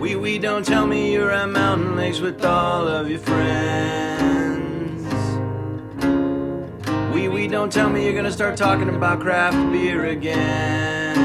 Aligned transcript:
Wee 0.00 0.16
wee, 0.16 0.38
don't 0.38 0.64
tell 0.64 0.86
me 0.86 1.12
you're 1.12 1.30
at 1.30 1.50
Mountain 1.50 1.94
Lakes 1.94 2.20
with 2.20 2.42
all 2.42 2.88
of 2.88 3.10
your 3.10 3.18
friends. 3.18 5.04
Wee 7.12 7.28
wee, 7.28 7.46
don't 7.46 7.70
tell 7.70 7.90
me 7.90 8.06
you're 8.06 8.14
gonna 8.14 8.32
start 8.32 8.56
talking 8.56 8.88
about 8.88 9.20
craft 9.20 9.58
beer 9.70 10.06
again. 10.06 11.18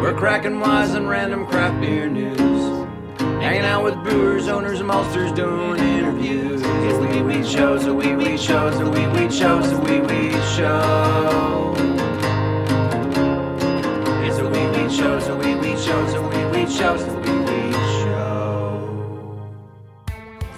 We're 0.00 0.14
cracking 0.16 0.60
wise 0.60 0.94
on 0.94 1.08
random 1.08 1.44
craft 1.44 1.80
beer 1.80 2.08
news. 2.08 2.86
Hanging 3.18 3.64
out 3.64 3.82
with 3.82 3.94
brewers, 4.04 4.46
owners, 4.46 4.78
and 4.78 4.88
maltsters, 4.88 5.34
doing 5.34 5.80
interviews. 5.80 6.62
It's 6.62 6.98
the 6.98 7.08
Wee 7.08 7.38
Wee 7.38 7.44
Show, 7.44 7.78
the 7.78 7.92
Wee 7.92 8.14
Wee 8.14 8.38
Show, 8.38 8.70
the 8.70 8.88
Wee 8.88 9.08
Wee 9.08 9.28
Show, 9.28 9.60
the 9.60 9.78
Wee 9.80 10.00
Wee 10.02 10.30
Show. 10.54 11.95
It's 16.66 16.78
the 16.78 17.14
Wee 17.20 17.66
Wee 17.66 17.72
Show. 18.02 19.46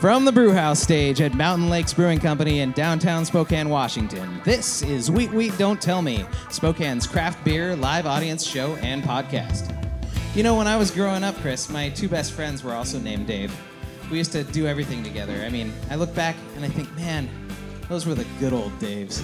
From 0.01 0.25
the 0.25 0.33
Brewhouse 0.33 0.81
stage 0.81 1.21
at 1.21 1.35
Mountain 1.35 1.69
Lakes 1.69 1.93
Brewing 1.93 2.19
Company 2.19 2.61
in 2.61 2.73
downtown 2.73 3.27
Spokane, 3.27 3.69
Washington, 3.69 4.41
this 4.45 4.83
is 4.83 5.11
Wheat 5.11 5.31
Wheat 5.33 5.57
Don't 5.59 5.81
Tell 5.81 6.01
Me, 6.01 6.25
Spokane's 6.51 7.07
craft 7.07 7.45
beer 7.45 7.77
live 7.77 8.07
audience 8.07 8.47
show 8.47 8.77
and 8.77 9.03
podcast. 9.03 9.75
You 10.35 10.43
know, 10.43 10.57
when 10.57 10.67
I 10.67 10.77
was 10.77 10.91
growing 10.91 11.25
up, 11.25 11.35
Chris, 11.37 11.69
my 11.69 11.91
two 11.91 12.09
best 12.09 12.33
friends 12.33 12.65
were 12.65 12.73
also 12.73 12.99
named 12.99 13.27
Dave. 13.27 13.55
We 14.11 14.17
used 14.17 14.33
to 14.33 14.45
do 14.45 14.67
everything 14.67 15.05
together. 15.05 15.43
I 15.45 15.51
mean, 15.51 15.73
I 15.91 15.97
look 15.97 16.15
back 16.15 16.37
and 16.57 16.65
I 16.65 16.69
think, 16.69 16.91
man, 16.97 17.29
those 17.91 18.07
were 18.07 18.15
the 18.15 18.27
good 18.41 18.55
old 18.55 18.73
Daves. 18.79 19.23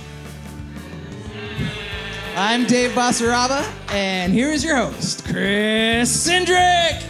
I'm 2.36 2.66
Dave 2.66 2.90
Basaraba, 2.90 3.64
and 3.92 4.32
here 4.32 4.50
is 4.50 4.64
your 4.64 4.76
host, 4.76 5.24
Chris 5.24 6.28
Sindrick. 6.28 7.00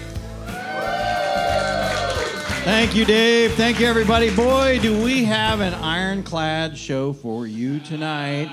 Thank 2.65 2.95
you, 2.95 3.07
Dave. 3.07 3.55
Thank 3.55 3.81
you, 3.81 3.87
everybody. 3.87 4.35
Boy, 4.37 4.79
do 4.83 5.03
we 5.03 5.25
have 5.25 5.61
an 5.61 5.73
ironclad 5.73 6.77
show 6.77 7.15
for 7.15 7.47
you 7.47 7.81
tonight. 7.81 8.51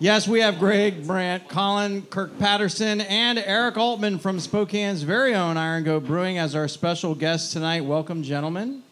Yes, 0.00 0.26
we 0.26 0.40
have 0.40 0.58
Greg 0.58 1.06
Brandt, 1.06 1.48
Colin 1.48 2.02
Kirk 2.02 2.36
Patterson, 2.40 3.00
and 3.02 3.38
Eric 3.38 3.76
Altman 3.76 4.18
from 4.18 4.40
Spokane's 4.40 5.04
very 5.04 5.36
own 5.36 5.56
Iron 5.56 5.84
Goat 5.84 6.04
Brewing 6.04 6.36
as 6.36 6.56
our 6.56 6.66
special 6.66 7.14
guests 7.14 7.52
tonight. 7.52 7.84
Welcome, 7.84 8.24
gentlemen. 8.24 8.82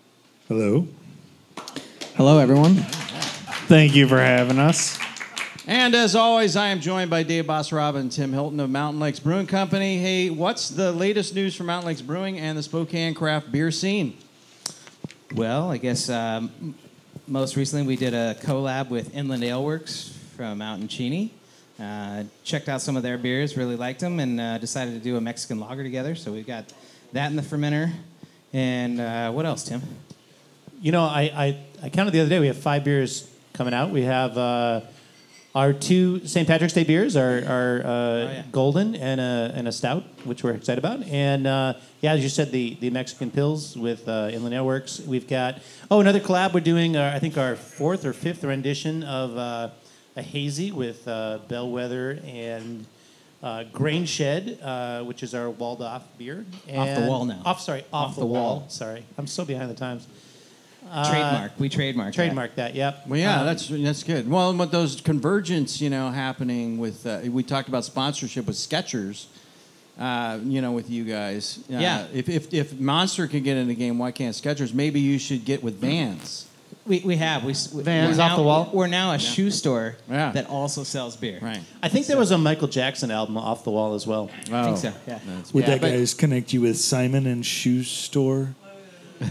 Hello. 0.47 0.87
Hello, 2.15 2.39
everyone. 2.39 2.77
Thank 3.67 3.97
you 3.97 4.07
for 4.07 4.21
having 4.21 4.61
us. 4.61 4.97
And 5.65 5.95
as 5.95 6.17
always, 6.17 6.57
I 6.57 6.69
am 6.69 6.81
joined 6.81 7.09
by 7.09 7.23
Dave 7.23 7.45
Basaraba 7.45 7.95
and 7.95 8.11
Tim 8.11 8.33
Hilton 8.33 8.59
of 8.59 8.69
Mountain 8.69 8.99
Lakes 8.99 9.21
Brewing 9.21 9.47
Company. 9.47 9.97
Hey, 9.97 10.29
what's 10.29 10.69
the 10.69 10.91
latest 10.91 11.37
news 11.37 11.55
from 11.55 11.67
Mountain 11.67 11.87
Lakes 11.87 12.03
Brewing 12.03 12.37
and 12.37 12.59
the 12.59 12.65
Spokane 12.65 13.15
craft 13.15 13.53
beer 13.53 13.71
scene? 13.71 14.17
Well, 15.37 15.71
I 15.71 15.77
guess 15.77 16.11
um, 16.11 16.75
most 17.29 17.55
recently 17.55 17.87
we 17.87 17.95
did 17.95 18.13
a 18.13 18.35
collab 18.43 18.91
with 18.91 19.15
Inland 19.15 19.45
Ale 19.45 19.63
Works 19.63 20.19
from 20.37 20.61
out 20.61 20.81
in 20.81 20.89
Cheney. 20.89 21.33
Uh, 21.79 22.25
checked 22.43 22.69
out 22.69 22.81
some 22.81 22.97
of 22.97 23.05
their 23.05 23.17
beers, 23.17 23.57
really 23.57 23.77
liked 23.77 24.01
them, 24.01 24.19
and 24.19 24.41
uh, 24.41 24.59
decided 24.59 24.95
to 24.95 25.01
do 25.01 25.17
a 25.17 25.21
Mexican 25.21 25.61
lager 25.61 25.85
together. 25.85 26.17
So 26.17 26.33
we've 26.33 26.47
got 26.47 26.73
that 27.13 27.31
in 27.31 27.37
the 27.37 27.43
fermenter. 27.43 27.93
And 28.53 29.01
uh, 29.01 29.31
what 29.31 29.47
else, 29.47 29.63
Tim? 29.63 29.81
You 30.81 30.91
know, 30.91 31.05
I, 31.05 31.23
I, 31.23 31.59
I 31.85 31.89
counted 31.89 32.11
the 32.11 32.19
other 32.19 32.31
day. 32.31 32.41
We 32.41 32.49
have 32.49 32.59
five 32.59 32.83
beers 32.83 33.31
coming 33.53 33.73
out. 33.73 33.91
We 33.91 34.03
have 34.03 34.37
uh, 34.37 34.81
our 35.55 35.73
two 35.75 36.27
St. 36.27 36.49
Patrick's 36.49 36.73
Day 36.73 36.85
beers, 36.85 37.15
are, 37.15 37.45
our 37.47 37.81
uh, 37.81 37.85
Oh, 37.85 38.23
yeah. 38.33 38.43
golden 38.51 38.95
and 38.95 39.21
a, 39.21 39.53
and 39.55 39.69
a 39.69 39.73
stout, 39.73 40.03
which 40.25 40.43
we're 40.43 40.53
excited 40.53 40.79
about. 40.79 41.03
And 41.07 41.47
uh, 41.47 41.75
yeah, 42.01 42.13
as 42.15 42.23
you 42.23 42.29
said, 42.31 42.51
the, 42.53 42.77
the 42.81 42.89
Mexican 42.91 43.31
pills 43.31 43.77
with 43.77 44.09
uh, 44.09 44.31
Inland 44.33 44.55
Ale 44.55 44.65
Works. 44.65 45.01
We've 45.01 45.29
got 45.29 45.61
oh 45.91 46.01
another 46.01 46.21
collab. 46.21 46.55
We're 46.55 46.61
doing 46.61 46.97
uh, 46.97 47.13
I 47.15 47.19
think 47.19 47.37
our 47.37 47.55
fourth 47.57 48.07
or 48.07 48.13
fifth 48.15 48.45
rendition 48.45 49.03
of 49.03 49.37
uh, 49.37 49.69
a 50.17 50.23
hazy 50.23 50.73
with 50.73 51.07
uh, 51.07 51.39
Bellwether 51.49 52.19
and. 52.27 52.87
Uh, 53.45 53.65
Grain 53.73 54.05
Shed, 54.07 54.61
uh, 54.63 55.03
which 55.03 55.25
is 55.25 55.35
our 55.35 55.51
walled 55.51 55.83
off 55.83 56.05
beer. 56.17 56.47
Off 56.73 56.97
the 56.97 57.07
wall 57.09 57.25
now. 57.25 57.43
Off, 57.45 57.61
sorry, 57.61 57.81
off, 57.93 58.11
Off 58.11 58.15
the, 58.15 58.21
the 58.21 58.27
wall. 58.27 58.61
wall. 58.61 58.69
Sorry, 58.69 59.05
I'm 59.19 59.27
so 59.27 59.45
behind 59.45 59.69
the 59.69 59.75
times. 59.75 60.07
Trademark. 60.91 61.53
We 61.59 61.69
trademark. 61.69 62.15
Trademark 62.15 62.55
that. 62.57 62.75
Yep. 62.75 63.07
Well, 63.09 63.19
yeah, 63.19 63.41
Um, 63.41 63.47
that's 63.47 63.69
that's 63.69 64.03
good. 64.03 64.29
Well, 64.31 64.51
and 64.51 64.59
with 64.59 64.71
those 64.71 65.01
convergence, 65.01 65.81
you 65.81 65.91
know, 65.91 66.11
happening 66.11 66.79
with 66.79 67.07
uh, 67.07 67.21
we 67.31 67.43
talked 67.43 67.69
about 67.69 67.85
sponsorship 67.85 68.47
with 68.47 68.57
Skechers, 68.57 69.27
uh, 69.99 70.39
you 70.45 70.61
know, 70.61 70.73
with 70.73 70.91
you 70.91 71.05
guys. 71.05 71.59
Uh, 71.73 71.79
Yeah. 71.79 72.07
If, 72.13 72.29
if 72.29 72.53
if 72.53 72.79
Monster 72.79 73.27
can 73.27 73.43
get 73.43 73.57
in 73.57 73.69
the 73.69 73.75
game, 73.75 73.99
why 73.99 74.11
can't 74.11 74.35
Skechers? 74.35 74.75
Maybe 74.75 75.01
you 75.01 75.19
should 75.19 75.45
get 75.45 75.63
with 75.63 75.81
Vans. 75.81 76.47
We, 76.85 76.99
we 77.01 77.17
have. 77.17 77.45
We, 77.45 77.55
we- 77.75 77.83
Vans 77.85 78.17
we're 78.19 78.25
off 78.25 78.31
now- 78.33 78.37
the 78.37 78.43
wall? 78.43 78.71
We're 78.73 78.89
now 78.89 79.13
a 79.13 79.19
shoe 79.19 79.51
store 79.53 79.97
Yeah. 80.11 80.33
that 80.33 80.49
also 80.49 80.83
sells 80.83 81.15
beer. 81.17 81.39
Right. 81.41 81.61
I 81.81 81.89
think 81.89 82.07
there 82.07 82.17
was 82.17 82.33
a 82.33 82.39
Michael 82.39 82.67
Jackson 82.67 83.11
album 83.13 83.37
off 83.37 83.63
the 83.63 83.71
wall 83.71 83.95
as 83.95 84.05
well. 84.05 84.31
I 84.51 84.65
think 84.65 84.79
so. 84.79 84.93
Yeah. 85.07 85.21
Would 85.53 85.63
Yeah, 85.65 85.71
that 85.71 85.81
but- 85.81 85.91
guys 85.91 86.13
connect 86.13 86.53
you 86.53 86.61
with 86.63 86.77
Simon 86.79 87.27
and 87.27 87.47
Shoe 87.47 87.85
Store? 87.85 88.55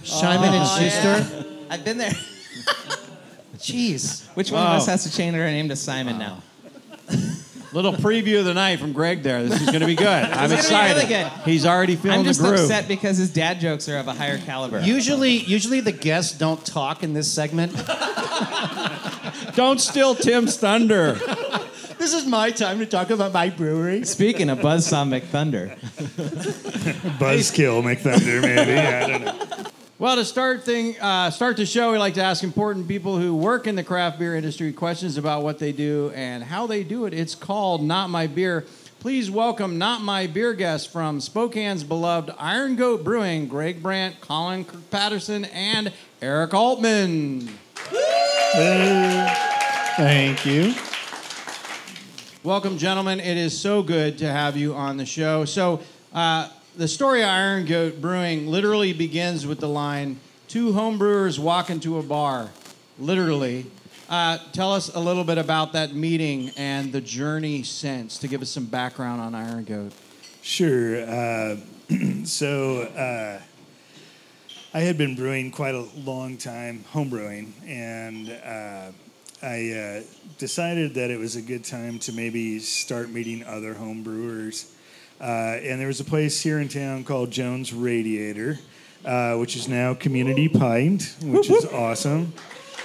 Simon 0.04 0.54
and 0.54 0.64
Oh, 0.64 0.78
Schuster. 0.80 1.46
I've 1.70 1.84
been 1.86 1.98
there. 1.98 2.12
Jeez. 3.58 4.26
Which 4.36 4.52
one 4.52 4.64
Wow. 4.64 4.72
of 4.76 4.82
us 4.82 4.88
has 4.88 5.04
to 5.04 5.12
change 5.16 5.36
our 5.38 5.46
name 5.46 5.70
to 5.70 5.76
Simon 5.76 6.18
now? 6.18 6.42
Little 7.74 7.94
preview 7.94 8.40
of 8.40 8.46
the 8.46 8.54
night 8.54 8.80
from 8.82 8.92
Greg 8.92 9.24
there. 9.24 9.44
This 9.44 9.62
is 9.62 9.68
going 9.68 9.80
to 9.80 9.86
be 9.86 9.96
good. 9.96 10.06
I'm 10.08 10.30
gonna 10.32 10.48
be 10.50 10.54
excited. 10.56 10.96
really 10.96 11.08
good. 11.08 11.28
He's 11.46 11.66
already 11.66 11.96
feeling 11.96 12.20
I'm 12.20 12.26
just 12.26 12.42
the 12.42 12.50
groove. 12.50 12.60
upset 12.62 12.90
because 12.90 13.18
his 13.18 13.30
dad 13.32 13.62
jokes 13.62 13.88
are 13.88 13.98
of 13.98 14.10
a 14.10 14.14
higher 14.14 14.38
caliber. 14.40 14.82
Usually, 14.82 15.32
usually 15.38 15.80
the 15.80 15.94
guests 15.94 16.38
don't 16.38 16.66
talk 16.66 17.02
in 17.04 17.14
this 17.14 17.32
segment. 17.32 17.72
Don't 19.56 19.80
steal 19.82 20.16
Tim's 20.16 20.58
thunder. 20.58 21.14
this 21.98 22.14
is 22.14 22.26
my 22.26 22.52
time 22.52 22.80
to 22.80 22.86
talk 22.86 23.10
about 23.10 23.34
my 23.34 23.50
brewery. 23.50 24.06
Speaking 24.06 24.50
of 24.50 24.60
Buzzsaw 24.60 25.06
McThunder, 25.08 25.78
Buzzkill 27.18 27.82
McThunder, 27.84 28.42
maybe. 28.42 28.78
I 28.78 29.08
don't 29.08 29.26
know. 29.26 29.71
Well, 30.02 30.16
to 30.16 30.26
start 30.26 30.64
thing, 30.64 31.00
uh, 31.00 31.30
start 31.30 31.58
the 31.58 31.66
show, 31.68 31.92
we 31.92 32.00
like 32.00 32.16
to 32.16 32.24
ask 32.24 32.44
important 32.44 32.88
people 32.88 33.20
who 33.20 33.36
work 33.36 33.68
in 33.68 33.76
the 33.76 33.84
craft 33.84 34.18
beer 34.18 34.36
industry 34.36 34.74
questions 34.74 35.16
about 35.16 35.44
what 35.44 35.60
they 35.60 35.72
do 35.72 36.12
and 36.16 36.44
how 36.44 36.66
they 36.66 36.84
do 36.84 37.06
it. 37.06 37.14
It's 37.14 37.36
called 37.36 37.84
Not 37.84 38.10
My 38.10 38.26
Beer. 38.26 38.66
Please 39.00 39.30
welcome 39.30 39.78
Not 39.78 40.02
My 40.02 40.26
Beer 40.26 40.56
guests 40.56 40.92
from 40.92 41.20
Spokane's 41.20 41.84
beloved 41.84 42.32
Iron 42.40 42.76
Goat 42.76 43.04
Brewing, 43.04 43.48
Greg 43.48 43.84
Brandt, 43.84 44.20
Colin 44.22 44.66
Patterson, 44.90 45.46
and 45.46 45.94
Eric 46.20 46.56
Altman. 46.56 47.42
Thank 49.98 50.48
you. 50.48 50.74
Welcome, 52.42 52.80
gentlemen. 52.80 53.20
It 53.20 53.38
is 53.38 53.56
so 53.56 53.84
good 53.84 54.18
to 54.18 54.28
have 54.28 54.58
you 54.58 54.74
on 54.74 54.98
the 54.98 55.06
show. 55.06 55.46
So, 55.46 55.80
uh, 56.12 56.50
the 56.82 56.88
story 56.88 57.22
of 57.22 57.30
Iron 57.30 57.66
Goat 57.66 58.02
Brewing 58.02 58.48
literally 58.48 58.92
begins 58.92 59.46
with 59.46 59.60
the 59.60 59.70
line 59.70 60.20
Two 60.48 60.72
homebrewers 60.72 61.38
walk 61.38 61.70
into 61.70 62.00
a 62.00 62.02
bar. 62.02 62.50
Literally. 62.98 63.68
Uh, 64.10 64.40
tell 64.52 64.74
us 64.74 64.90
a 64.96 65.00
little 65.00 65.24
bit 65.24 65.38
about 65.38 65.74
that 65.74 65.94
meeting 65.94 66.50
and 66.58 66.92
the 66.92 67.00
journey 67.00 67.62
since 67.62 68.18
to 68.18 68.28
give 68.28 68.42
us 68.42 68.50
some 68.50 68.66
background 68.66 69.22
on 69.22 69.36
Iron 69.36 69.64
Goat. 69.64 69.94
Sure. 70.42 71.08
Uh, 71.08 71.58
so 72.24 72.82
uh, 72.82 73.40
I 74.74 74.80
had 74.80 74.98
been 74.98 75.16
brewing 75.16 75.52
quite 75.52 75.76
a 75.76 75.86
long 75.98 76.36
time, 76.36 76.84
home 76.86 77.12
brewing, 77.12 77.54
and 77.64 78.32
uh, 78.44 78.92
I 79.44 79.72
uh, 79.72 80.02
decided 80.40 80.96
that 80.96 81.12
it 81.12 81.20
was 81.20 81.36
a 81.36 81.44
good 81.44 81.64
time 81.64 82.00
to 82.00 82.12
maybe 82.12 82.58
start 82.58 83.12
meeting 83.12 83.44
other 83.44 83.76
home 83.76 84.02
brewers. 84.02 84.74
Uh, 85.22 85.60
and 85.62 85.80
there 85.80 85.86
was 85.86 86.00
a 86.00 86.04
place 86.04 86.42
here 86.42 86.60
in 86.60 86.68
town 86.68 87.04
called 87.04 87.30
Jones 87.30 87.74
Radiator, 87.74 88.58
uh, 89.06 89.36
which 89.36 89.56
is 89.56 89.68
now 89.68 89.94
Community 89.94 90.50
Pint, 90.50 91.16
which 91.22 91.48
is 91.48 91.64
awesome. 91.66 92.34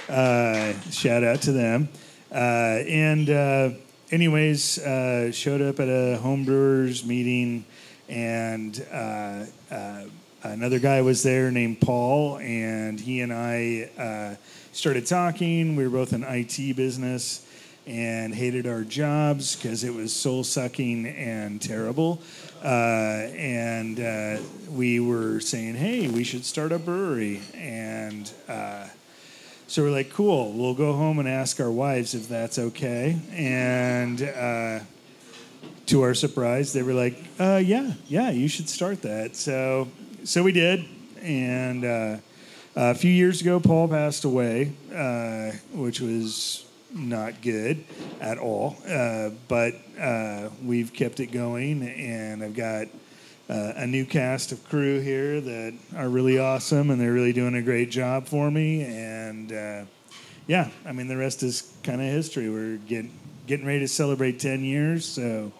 Uh, 0.07 0.73
shout 0.91 1.23
out 1.23 1.41
to 1.41 1.51
them. 1.51 1.89
Uh, 2.31 2.35
and 2.87 3.31
uh, 3.31 3.69
anyways, 4.11 4.77
uh, 4.77 5.31
showed 5.31 5.63
up 5.63 5.79
at 5.79 5.87
a 5.87 6.19
homebrewers 6.21 7.03
meeting, 7.03 7.65
and 8.07 8.85
uh, 8.91 9.43
uh, 9.71 10.03
another 10.43 10.77
guy 10.77 11.01
was 11.01 11.23
there 11.23 11.49
named 11.49 11.81
Paul, 11.81 12.37
and 12.37 12.99
he 12.99 13.21
and 13.21 13.33
I 13.33 13.89
uh, 13.97 14.35
started 14.73 15.07
talking. 15.07 15.75
We 15.75 15.85
were 15.87 15.97
both 15.97 16.13
in 16.13 16.23
IT 16.23 16.75
business 16.75 17.46
and 17.87 18.35
hated 18.35 18.67
our 18.67 18.83
jobs 18.83 19.55
because 19.55 19.85
it 19.85 19.93
was 19.93 20.13
soul 20.13 20.43
sucking 20.43 21.07
and 21.07 21.61
terrible. 21.61 22.21
Uh, 22.63 23.29
and 23.33 23.99
uh, 23.99 24.37
we 24.69 24.99
were 24.99 25.39
saying, 25.39 25.75
hey, 25.75 26.09
we 26.09 26.23
should 26.23 26.43
start 26.43 26.73
a 26.73 26.79
brewery. 26.79 27.41
And 27.55 28.29
uh, 28.49 28.87
so 29.67 29.83
we're 29.83 29.91
like, 29.91 30.11
cool, 30.11 30.51
we'll 30.51 30.73
go 30.73 30.93
home 30.93 31.19
and 31.19 31.29
ask 31.29 31.61
our 31.61 31.71
wives 31.71 32.13
if 32.13 32.27
that's 32.27 32.59
okay. 32.59 33.17
And 33.31 34.21
uh, 34.21 34.79
to 35.85 36.01
our 36.01 36.13
surprise, 36.13 36.73
they 36.73 36.83
were 36.83 36.93
like, 36.93 37.17
uh, 37.39 37.61
"Yeah, 37.63 37.93
yeah, 38.07 38.29
you 38.29 38.49
should 38.49 38.67
start 38.67 39.01
that." 39.03 39.37
So, 39.37 39.87
so 40.25 40.43
we 40.43 40.51
did, 40.51 40.83
and 41.21 41.85
uh, 41.85 42.17
a 42.75 42.93
few 42.93 43.11
years 43.11 43.39
ago, 43.39 43.61
Paul 43.61 43.87
passed 43.87 44.25
away, 44.25 44.73
which 45.71 46.01
was 46.01 46.66
not 46.93 47.41
good 47.41 47.83
at 48.19 48.37
all. 48.37 48.77
Uh, 48.87 49.31
but 49.47 49.75
uh, 49.99 50.49
we've 50.63 50.93
kept 50.93 51.19
it 51.19 51.27
going, 51.27 51.83
and 51.83 52.43
I've 52.43 52.55
got 52.55 52.87
uh, 53.49 53.73
a 53.75 53.87
new 53.87 54.05
cast 54.05 54.51
of 54.51 54.63
crew 54.69 54.99
here 54.99 55.39
that 55.41 55.73
are 55.95 56.09
really 56.09 56.39
awesome, 56.39 56.89
and 56.89 56.99
they're 56.99 57.13
really 57.13 57.33
doing 57.33 57.55
a 57.55 57.61
great 57.61 57.89
job 57.89 58.27
for 58.27 58.51
me. 58.51 58.83
And 58.83 59.51
uh, 59.51 59.83
yeah, 60.47 60.69
I 60.85 60.91
mean, 60.91 61.07
the 61.07 61.17
rest 61.17 61.43
is 61.43 61.73
kind 61.83 62.01
of 62.01 62.07
history. 62.07 62.49
We're 62.49 62.77
getting 62.77 63.11
getting 63.47 63.65
ready 63.65 63.79
to 63.79 63.87
celebrate 63.87 64.39
ten 64.39 64.63
years, 64.63 65.05
so. 65.05 65.51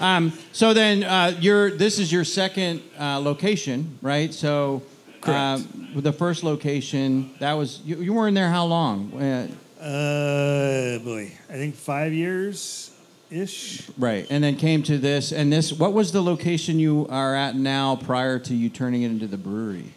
Um, 0.00 0.32
so 0.52 0.74
then, 0.74 1.02
uh, 1.02 1.36
you're 1.40 1.72
this 1.72 1.98
is 1.98 2.12
your 2.12 2.24
second 2.24 2.82
uh, 3.00 3.18
location, 3.18 3.98
right? 4.00 4.32
So, 4.32 4.82
uh, 5.24 5.60
the 5.96 6.12
first 6.12 6.44
location 6.44 7.34
that 7.40 7.54
was 7.54 7.80
you, 7.84 7.96
you 7.96 8.12
were 8.12 8.28
in 8.28 8.34
there 8.34 8.48
how 8.48 8.64
long? 8.64 9.48
Uh, 9.80 10.98
boy, 10.98 11.30
I 11.48 11.52
think 11.52 11.76
five 11.76 12.12
years 12.12 12.90
ish. 13.30 13.88
right, 13.96 14.26
and 14.28 14.42
then 14.42 14.56
came 14.56 14.82
to 14.84 14.98
this, 14.98 15.30
and 15.32 15.52
this. 15.52 15.72
What 15.72 15.92
was 15.92 16.10
the 16.10 16.20
location 16.20 16.80
you 16.80 17.06
are 17.08 17.36
at 17.36 17.54
now 17.54 17.94
prior 17.94 18.40
to 18.40 18.54
you 18.54 18.70
turning 18.70 19.02
it 19.02 19.10
into 19.12 19.28
the 19.28 19.38
brewery? 19.38 19.94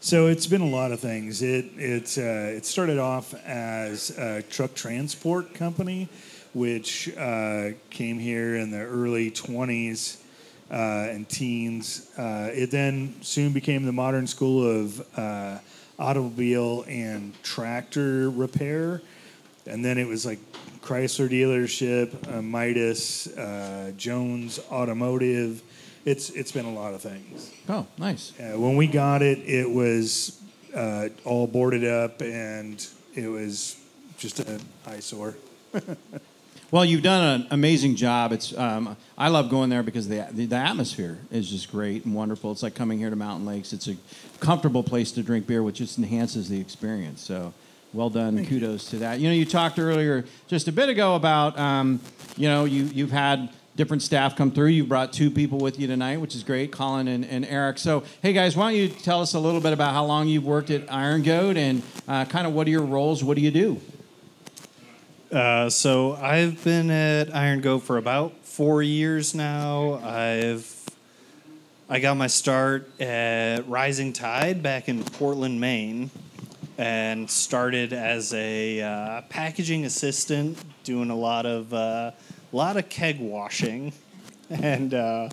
So 0.00 0.26
it's 0.26 0.46
been 0.48 0.62
a 0.62 0.68
lot 0.68 0.90
of 0.90 0.98
things. 0.98 1.42
It 1.42 1.66
it's 1.76 2.18
uh, 2.18 2.54
it 2.56 2.64
started 2.66 2.98
off 2.98 3.34
as 3.44 4.10
a 4.18 4.42
truck 4.42 4.74
transport 4.74 5.54
company, 5.54 6.08
which 6.52 7.16
uh, 7.16 7.70
came 7.90 8.18
here 8.18 8.56
in 8.56 8.72
the 8.72 8.80
early 8.80 9.30
twenties 9.30 10.22
uh, 10.70 10.74
and 11.10 11.28
teens. 11.28 12.10
Uh, 12.18 12.50
it 12.52 12.72
then 12.72 13.14
soon 13.22 13.52
became 13.52 13.84
the 13.84 13.92
modern 13.92 14.26
school 14.26 14.66
of 14.68 15.18
uh, 15.18 15.58
automobile 15.98 16.84
and 16.88 17.40
tractor 17.42 18.30
repair, 18.30 19.02
and 19.66 19.84
then 19.84 19.98
it 19.98 20.06
was 20.06 20.24
like 20.24 20.38
Chrysler 20.80 21.28
dealership, 21.28 22.32
uh, 22.32 22.40
Midas, 22.40 23.26
uh, 23.36 23.92
Jones 23.96 24.58
Automotive. 24.70 25.62
It's 26.04 26.30
it's 26.30 26.52
been 26.52 26.64
a 26.64 26.72
lot 26.72 26.94
of 26.94 27.02
things. 27.02 27.52
Oh, 27.68 27.86
nice. 27.98 28.32
Uh, 28.38 28.58
when 28.58 28.76
we 28.76 28.86
got 28.86 29.20
it, 29.22 29.38
it 29.40 29.68
was 29.68 30.40
uh, 30.74 31.08
all 31.24 31.46
boarded 31.46 31.84
up 31.84 32.22
and 32.22 32.86
it 33.14 33.28
was 33.28 33.76
just 34.16 34.40
an 34.40 34.60
eyesore. 34.86 35.34
Well, 36.70 36.84
you've 36.84 37.02
done 37.02 37.40
an 37.40 37.46
amazing 37.50 37.96
job. 37.96 38.30
It's 38.30 38.54
um, 38.54 38.94
I 39.16 39.28
love 39.28 39.48
going 39.48 39.70
there 39.70 39.82
because 39.82 40.06
the, 40.06 40.26
the 40.30 40.54
atmosphere 40.54 41.16
is 41.30 41.48
just 41.48 41.70
great 41.70 42.04
and 42.04 42.14
wonderful. 42.14 42.52
It's 42.52 42.62
like 42.62 42.74
coming 42.74 42.98
here 42.98 43.08
to 43.08 43.16
Mountain 43.16 43.46
Lakes. 43.46 43.72
It's 43.72 43.88
a 43.88 43.96
comfortable 44.40 44.82
place 44.82 45.10
to 45.12 45.22
drink 45.22 45.46
beer, 45.46 45.62
which 45.62 45.76
just 45.76 45.96
enhances 45.96 46.50
the 46.50 46.60
experience. 46.60 47.22
So, 47.22 47.54
well 47.94 48.10
done. 48.10 48.44
Kudos 48.44 48.90
to 48.90 48.96
that. 48.98 49.18
You 49.18 49.28
know, 49.28 49.34
you 49.34 49.46
talked 49.46 49.78
earlier 49.78 50.26
just 50.46 50.68
a 50.68 50.72
bit 50.72 50.90
ago 50.90 51.14
about 51.14 51.58
um, 51.58 52.00
you 52.36 52.48
know 52.48 52.66
you 52.66 52.84
you've 52.84 53.12
had 53.12 53.48
different 53.74 54.02
staff 54.02 54.36
come 54.36 54.50
through. 54.50 54.66
You 54.66 54.84
brought 54.84 55.10
two 55.10 55.30
people 55.30 55.56
with 55.56 55.80
you 55.80 55.86
tonight, 55.86 56.18
which 56.18 56.34
is 56.34 56.42
great, 56.42 56.70
Colin 56.70 57.08
and, 57.08 57.24
and 57.24 57.46
Eric. 57.46 57.78
So, 57.78 58.02
hey 58.20 58.34
guys, 58.34 58.54
why 58.58 58.70
don't 58.70 58.78
you 58.78 58.88
tell 58.88 59.22
us 59.22 59.32
a 59.32 59.40
little 59.40 59.62
bit 59.62 59.72
about 59.72 59.94
how 59.94 60.04
long 60.04 60.28
you've 60.28 60.44
worked 60.44 60.68
at 60.68 60.92
Iron 60.92 61.22
Goat 61.22 61.56
and 61.56 61.82
uh, 62.06 62.26
kind 62.26 62.46
of 62.46 62.52
what 62.52 62.66
are 62.66 62.70
your 62.70 62.84
roles? 62.84 63.24
What 63.24 63.38
do 63.38 63.42
you 63.42 63.50
do? 63.50 63.80
Uh, 65.30 65.68
so 65.68 66.14
I've 66.14 66.64
been 66.64 66.90
at 66.90 67.36
Iron 67.36 67.60
Goat 67.60 67.80
for 67.80 67.98
about 67.98 68.32
four 68.46 68.82
years 68.82 69.34
now. 69.34 70.00
I've 70.02 70.74
I 71.90 72.00
got 72.00 72.16
my 72.16 72.28
start 72.28 72.88
at 72.98 73.68
Rising 73.68 74.14
Tide 74.14 74.62
back 74.62 74.88
in 74.88 75.04
Portland, 75.04 75.60
Maine, 75.60 76.10
and 76.78 77.28
started 77.28 77.92
as 77.92 78.32
a 78.32 78.80
uh, 78.80 79.20
packaging 79.28 79.84
assistant, 79.84 80.56
doing 80.82 81.10
a 81.10 81.16
lot 81.16 81.44
of 81.44 81.74
uh, 81.74 82.12
lot 82.50 82.78
of 82.78 82.88
keg 82.88 83.20
washing, 83.20 83.92
and 84.50 84.94
uh, 84.94 85.28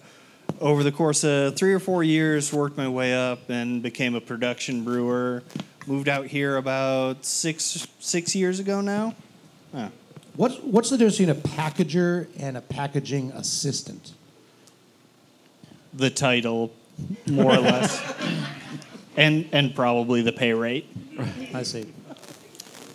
over 0.59 0.83
the 0.83 0.91
course 0.91 1.23
of 1.23 1.55
three 1.55 1.71
or 1.71 1.79
four 1.79 2.03
years, 2.03 2.51
worked 2.51 2.75
my 2.75 2.89
way 2.89 3.13
up 3.13 3.49
and 3.49 3.81
became 3.81 4.13
a 4.13 4.21
production 4.21 4.83
brewer. 4.83 5.41
Moved 5.87 6.09
out 6.09 6.27
here 6.27 6.57
about 6.57 7.23
six 7.23 7.87
six 7.99 8.35
years 8.35 8.59
ago 8.59 8.81
now. 8.81 9.15
Yeah. 9.75 9.89
What's, 10.35 10.57
what's 10.59 10.89
the 10.89 10.97
difference 10.97 11.17
between 11.17 11.37
a 11.37 11.39
packager 11.39 12.27
and 12.39 12.57
a 12.57 12.61
packaging 12.61 13.31
assistant? 13.31 14.13
the 15.95 16.09
title, 16.09 16.73
more 17.27 17.53
or 17.53 17.59
less, 17.59 18.13
and 19.17 19.47
and 19.51 19.73
probably 19.73 20.21
the 20.21 20.31
pay 20.31 20.53
rate. 20.53 20.87
I 21.53 21.63
see. 21.63 21.85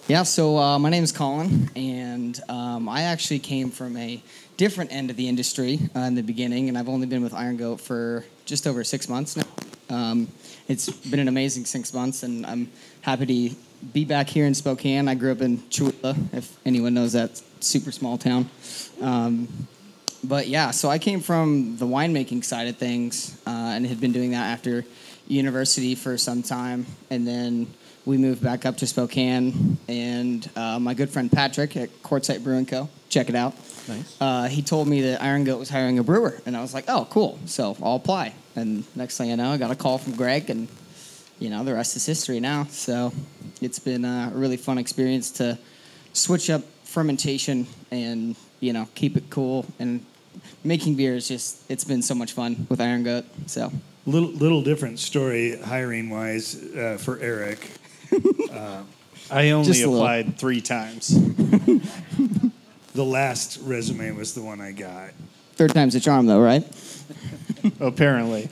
Yeah, 0.07 0.25
so 0.25 0.59
uh, 0.59 0.79
my 0.79 0.91
name 0.91 1.05
is 1.05 1.13
Colin, 1.13 1.71
and 1.77 2.39
um, 2.49 2.89
I 2.89 3.03
actually 3.03 3.39
came 3.39 3.71
from 3.71 3.97
a 3.97 4.21
different 4.57 4.93
end 4.93 5.09
of 5.09 5.17
the 5.17 5.29
industry 5.29 5.79
uh, 5.95 6.01
in 6.01 6.15
the 6.15 6.23
beginning, 6.23 6.69
and 6.69 6.77
I've 6.77 6.89
only 6.89 7.07
been 7.07 7.23
with 7.23 7.33
Iron 7.33 7.57
Goat 7.57 7.81
for 7.81 8.25
just 8.45 8.67
over 8.67 8.83
six 8.83 9.09
months 9.09 9.37
now. 9.37 9.45
Um, 9.89 10.29
it's 10.69 10.91
been 10.91 11.21
an 11.21 11.29
amazing 11.29 11.65
six 11.65 11.95
months, 11.95 12.23
and 12.23 12.45
I'm 12.45 12.71
happy 13.03 13.27
to 13.51 13.57
be 13.93 14.05
back 14.05 14.29
here 14.29 14.47
in 14.47 14.55
Spokane. 14.55 15.09
I 15.09 15.15
grew 15.15 15.33
up 15.33 15.41
in 15.41 15.59
Chewelah, 15.59 16.35
if 16.35 16.57
anyone 16.65 16.95
knows 16.95 17.13
that 17.13 17.41
super 17.61 17.93
small 17.93 18.19
town. 18.19 18.49
Um, 19.01 19.49
but 20.23 20.49
yeah, 20.49 20.71
so 20.71 20.89
I 20.91 20.99
came 20.99 21.21
from 21.21 21.77
the 21.79 21.87
winemaking 21.87 22.45
side 22.45 22.69
of 22.69 22.77
things 22.77 23.41
uh, 23.47 23.51
and 23.51 23.87
had 23.87 24.01
been 24.01 24.13
doing 24.13 24.33
that 24.33 24.53
after 24.53 24.85
university 25.27 25.95
for 25.95 26.19
some 26.19 26.43
time. 26.43 26.87
And 27.09 27.27
then 27.27 27.69
we 28.05 28.19
moved 28.19 28.43
back 28.43 28.67
up 28.67 28.77
to 28.79 28.87
Spokane. 28.87 29.79
And 29.89 30.49
uh, 30.57 30.79
my 30.79 30.95
good 30.95 31.11
friend 31.11 31.31
Patrick 31.31 31.77
at 31.77 32.03
Quartzite 32.03 32.45
Brewing 32.45 32.67
Co., 32.67 32.89
check 33.09 33.29
it 33.29 33.35
out. 33.35 33.55
Nice. 33.89 34.17
Uh, 34.21 34.49
he 34.49 34.63
told 34.63 34.89
me 34.89 35.01
that 35.03 35.23
Iron 35.23 35.45
Goat 35.45 35.59
was 35.59 35.71
hiring 35.71 35.99
a 35.99 36.05
brewer. 36.05 36.41
And 36.45 36.57
I 36.57 36.61
was 36.61 36.75
like, 36.75 36.85
oh, 36.89 37.07
cool. 37.11 37.39
So 37.47 37.77
I'll 37.83 37.97
apply. 37.97 38.35
And 38.57 38.85
next 38.95 39.17
thing 39.17 39.33
I 39.33 39.37
know, 39.37 39.51
I 39.51 39.57
got 39.57 39.71
a 39.71 39.77
call 39.77 39.99
from 39.99 40.15
Greg. 40.17 40.51
And, 40.51 40.69
you 41.41 41.51
know, 41.51 41.65
the 41.65 41.75
rest 41.75 41.97
is 41.97 42.07
history 42.07 42.39
now. 42.39 42.65
So 42.71 43.13
it's 43.61 43.79
been 43.81 44.05
a 44.05 44.31
really 44.35 44.57
fun 44.57 44.79
experience 44.79 45.31
to 45.33 45.59
switch 46.13 46.49
up 46.51 46.63
fermentation 46.85 47.67
and, 47.91 48.37
you 48.61 48.73
know, 48.73 48.87
keep 48.95 49.17
it 49.17 49.25
cool 49.31 49.67
and 49.81 50.05
making 50.65 50.95
beer 50.95 51.17
is 51.17 51.27
just 51.27 51.69
it's 51.71 51.83
been 51.85 52.03
so 52.03 52.15
much 52.15 52.33
fun 52.33 52.67
with 52.69 52.81
Iron 52.81 53.03
Goat. 53.03 53.25
So 53.47 53.73
Little 54.07 54.31
little 54.31 54.63
different 54.63 54.99
story 54.99 55.59
hiring 55.61 56.09
wise 56.09 56.57
uh, 56.75 56.97
for 57.01 57.19
Eric. 57.21 57.69
I 59.33 59.51
only 59.51 59.67
Just 59.67 59.81
little. 59.81 59.97
applied 59.97 60.39
three 60.39 60.61
times. 60.61 61.09
The 62.95 63.05
last 63.05 63.61
resume 63.63 64.11
was 64.13 64.35
the 64.35 64.43
one 64.43 64.61
I 64.61 64.73
got. 64.73 65.11
third 65.55 65.73
time's 65.73 65.95
a 65.95 66.01
charm, 66.01 66.27
though, 66.27 66.41
right? 66.41 66.65
Apparently, 67.81 68.49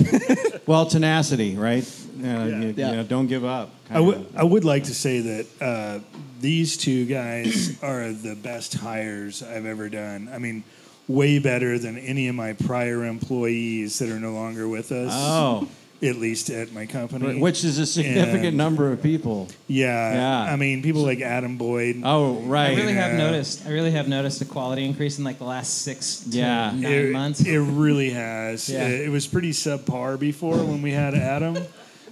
Well, 0.66 0.86
tenacity, 0.86 1.56
right? 1.56 1.82
Uh, 2.22 2.44
You, 2.46 2.74
Yeah. 2.76 2.90
you 2.90 2.96
know, 2.96 3.02
don't 3.04 3.26
give 3.26 3.44
up. 3.44 3.70
I 3.90 4.00
would 4.44 4.64
like 4.64 4.84
to 4.84 4.94
say 4.94 5.20
that 5.20 5.46
uh, 5.60 5.98
these 6.40 6.76
two 6.76 7.04
guys 7.06 7.76
are 7.82 8.12
the 8.12 8.34
best 8.34 8.74
hires 8.74 9.42
I've 9.42 9.66
ever 9.66 9.88
done. 9.88 10.28
I 10.32 10.38
mean, 10.38 10.64
way 11.08 11.38
better 11.38 11.78
than 11.78 11.96
any 11.98 12.28
of 12.28 12.34
my 12.34 12.52
prior 12.52 13.04
employees 13.04 13.98
that 13.98 14.10
are 14.10 14.20
no 14.20 14.32
longer 14.32 14.68
with 14.68 14.92
us. 14.92 15.10
Oh, 15.14 15.68
at 16.00 16.14
least 16.14 16.48
at 16.48 16.72
my 16.72 16.86
company. 16.86 17.40
which 17.40 17.64
is 17.64 17.78
a 17.80 17.86
significant 17.86 18.44
And- 18.44 18.56
number 18.56 18.92
of 18.92 19.02
people. 19.02 19.48
yeah, 19.66 20.12
Yeah. 20.14 20.52
I 20.52 20.54
mean, 20.54 20.80
people 20.80 21.02
like 21.02 21.20
Adam 21.22 21.56
Boyd. 21.56 22.02
Oh, 22.04 22.34
right. 22.42 22.66
I 22.66 22.68
right. 22.68 22.76
really 22.78 22.92
have 22.92 23.12
Yeah. 23.12 23.18
noticed. 23.18 23.66
I 23.66 23.70
really 23.70 23.90
have 23.90 24.06
noticed 24.06 24.40
a 24.40 24.44
quality 24.44 24.84
increase 24.84 25.18
in 25.18 25.24
like 25.24 25.38
the 25.38 25.44
last 25.44 25.82
six 25.82 26.18
to 26.20 26.36
Yeah. 26.38 26.70
nine 26.72 26.84
it, 26.84 27.12
months. 27.12 27.40
it 27.40 27.58
really 27.58 28.10
has. 28.10 28.68
Yeah. 28.68 28.86
It, 28.86 29.06
it 29.06 29.10
was 29.10 29.26
pretty 29.26 29.50
subpar 29.50 30.20
before 30.20 30.58
when 30.58 30.82
we 30.82 30.92
had 30.92 31.14
Adam. 31.16 31.56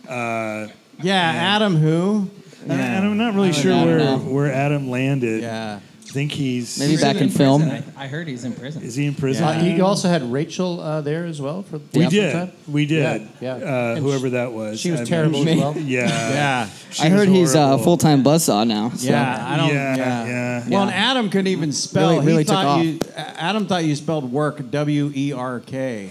Uh, 0.08 0.68
yeah, 1.02 1.14
Adam 1.54 1.76
who? 1.76 2.28
and 2.64 2.72
I- 2.72 2.76
and 2.76 3.06
I'm 3.06 3.16
not 3.18 3.34
really 3.34 3.48
I 3.48 3.52
sure 3.52 3.72
don't 3.72 3.86
where, 3.86 3.98
know. 3.98 4.18
where 4.18 4.52
Adam 4.52 4.90
landed. 4.90 5.42
Yeah. 5.42 5.80
I 6.08 6.08
think 6.18 6.32
he's 6.32 6.78
Maybe 6.78 6.92
He's 6.92 7.02
back 7.02 7.16
in 7.16 7.28
film. 7.28 7.62
I, 7.62 7.82
I 7.94 8.06
heard 8.06 8.26
he's 8.26 8.44
in 8.44 8.54
prison. 8.54 8.82
is 8.82 8.94
he 8.94 9.04
in 9.04 9.14
prison? 9.14 9.44
Uh, 9.44 9.60
you 9.62 9.84
also 9.84 10.08
had 10.08 10.22
Rachel 10.32 10.80
uh, 10.80 11.02
there 11.02 11.26
as 11.26 11.42
well 11.42 11.62
for 11.62 11.76
the 11.76 11.98
we 11.98 12.06
did. 12.06 12.32
time? 12.32 12.52
We 12.66 12.86
did. 12.86 13.28
Yeah, 13.40 13.56
yeah. 13.58 13.64
Uh, 13.90 13.94
And 13.96 13.98
whoever 13.98 14.30
that 14.30 14.52
was. 14.52 14.80
She 14.80 14.90
was 14.92 15.02
I 15.02 15.04
terrible 15.04 15.44
mean, 15.44 15.58
as 15.58 15.74
well. 15.74 15.76
Yeah. 15.76 16.06
Yeah. 16.32 16.68
She 16.90 17.02
I 17.02 17.08
heard 17.10 17.28
was 17.28 17.36
he's 17.38 17.54
a 17.54 17.66
horrible. 17.66 17.84
full 17.84 17.96
time 17.98 18.24
buzzsaw 18.24 18.66
now. 18.66 18.90
So. 18.90 19.10
Yeah, 19.10 19.46
I 19.46 19.56
don't. 19.58 19.68
Yeah, 19.68 19.96
Yeah, 19.96 20.24
yeah. 20.26 20.68
Well, 20.70 20.82
and 20.84 20.90
Adam 20.92 21.28
couldn't 21.28 21.48
even 21.48 21.72
spell. 21.72 22.12
Really- 22.14 22.26
really 22.26 22.38
he 22.44 22.44
took 22.44 22.56
off. 22.56 22.82
you. 22.82 23.00
Adam 23.16 23.66
thought 23.66 23.84
you 23.84 23.94
spelled 23.94 24.32
work 24.32 24.70
W 24.70 25.12
E 25.14 25.32
R 25.34 25.60
K. 25.60 26.10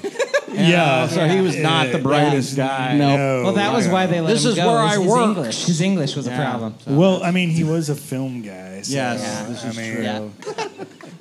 Yeah. 0.58 1.08
So 1.08 1.28
he 1.28 1.42
was 1.42 1.56
not 1.58 1.88
the 1.92 1.98
Yeah. 1.98 2.04
brightest 2.04 2.56
guy. 2.56 2.96
No. 2.98 3.44
Well, 3.44 3.54
that 3.54 3.74
was 3.74 3.88
why 3.88 4.06
they 4.08 4.22
let 4.22 4.34
This 4.34 4.46
him 4.46 4.52
is 4.52 4.56
go. 4.58 4.68
where 4.72 4.80
I 4.80 4.98
his 4.98 5.08
work. 5.08 5.26
English. 5.38 5.66
His 5.66 5.82
English 5.82 6.16
was 6.16 6.28
Yeah. 6.28 6.34
a 6.34 6.50
problem. 6.50 6.76
Well, 6.88 7.24
I 7.24 7.32
mean, 7.32 7.50
he 7.50 7.64
was 7.64 7.90
a 7.90 7.96
film 7.96 8.42
guy. 8.42 8.82
So, 8.84 8.94
Yes, 8.94 9.22
this 9.50 9.64
I 9.64 9.68
is 9.70 9.78
mean, 9.78 9.96
true. 9.96 10.04
Yeah. 10.04 10.22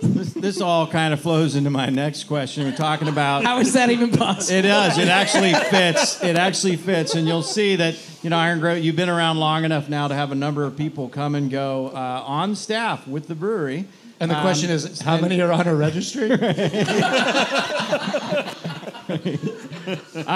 this, 0.02 0.32
this 0.34 0.60
all 0.60 0.86
kind 0.86 1.14
of 1.14 1.20
flows 1.20 1.56
into 1.56 1.70
my 1.70 1.86
next 1.86 2.24
question. 2.24 2.64
We're 2.64 2.76
talking 2.76 3.08
about 3.08 3.44
How 3.44 3.58
is 3.58 3.72
that 3.72 3.90
even 3.90 4.10
possible? 4.10 4.58
It 4.58 4.62
does. 4.62 4.98
It 4.98 5.08
actually 5.08 5.54
fits. 5.54 6.22
It 6.22 6.36
actually 6.36 6.76
fits, 6.76 7.14
and 7.14 7.26
you'll 7.26 7.42
see 7.42 7.76
that 7.76 7.94
you 8.22 8.28
know 8.30 8.36
Iron 8.36 8.60
Goat. 8.60 8.82
You've 8.82 8.96
been 8.96 9.08
around 9.08 9.38
long 9.38 9.64
enough 9.64 9.88
now 9.88 10.08
to 10.08 10.14
have 10.14 10.30
a 10.32 10.34
number 10.34 10.64
of 10.64 10.76
people 10.76 11.08
come 11.08 11.34
and 11.34 11.50
go 11.50 11.90
uh, 11.94 12.22
on 12.26 12.54
staff 12.54 13.06
with 13.08 13.28
the 13.28 13.34
brewery. 13.34 13.86
And 14.20 14.30
the 14.30 14.40
question 14.40 14.70
Um, 14.70 14.76
is, 14.76 15.00
how 15.00 15.14
and- 15.14 15.22
many 15.22 15.40
are 15.40 15.52
on 15.52 15.66
a 15.66 15.74
registry? 15.74 16.28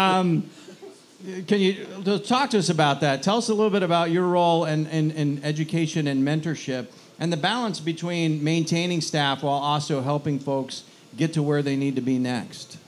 Can 1.46 1.60
you 1.60 1.86
talk 2.24 2.50
to 2.50 2.58
us 2.58 2.68
about 2.68 3.00
that? 3.00 3.22
Tell 3.22 3.38
us 3.38 3.48
a 3.48 3.54
little 3.54 3.70
bit 3.70 3.82
about 3.82 4.10
your 4.10 4.26
role 4.26 4.66
in, 4.66 4.86
in, 4.86 5.10
in 5.10 5.42
education 5.42 6.06
and 6.06 6.26
mentorship, 6.26 6.86
and 7.18 7.32
the 7.32 7.36
balance 7.36 7.80
between 7.80 8.44
maintaining 8.44 9.00
staff 9.00 9.42
while 9.42 9.54
also 9.54 10.00
helping 10.00 10.38
folks 10.38 10.84
get 11.16 11.32
to 11.32 11.42
where 11.42 11.62
they 11.62 11.76
need 11.76 11.96
to 11.96 12.02
be 12.02 12.18
next. 12.18 12.78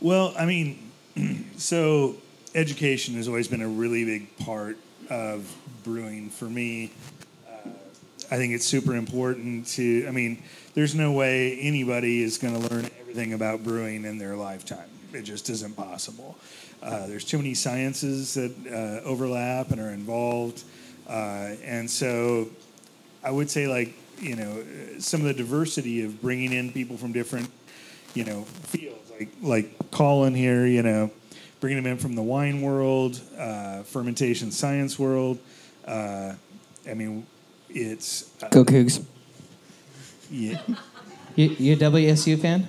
Well, 0.00 0.34
I 0.38 0.46
mean, 0.46 0.92
so 1.56 2.16
education 2.54 3.14
has 3.14 3.26
always 3.26 3.48
been 3.48 3.62
a 3.62 3.68
really 3.68 4.04
big 4.04 4.36
part 4.38 4.76
of 5.10 5.52
brewing 5.82 6.30
for 6.30 6.44
me. 6.44 6.92
Uh, 7.48 7.70
I 8.30 8.36
think 8.36 8.52
it's 8.52 8.64
super 8.64 8.94
important 8.94 9.66
to, 9.68 10.06
I 10.06 10.10
mean, 10.12 10.42
there's 10.74 10.94
no 10.94 11.12
way 11.12 11.58
anybody 11.58 12.22
is 12.22 12.38
going 12.38 12.54
to 12.54 12.74
learn 12.74 12.88
everything 13.14 13.32
about 13.34 13.62
brewing 13.62 14.04
in 14.04 14.18
their 14.18 14.34
lifetime. 14.34 14.88
It 15.12 15.22
just 15.22 15.48
isn't 15.48 15.76
possible. 15.76 16.36
Uh, 16.82 17.06
there's 17.06 17.24
too 17.24 17.38
many 17.38 17.54
sciences 17.54 18.34
that 18.34 18.52
uh, 18.66 19.06
overlap 19.08 19.70
and 19.70 19.80
are 19.80 19.90
involved. 19.90 20.64
Uh, 21.08 21.54
and 21.62 21.88
so 21.88 22.48
I 23.22 23.30
would 23.30 23.48
say, 23.48 23.68
like, 23.68 23.94
you 24.18 24.34
know, 24.34 24.60
uh, 24.62 24.98
some 25.00 25.20
of 25.20 25.28
the 25.28 25.34
diversity 25.34 26.04
of 26.04 26.20
bringing 26.20 26.52
in 26.52 26.72
people 26.72 26.96
from 26.96 27.12
different, 27.12 27.48
you 28.14 28.24
know, 28.24 28.42
fields, 28.42 29.12
like 29.16 29.28
like 29.40 29.90
Colin 29.92 30.34
here, 30.34 30.66
you 30.66 30.82
know, 30.82 31.08
bringing 31.60 31.78
him 31.78 31.86
in 31.86 31.98
from 31.98 32.16
the 32.16 32.22
wine 32.22 32.62
world, 32.62 33.20
uh, 33.38 33.84
fermentation 33.84 34.50
science 34.50 34.98
world. 34.98 35.38
Uh, 35.86 36.34
I 36.90 36.94
mean, 36.94 37.26
it's 37.70 38.28
uh, 38.42 38.48
Go 38.48 38.64
Cougs. 38.64 39.04
yeah, 40.32 40.58
You, 41.36 41.48
you 41.58 41.72
a 41.74 41.76
WSU 41.76 42.40
fan? 42.40 42.68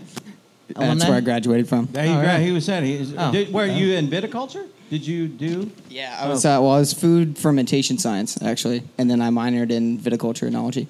That's 0.70 1.06
where 1.06 1.18
I 1.18 1.22
graduated 1.22 1.68
from. 1.70 1.88
There 1.92 2.06
you 2.06 2.12
Oh, 2.14 2.22
go. 2.22 2.28
right. 2.28 2.42
He 2.42 2.52
was 2.52 2.66
saying, 2.66 2.86
he, 2.86 3.16
Oh. 3.18 3.32
did, 3.32 3.54
were 3.54 3.66
you 3.66 3.94
in 3.96 4.08
viticulture? 4.08 4.66
Did 4.90 5.06
you 5.06 5.28
do? 5.28 5.72
Yeah, 5.90 6.16
I 6.20 6.28
was. 6.30 6.46
Uh, 6.46 6.60
well, 6.62 6.72
I 6.72 6.80
was 6.80 6.94
food 6.94 7.38
fermentation 7.38 7.98
science 7.98 8.40
actually, 8.42 8.84
and 8.98 9.10
then 9.10 9.20
I 9.22 9.30
minored 9.30 9.72
in 9.72 9.98
viticulture 9.98 10.50
enology. 10.50 10.88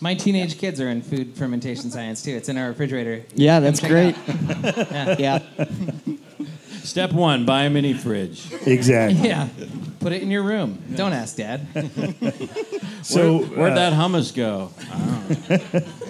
My 0.00 0.14
teenage 0.14 0.58
kids 0.58 0.80
are 0.80 0.88
in 0.88 1.00
food 1.02 1.34
fermentation 1.34 1.90
science 1.90 2.22
too. 2.22 2.32
It's 2.32 2.48
in 2.48 2.58
our 2.58 2.68
refrigerator. 2.68 3.24
Yeah, 3.34 3.60
that's 3.60 3.80
great. 3.80 4.14
it 4.28 4.92
out. 4.92 5.18
yeah. 5.26 5.38
Step 6.82 7.12
one: 7.12 7.46
buy 7.46 7.62
a 7.64 7.70
mini 7.70 7.94
fridge. 7.94 8.52
exactly. 8.66 9.26
Yeah. 9.26 9.48
Put 10.00 10.12
it 10.12 10.22
in 10.22 10.30
your 10.30 10.42
room. 10.42 10.78
Don't 10.94 11.12
ask 11.12 11.36
dad. 11.36 11.66
So 13.00 13.38
Where'd 13.38 13.72
uh, 13.72 13.76
that 13.76 13.92
hummus 13.94 14.34
go? 14.34 14.70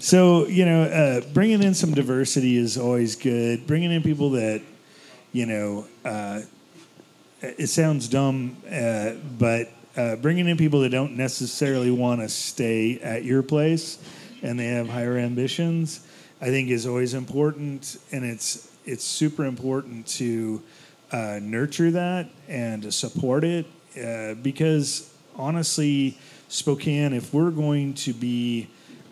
So 0.00 0.46
you 0.46 0.64
know, 0.64 0.82
uh, 0.82 1.20
bringing 1.32 1.62
in 1.62 1.74
some 1.74 1.92
diversity 1.92 2.56
is 2.56 2.78
always 2.78 3.16
good. 3.16 3.66
Bringing 3.66 3.90
in 3.90 4.02
people 4.02 4.30
that, 4.30 4.62
you 5.32 5.44
know, 5.44 5.86
uh, 6.04 6.42
it 7.40 7.66
sounds 7.66 8.08
dumb, 8.08 8.56
uh, 8.70 9.14
but 9.38 9.72
uh, 9.96 10.14
bringing 10.16 10.46
in 10.46 10.56
people 10.56 10.80
that 10.80 10.90
don't 10.90 11.16
necessarily 11.16 11.90
want 11.90 12.20
to 12.20 12.28
stay 12.28 13.00
at 13.00 13.24
your 13.24 13.42
place 13.42 13.98
and 14.42 14.58
they 14.58 14.66
have 14.66 14.88
higher 14.88 15.18
ambitions, 15.18 16.06
I 16.40 16.46
think 16.46 16.68
is 16.68 16.86
always 16.86 17.14
important, 17.14 17.98
and 18.12 18.24
it's 18.24 18.70
it's 18.86 19.04
super 19.04 19.46
important 19.46 20.06
to 20.18 20.62
uh, 21.10 21.40
nurture 21.42 21.90
that 21.90 22.28
and 22.46 22.82
to 22.82 22.92
support 22.92 23.42
it 23.42 23.66
uh, 24.00 24.34
because 24.34 25.12
honestly, 25.34 26.16
Spokane, 26.48 27.12
if 27.12 27.34
we're 27.34 27.50
going 27.50 27.94
to 27.94 28.12
be 28.12 28.68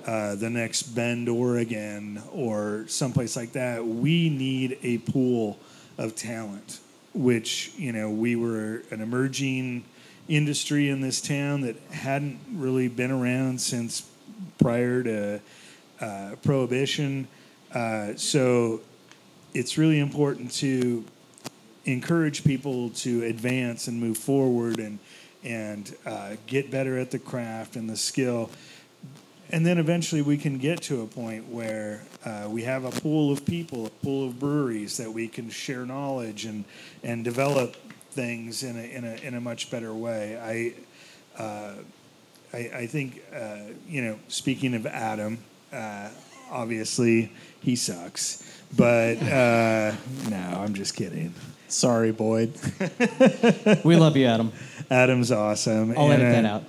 uh, 0.06 0.36
the 0.36 0.48
next 0.48 0.94
Bend, 0.94 1.28
Oregon, 1.28 2.22
or 2.32 2.84
someplace 2.86 3.36
like 3.36 3.52
that, 3.52 3.84
we 3.84 4.30
need 4.30 4.78
a 4.82 4.98
pool 4.98 5.58
of 5.98 6.14
talent. 6.14 6.80
Which 7.12 7.72
you 7.76 7.92
know, 7.92 8.10
we 8.10 8.36
were 8.36 8.82
an 8.90 9.00
emerging 9.00 9.84
industry 10.28 10.90
in 10.90 11.00
this 11.00 11.20
town 11.20 11.62
that 11.62 11.76
hadn't 11.90 12.38
really 12.52 12.88
been 12.88 13.10
around 13.10 13.60
since 13.60 14.08
prior 14.58 15.02
to 15.02 15.40
uh, 16.00 16.36
prohibition. 16.42 17.26
Uh, 17.72 18.14
so 18.16 18.80
it's 19.54 19.78
really 19.78 19.98
important 19.98 20.52
to 20.52 21.04
encourage 21.86 22.44
people 22.44 22.90
to 22.90 23.24
advance 23.24 23.88
and 23.88 24.00
move 24.00 24.18
forward 24.18 24.78
and 24.78 24.98
and 25.44 25.94
uh, 26.04 26.34
get 26.46 26.70
better 26.70 26.98
at 26.98 27.12
the 27.12 27.18
craft 27.18 27.76
and 27.76 27.88
the 27.88 27.96
skill 27.96 28.50
and 29.50 29.64
then 29.64 29.78
eventually 29.78 30.22
we 30.22 30.36
can 30.36 30.58
get 30.58 30.82
to 30.82 31.02
a 31.02 31.06
point 31.06 31.48
where 31.48 32.02
uh, 32.24 32.46
we 32.48 32.62
have 32.62 32.84
a 32.84 32.90
pool 32.90 33.32
of 33.32 33.44
people, 33.44 33.86
a 33.86 33.90
pool 33.90 34.28
of 34.28 34.38
breweries 34.38 34.96
that 34.96 35.12
we 35.12 35.28
can 35.28 35.50
share 35.50 35.86
knowledge 35.86 36.44
and 36.44 36.64
and 37.02 37.24
develop 37.24 37.76
things 38.10 38.62
in 38.62 38.76
a 38.76 38.82
in 38.82 39.04
a 39.04 39.14
in 39.16 39.34
a 39.34 39.40
much 39.40 39.70
better 39.70 39.94
way. 39.94 40.74
I 41.38 41.42
uh, 41.42 41.74
I, 42.52 42.58
I 42.74 42.86
think 42.86 43.22
uh, 43.34 43.58
you 43.88 44.02
know. 44.02 44.18
Speaking 44.28 44.74
of 44.74 44.86
Adam, 44.86 45.38
uh, 45.72 46.08
obviously 46.50 47.32
he 47.60 47.76
sucks, 47.76 48.60
but 48.76 49.22
uh, 49.22 49.94
no, 50.30 50.36
I'm 50.36 50.74
just 50.74 50.96
kidding. 50.96 51.34
Sorry, 51.68 52.12
Boyd. 52.12 52.54
We 53.84 53.96
love 53.96 54.16
you, 54.16 54.26
Adam. 54.26 54.52
Adam's 54.90 55.32
awesome. 55.32 55.92
I'll 55.96 56.10
and 56.10 56.22
edit 56.22 56.32
that 56.32 56.38
I'm 56.38 56.46
out. 56.46 56.64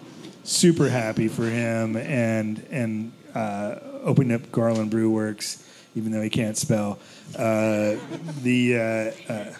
Super 0.47 0.87
happy 0.87 1.27
for 1.27 1.43
him 1.43 1.97
and 1.97 2.65
and 2.71 3.11
uh, 3.35 3.79
opening 4.01 4.33
up 4.33 4.49
Garland 4.49 4.89
Brew 4.89 5.11
Works, 5.11 5.61
even 5.93 6.13
though 6.13 6.21
he 6.21 6.29
can't 6.29 6.55
spell. 6.55 6.99
Uh, 7.35 7.97
the 8.43 9.13
uh, 9.29 9.33
uh, 9.33 9.53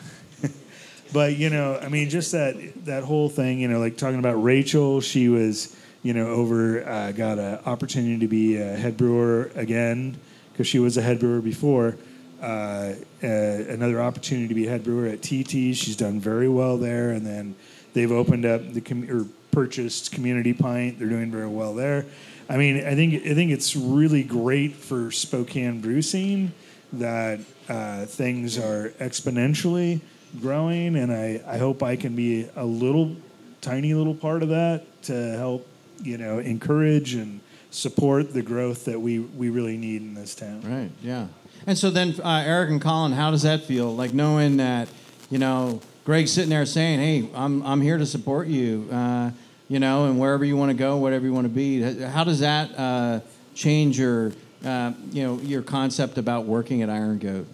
but 1.14 1.36
you 1.36 1.50
know, 1.50 1.78
I 1.78 1.90
mean, 1.90 2.10
just 2.10 2.32
that 2.32 2.56
that 2.86 3.04
whole 3.04 3.28
thing. 3.28 3.60
You 3.60 3.68
know, 3.68 3.80
like 3.80 3.98
talking 3.98 4.18
about 4.18 4.42
Rachel, 4.42 5.02
she 5.02 5.28
was 5.28 5.76
you 6.04 6.14
know 6.14 6.28
over 6.28 6.88
uh, 6.88 7.12
got 7.12 7.38
an 7.38 7.60
opportunity 7.66 8.20
to 8.20 8.28
be 8.30 8.56
a 8.56 8.78
head 8.78 8.96
brewer 8.96 9.52
again 9.56 10.18
because 10.54 10.68
she 10.68 10.80
was 10.80 10.96
a 10.96 11.02
head 11.02 11.20
brewer 11.20 11.42
before. 11.42 11.98
Uh, 12.42 12.94
another 13.22 14.02
opportunity 14.02 14.48
to 14.48 14.56
be 14.56 14.66
head 14.66 14.86
brewer 14.86 15.08
at 15.08 15.22
TT. 15.22 15.76
She's 15.76 15.98
done 15.98 16.22
very 16.22 16.48
well 16.48 16.78
there, 16.78 17.10
and 17.10 17.26
then 17.26 17.56
they've 17.92 18.12
opened 18.14 18.46
up 18.46 18.72
the 18.72 18.80
com- 18.80 19.10
or 19.12 19.28
purchased 19.58 20.12
Community 20.12 20.54
Pint. 20.54 21.00
They're 21.00 21.10
doing 21.10 21.32
very 21.32 21.48
well 21.48 21.74
there. 21.74 22.06
I 22.48 22.58
mean, 22.58 22.86
I 22.86 22.94
think 22.94 23.26
I 23.26 23.34
think 23.34 23.50
it's 23.50 23.76
really 23.76 24.22
great 24.22 24.76
for 24.76 25.10
Spokane 25.10 25.82
brew 25.82 26.04
scene 26.04 26.52
that 26.94 27.40
uh, 27.68 28.06
things 28.06 28.60
are 28.60 28.90
exponentially 29.00 30.02
growing, 30.40 30.96
and 30.96 31.12
I, 31.12 31.42
I 31.48 31.58
hope 31.58 31.82
I 31.82 31.96
can 31.96 32.16
be 32.16 32.48
a 32.56 32.64
little 32.64 33.16
tiny 33.62 33.96
little 33.96 34.14
part 34.14 34.44
of 34.44 34.50
that 34.50 34.84
to 35.04 35.32
help 35.32 35.66
you 36.04 36.20
know 36.20 36.38
encourage 36.38 37.16
and 37.16 37.40
support 37.72 38.36
the 38.36 38.44
growth 38.44 38.86
that 38.86 39.02
we 39.02 39.18
we 39.18 39.50
really 39.50 39.76
need 39.76 40.04
in 40.04 40.14
this 40.14 40.36
town. 40.36 40.62
Right. 40.62 40.92
Yeah. 41.02 41.30
And 41.66 41.76
so 41.76 41.90
then, 41.90 42.14
uh, 42.24 42.44
Eric 42.46 42.70
and 42.70 42.80
Colin, 42.80 43.12
how 43.12 43.32
does 43.32 43.42
that 43.42 43.64
feel? 43.64 43.96
Like 43.96 44.14
knowing 44.14 44.58
that, 44.58 44.88
you 45.32 45.40
know, 45.40 45.82
Greg's 46.06 46.32
sitting 46.32 46.52
there 46.52 46.68
saying, 46.68 47.00
"Hey, 47.00 47.30
I'm 47.34 47.64
I'm 47.64 47.82
here 47.82 47.98
to 47.98 48.06
support 48.06 48.48
you," 48.48 48.88
uh, 48.92 49.32
you 49.70 49.80
know, 49.80 50.06
and 50.06 50.20
wherever 50.20 50.46
you 50.46 50.56
want 50.56 50.70
to 50.70 50.78
go, 50.78 50.98
whatever 50.98 51.26
you 51.26 51.34
want 51.34 51.46
to 51.46 51.54
be. 51.54 51.82
How 51.82 52.24
does 52.24 52.40
that 52.40 52.78
uh, 52.78 53.20
change 53.54 54.00
your, 54.00 54.32
uh, 54.64 54.94
you 55.12 55.24
know, 55.24 55.40
your 55.40 55.62
concept 55.62 56.18
about 56.18 56.46
working 56.46 56.82
at 56.82 56.90
Iron 56.90 57.20
Goat? 57.20 57.48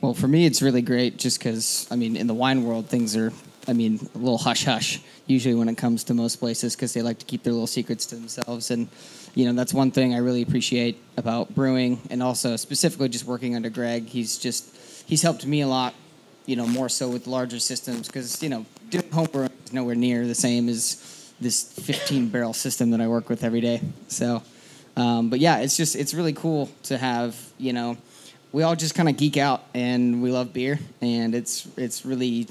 Well, 0.00 0.14
for 0.14 0.28
me, 0.28 0.46
it's 0.46 0.62
really 0.62 0.82
great 0.82 1.16
just 1.16 1.38
because, 1.38 1.86
I 1.90 1.96
mean, 1.96 2.16
in 2.16 2.26
the 2.26 2.34
wine 2.34 2.64
world, 2.64 2.86
things 2.86 3.16
are, 3.16 3.32
I 3.66 3.72
mean, 3.72 3.98
a 4.14 4.18
little 4.18 4.38
hush 4.38 4.64
hush 4.64 5.00
usually 5.26 5.54
when 5.54 5.68
it 5.68 5.76
comes 5.76 6.04
to 6.04 6.14
most 6.14 6.36
places 6.36 6.74
because 6.74 6.94
they 6.94 7.02
like 7.02 7.18
to 7.18 7.26
keep 7.26 7.42
their 7.42 7.52
little 7.52 7.66
secrets 7.66 8.06
to 8.06 8.14
themselves. 8.14 8.70
And, 8.70 8.88
you 9.34 9.44
know, 9.44 9.52
that's 9.52 9.74
one 9.74 9.90
thing 9.90 10.14
I 10.14 10.18
really 10.18 10.42
appreciate 10.42 11.00
about 11.16 11.54
brewing 11.54 12.00
and 12.10 12.22
also 12.22 12.56
specifically 12.56 13.08
just 13.08 13.24
working 13.24 13.54
under 13.54 13.68
Greg. 13.68 14.06
He's 14.06 14.38
just, 14.38 14.74
he's 15.06 15.22
helped 15.22 15.44
me 15.44 15.60
a 15.60 15.68
lot, 15.68 15.94
you 16.46 16.56
know, 16.56 16.66
more 16.66 16.88
so 16.88 17.08
with 17.08 17.26
larger 17.26 17.58
systems 17.58 18.06
because, 18.06 18.42
you 18.42 18.48
know, 18.48 18.64
doing 18.88 19.10
home 19.10 19.28
brewing 19.30 19.50
is 19.68 19.74
nowhere 19.74 19.94
near 19.94 20.26
the 20.26 20.34
same 20.34 20.68
as 20.68 21.32
this 21.40 21.72
15 21.72 22.28
barrel 22.28 22.52
system 22.52 22.90
that 22.90 23.00
I 23.00 23.06
work 23.06 23.28
with 23.28 23.44
every 23.44 23.60
day. 23.60 23.80
So, 24.08 24.42
um, 24.96 25.30
but 25.30 25.40
yeah, 25.40 25.58
it's 25.58 25.76
just, 25.76 25.94
it's 25.94 26.14
really 26.14 26.32
cool 26.32 26.70
to 26.84 26.98
have, 26.98 27.36
you 27.58 27.72
know, 27.72 27.96
we 28.50 28.62
all 28.62 28.74
just 28.74 28.94
kind 28.94 29.08
of 29.08 29.16
geek 29.16 29.36
out 29.36 29.62
and 29.74 30.22
we 30.22 30.30
love 30.30 30.54
beer 30.54 30.78
and 31.02 31.34
it's 31.34 31.68
it's 31.76 32.06
really 32.06 32.46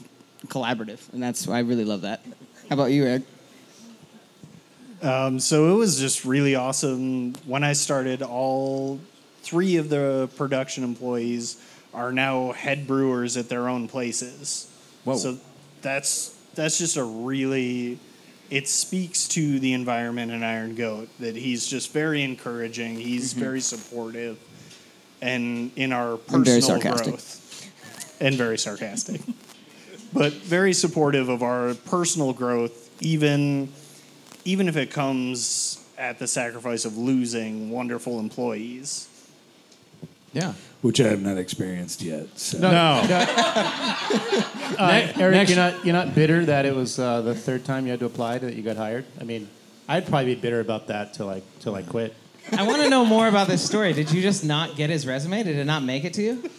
collaborative 0.45 1.11
and 1.11 1.23
that's 1.23 1.47
I 1.47 1.59
really 1.59 1.85
love 1.85 2.01
that. 2.01 2.21
How 2.69 2.75
about 2.75 2.91
you, 2.91 3.05
Ed? 3.05 3.23
Um, 5.01 5.39
so 5.39 5.73
it 5.73 5.77
was 5.77 5.99
just 5.99 6.23
really 6.23 6.53
awesome. 6.53 7.33
When 7.45 7.63
I 7.63 7.73
started, 7.73 8.21
all 8.21 8.99
three 9.41 9.77
of 9.77 9.89
the 9.89 10.29
production 10.37 10.83
employees 10.83 11.59
are 11.95 12.11
now 12.11 12.51
head 12.51 12.85
brewers 12.85 13.37
at 13.37 13.49
their 13.49 13.69
own 13.69 13.87
places. 13.87 14.71
Whoa. 15.03 15.17
So 15.17 15.37
that's 15.81 16.36
that's 16.57 16.77
just 16.77 16.97
a 16.97 17.03
really 17.03 17.99
it 18.49 18.67
speaks 18.67 19.27
to 19.29 19.59
the 19.59 19.73
environment 19.73 20.31
in 20.31 20.43
Iron 20.43 20.75
Goat 20.75 21.09
that 21.19 21.35
he's 21.35 21.67
just 21.67 21.91
very 21.91 22.23
encouraging. 22.23 22.95
He's 22.95 23.31
mm-hmm. 23.31 23.43
very 23.43 23.61
supportive, 23.61 24.37
and 25.21 25.71
in 25.75 25.91
our 25.91 26.17
personal 26.17 26.37
And 26.37 26.45
very 26.45 26.61
sarcastic. 26.61 27.05
growth, 27.05 28.17
and 28.21 28.35
very 28.35 28.57
sarcastic, 28.57 29.21
but 30.13 30.33
very 30.33 30.73
supportive 30.73 31.29
of 31.29 31.43
our 31.43 31.73
personal 31.73 32.33
growth, 32.33 32.89
even 33.01 33.69
even 34.45 34.69
if 34.69 34.77
it 34.77 34.91
comes 34.91 35.83
at 35.97 36.19
the 36.19 36.27
sacrifice 36.27 36.85
of 36.85 36.97
losing 36.97 37.69
wonderful 37.69 38.19
employees. 38.19 39.09
Yeah. 40.31 40.53
Which 40.81 40.99
I 41.01 41.07
have 41.07 41.21
not 41.21 41.37
experienced 41.37 42.01
yet. 42.01 42.37
So. 42.37 42.59
No. 42.59 43.03
Uh, 44.77 45.11
Eric, 45.17 45.33
next- 45.33 45.49
you're 45.49 45.57
not 45.57 45.85
you're 45.85 45.93
not 45.93 46.13
bitter 46.13 46.45
that 46.45 46.65
it 46.65 46.75
was 46.75 46.99
uh, 46.99 47.21
the 47.21 47.33
third 47.33 47.65
time 47.65 47.85
you 47.85 47.91
had 47.91 47.99
to 47.99 48.05
apply 48.05 48.37
that 48.37 48.53
you 48.55 48.61
got 48.61 48.75
hired. 48.77 49.05
I 49.19 49.23
mean, 49.23 49.47
I'd 49.87 50.05
probably 50.05 50.35
be 50.35 50.39
bitter 50.41 50.59
about 50.59 50.87
that 50.87 51.13
till 51.13 51.29
I 51.29 51.41
till 51.61 51.73
I 51.73 51.81
quit. 51.81 52.13
I 52.51 52.63
want 52.63 52.81
to 52.83 52.89
know 52.89 53.03
more 53.05 53.27
about 53.27 53.47
this 53.47 53.65
story. 53.65 53.93
Did 53.93 54.11
you 54.11 54.21
just 54.21 54.43
not 54.45 54.75
get 54.75 54.89
his 54.89 55.07
resume? 55.07 55.41
Did 55.43 55.55
it 55.55 55.65
not 55.65 55.83
make 55.83 56.03
it 56.03 56.13
to 56.15 56.21
you? 56.21 56.49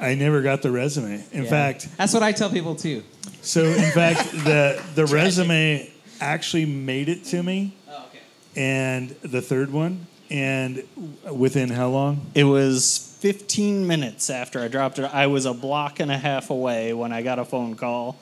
I 0.00 0.14
never 0.14 0.40
got 0.40 0.62
the 0.62 0.70
resume. 0.70 1.22
In 1.32 1.44
Yeah. 1.44 1.50
fact, 1.50 1.88
That's 1.98 2.14
what 2.14 2.22
I 2.22 2.32
tell 2.32 2.48
people 2.48 2.74
too. 2.74 3.02
so 3.42 3.64
in 3.64 3.90
fact, 3.90 4.30
the 4.44 4.82
the 4.94 5.04
resume 5.06 5.90
actually 6.20 6.64
made 6.64 7.08
it 7.08 7.24
to 7.26 7.42
me, 7.42 7.74
Oh, 7.90 8.06
okay. 8.08 8.20
and 8.56 9.10
the 9.22 9.42
third 9.42 9.72
one, 9.72 10.06
and 10.30 10.82
within 11.30 11.68
how 11.70 11.88
long? 11.88 12.26
It 12.34 12.44
was 12.44 12.98
15 13.20 13.86
minutes 13.86 14.30
after 14.30 14.60
I 14.60 14.68
dropped 14.68 14.98
it. 14.98 15.04
I 15.12 15.26
was 15.26 15.46
a 15.46 15.54
block 15.54 16.00
and 16.00 16.10
a 16.10 16.18
half 16.18 16.50
away 16.50 16.92
when 16.92 17.12
I 17.12 17.22
got 17.22 17.38
a 17.38 17.44
phone 17.44 17.74
call, 17.74 18.16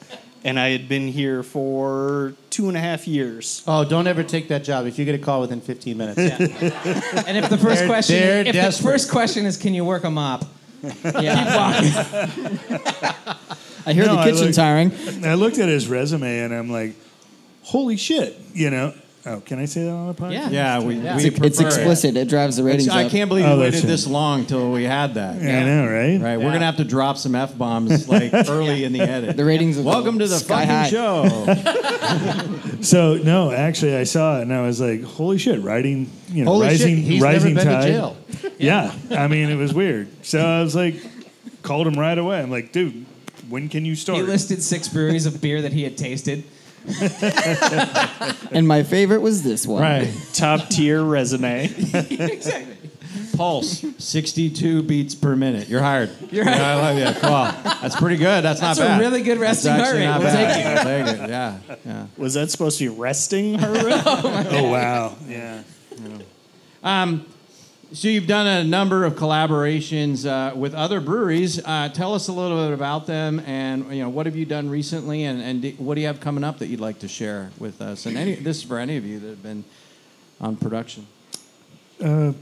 and 0.44 0.58
I 0.58 0.70
had 0.70 0.88
been 0.88 1.08
here 1.08 1.42
for 1.42 2.34
two 2.50 2.68
and 2.68 2.76
a 2.76 2.80
half 2.80 3.06
years. 3.08 3.62
Oh, 3.66 3.84
don't 3.84 4.06
ever 4.06 4.22
take 4.22 4.48
that 4.48 4.64
job 4.64 4.86
if 4.86 4.98
you 4.98 5.04
get 5.04 5.14
a 5.14 5.18
call 5.18 5.40
within 5.42 5.60
15 5.60 5.96
minutes. 5.96 6.18
Yeah. 6.18 6.36
and 7.26 7.36
if 7.36 7.50
the 7.50 7.56
1st 7.56 7.75
They're- 7.75 7.86
question, 7.86 8.16
they're 8.20 8.46
if 8.46 8.76
the 8.76 8.82
first 8.82 9.10
question 9.10 9.44
is, 9.46 9.56
"Can 9.56 9.75
you 9.75 9.84
work 9.84 10.04
a 10.04 10.10
mop?" 10.10 10.44
Yeah, 11.04 11.80
keep 11.80 11.94
walking. 11.96 12.58
I 13.86 13.92
hear 13.92 14.06
No, 14.06 14.14
the 14.14 14.20
I 14.20 14.25
kitchen 14.30 14.46
look- 14.46 14.54
tiring. 14.54 14.92
I 15.25 15.34
looked 15.34 15.58
at 15.58 15.68
his 15.68 15.88
resume 15.88 16.40
and 16.40 16.54
I'm 16.54 16.70
like, 16.70 16.94
holy 17.62 17.96
shit, 17.96 18.36
you 18.54 18.70
know. 18.70 18.92
Oh, 19.28 19.40
can 19.45 19.59
I 19.59 19.64
say 19.64 19.83
that 19.85 19.90
on 19.90 20.06
the 20.06 20.14
podcast? 20.14 20.30
Yeah. 20.33 20.50
Yeah, 20.50 20.80
we, 20.80 20.95
Yeah. 20.95 21.16
we 21.16 21.25
It's, 21.25 21.37
it's 21.37 21.38
prefer 21.56 21.62
it. 21.62 21.66
explicit. 21.66 22.16
It 22.16 22.28
drives 22.28 22.56
the 22.59 22.62
ratings 22.62 22.88
I 22.88 23.04
up. 23.06 23.11
can't 23.11 23.28
believe 23.28 23.45
Oh, 23.45 23.56
we 23.56 23.64
that's 23.64 23.75
waited 23.76 23.87
right. 23.87 23.90
this 23.90 24.06
long 24.06 24.47
till 24.47 24.71
we 24.71 24.85
had 24.85 25.14
that. 25.14 25.42
Yeah, 25.42 25.59
I 25.61 25.64
know, 25.64 25.87
right? 25.90 26.21
Right, 26.21 26.37
we're 26.37 26.52
gonna 26.52 26.64
have 26.64 26.76
to 26.76 26.85
drop 26.85 27.18
some 27.18 27.35
f 27.35 27.59
bombs 27.59 28.09
like 28.16 28.33
early 28.33 28.85
in 28.85 28.92
the 28.92 29.00
edit. 29.00 29.37
The 29.37 29.45
ratings 29.45 29.76
will 29.78 29.83
go 29.85 29.90
Welcome 29.90 30.21
to 30.21 30.28
the 30.28 30.38
sky 30.38 30.64
fucking 30.64 30.68
high. 30.68 30.88
show. 30.88 32.62
So 32.83 33.16
no, 33.16 33.50
actually, 33.50 33.97
I 33.97 34.04
saw 34.04 34.38
it 34.38 34.42
and 34.42 34.52
I 34.52 34.62
was 34.62 34.80
like, 34.80 35.02
"Holy 35.02 35.38
shit!" 35.38 35.61
Riding, 35.62 36.09
you 36.28 36.45
know, 36.45 36.52
Holy 36.52 36.68
rising, 36.68 36.97
shit, 36.97 37.04
he's 37.04 37.23
rising 37.23 37.54
never 37.54 37.64
been 37.68 37.75
tide. 37.80 37.87
to 37.87 37.92
jail. 37.92 38.16
Yeah. 38.59 38.92
I 39.11 39.26
mean, 39.28 39.50
it 39.50 39.56
was 39.56 39.75
weird. 39.75 40.09
So 40.25 40.38
I 40.40 40.62
was 40.62 40.75
like, 40.76 40.95
called 41.62 41.87
him 41.87 41.99
right 41.99 42.16
away. 42.16 42.38
I'm 42.40 42.50
like, 42.50 42.73
"Dude, 42.73 43.04
when 43.49 43.68
can 43.68 43.85
you 43.85 43.97
start?" 43.97 44.18
He 44.18 44.25
listed 44.25 44.62
six 44.62 44.88
breweries 44.88 45.26
of 45.26 45.40
beer 45.40 45.62
that 45.62 45.73
he 45.73 45.83
had 45.83 45.97
tasted. 45.97 46.45
And 48.52 48.66
my 48.66 48.83
favorite 48.83 49.21
was 49.21 49.43
this 49.43 49.66
one. 49.66 49.83
right, 49.83 50.12
Top 50.33 50.69
tier 50.69 51.02
resume. 51.02 51.64
exactly. 51.95 52.76
pulse, 53.37 53.85
sixty-two 53.99 54.83
beats 54.85 55.14
per 55.14 55.37
minute. 55.37 55.69
You're 55.69 55.83
hired. 55.83 56.11
You're 56.31 56.45
Yeah, 56.45 56.52
hired. 56.57 56.64
I 56.64 56.75
love 57.02 57.14
you. 57.14 57.21
Cool. 57.21 57.71
That's 57.83 57.97
pretty 57.97 58.16
good. 58.16 58.45
That's, 58.45 58.61
That's 58.61 58.78
not 58.78 58.85
a 58.87 58.88
bad. 58.90 59.00
really 59.00 59.23
good 59.23 59.38
That's 59.38 59.64
resting 59.66 59.73
heart 59.73 59.97
actually 59.97 60.07
rate. 60.07 60.19
We'll 60.19 60.33
take 60.33 60.57
it. 60.59 60.66
I'll 60.66 60.85
take 60.85 61.21
it. 61.25 61.28
Yeah, 61.31 61.59
yeah. 61.84 62.06
Was 62.17 62.34
that 62.34 62.50
supposed 62.50 62.78
to 62.78 62.84
be 62.91 62.97
resting 62.97 63.58
her? 63.58 63.73
rate? 63.73 64.02
oh, 64.06 64.47
oh 64.52 64.71
wow, 64.71 65.17
yeah. 65.28 65.63
Um, 66.82 67.26
So 67.92 68.08
you've 68.08 68.26
done 68.26 68.46
a 68.49 68.64
number 68.64 69.04
of 69.04 69.14
collaborations 69.14 70.26
uh, 70.26 70.54
with 70.56 70.75
other 70.75 71.00
breweries. 71.00 71.64
Uh, 71.64 71.88
tell 71.88 72.14
us 72.14 72.26
a 72.28 72.32
little 72.32 72.64
bit 72.66 72.75
about 72.75 73.06
them, 73.06 73.40
and 73.46 73.90
you 73.94 74.02
know 74.02 74.08
what 74.08 74.26
have 74.26 74.34
you 74.34 74.44
done 74.44 74.68
recently, 74.68 75.22
and, 75.25 75.40
and 75.40 75.62
do- 75.62 75.70
what 75.78 75.94
do 75.94 76.00
you 76.00 76.08
have 76.08 76.18
coming 76.20 76.42
up 76.42 76.58
that 76.58 76.66
you'd 76.66 76.80
like 76.80 76.99
to 77.00 77.08
share 77.08 77.50
with 77.58 77.80
us? 77.80 78.04
And 78.06 78.16
any, 78.18 78.34
this 78.34 78.56
is 78.58 78.62
for 78.64 78.78
any 78.78 78.96
of 78.96 79.06
you 79.06 79.20
that 79.20 79.28
have 79.28 79.42
been 79.42 79.64
on 80.40 80.56
production. 80.56 81.06
Uh, 82.02 82.32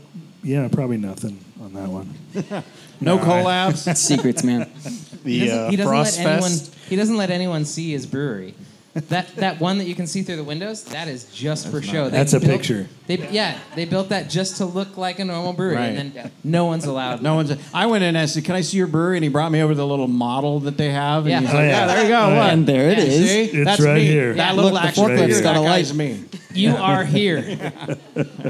yeah, 0.43 0.67
probably 0.73 0.97
nothing 0.97 1.45
on 1.63 1.73
that 1.75 1.89
one. 1.89 2.15
No 3.01 3.17
No, 3.17 3.23
I- 3.23 3.25
collabs. 3.43 3.97
Secrets, 3.97 4.43
man. 4.45 4.71
The 5.25 5.39
He 5.39 5.47
doesn't, 5.47 5.59
uh, 5.59 5.71
he 5.71 5.77
doesn't 5.77 5.91
let 5.93 6.05
Frost 6.05 6.21
anyone. 6.21 6.53
He 6.91 6.97
doesn't 6.97 7.17
let 7.17 7.31
anyone 7.31 7.65
see 7.65 7.93
his 7.93 8.05
brewery. 8.07 8.55
That 8.95 9.35
that 9.37 9.61
one 9.61 9.79
that 9.79 9.87
you 9.87 9.97
can 9.97 10.07
see 10.07 10.23
through 10.23 10.37
the 10.37 10.45
windows. 10.45 10.85
That 10.85 11.09
is 11.09 11.25
just 11.25 11.67
for 11.69 11.83
show. 11.83 12.05
They 12.05 12.11
That's 12.17 12.33
a 12.33 12.39
built- 12.39 12.53
picture. 12.53 12.87
They 13.09 13.17
yeah. 13.29 13.59
They 13.75 13.87
built 13.87 14.11
that 14.11 14.31
just 14.31 14.59
to 14.59 14.67
look 14.67 14.97
like 14.97 15.19
a 15.19 15.25
normal 15.25 15.53
brewery, 15.53 15.75
Right. 15.75 15.97
and 15.97 16.13
then 16.15 16.31
no 16.45 16.67
one's 16.67 16.85
allowed. 16.85 17.21
No 17.21 17.35
one's. 17.35 17.53
I 17.75 17.87
went 17.87 18.05
in 18.05 18.11
and 18.11 18.19
I 18.19 18.27
said, 18.27 18.45
"Can 18.45 18.55
I 18.55 18.61
see 18.61 18.77
your 18.77 18.87
brewery?" 18.87 19.17
And 19.17 19.25
he 19.25 19.31
brought 19.31 19.51
me 19.51 19.61
over 19.63 19.75
the 19.75 19.85
little 19.85 20.07
model 20.07 20.61
that 20.61 20.77
they 20.77 20.91
have. 20.91 21.25
And 21.27 21.31
Yeah. 21.31 21.41
he's 21.41 21.51
Oh, 21.51 21.55
like, 21.55 21.63
yeah. 21.65 21.71
yeah. 21.71 21.87
there 21.89 22.03
you 22.05 22.09
go. 22.09 22.19
Oh, 22.21 22.35
yeah. 22.35 22.47
And 22.53 22.67
there 22.69 22.91
it 22.91 22.99
Yeah, 22.99 23.05
is. 23.05 23.31
See? 23.31 23.43
It's 23.59 23.65
That's 23.65 23.81
right 23.81 23.95
me. 23.97 24.05
here. 24.07 24.33
That 24.35 24.51
Yeah, 24.51 24.53
little 24.55 24.71
look, 24.71 24.83
the 24.83 24.89
action 24.89 25.05
forklift's 25.05 25.21
figure, 25.23 25.43
got 25.43 25.53
that 25.55 25.59
a 25.59 25.61
light. 25.63 25.77
guy's 25.79 25.93
me. 25.95 26.25
You 26.55 26.71
are 26.77 27.05
here. 27.05 27.41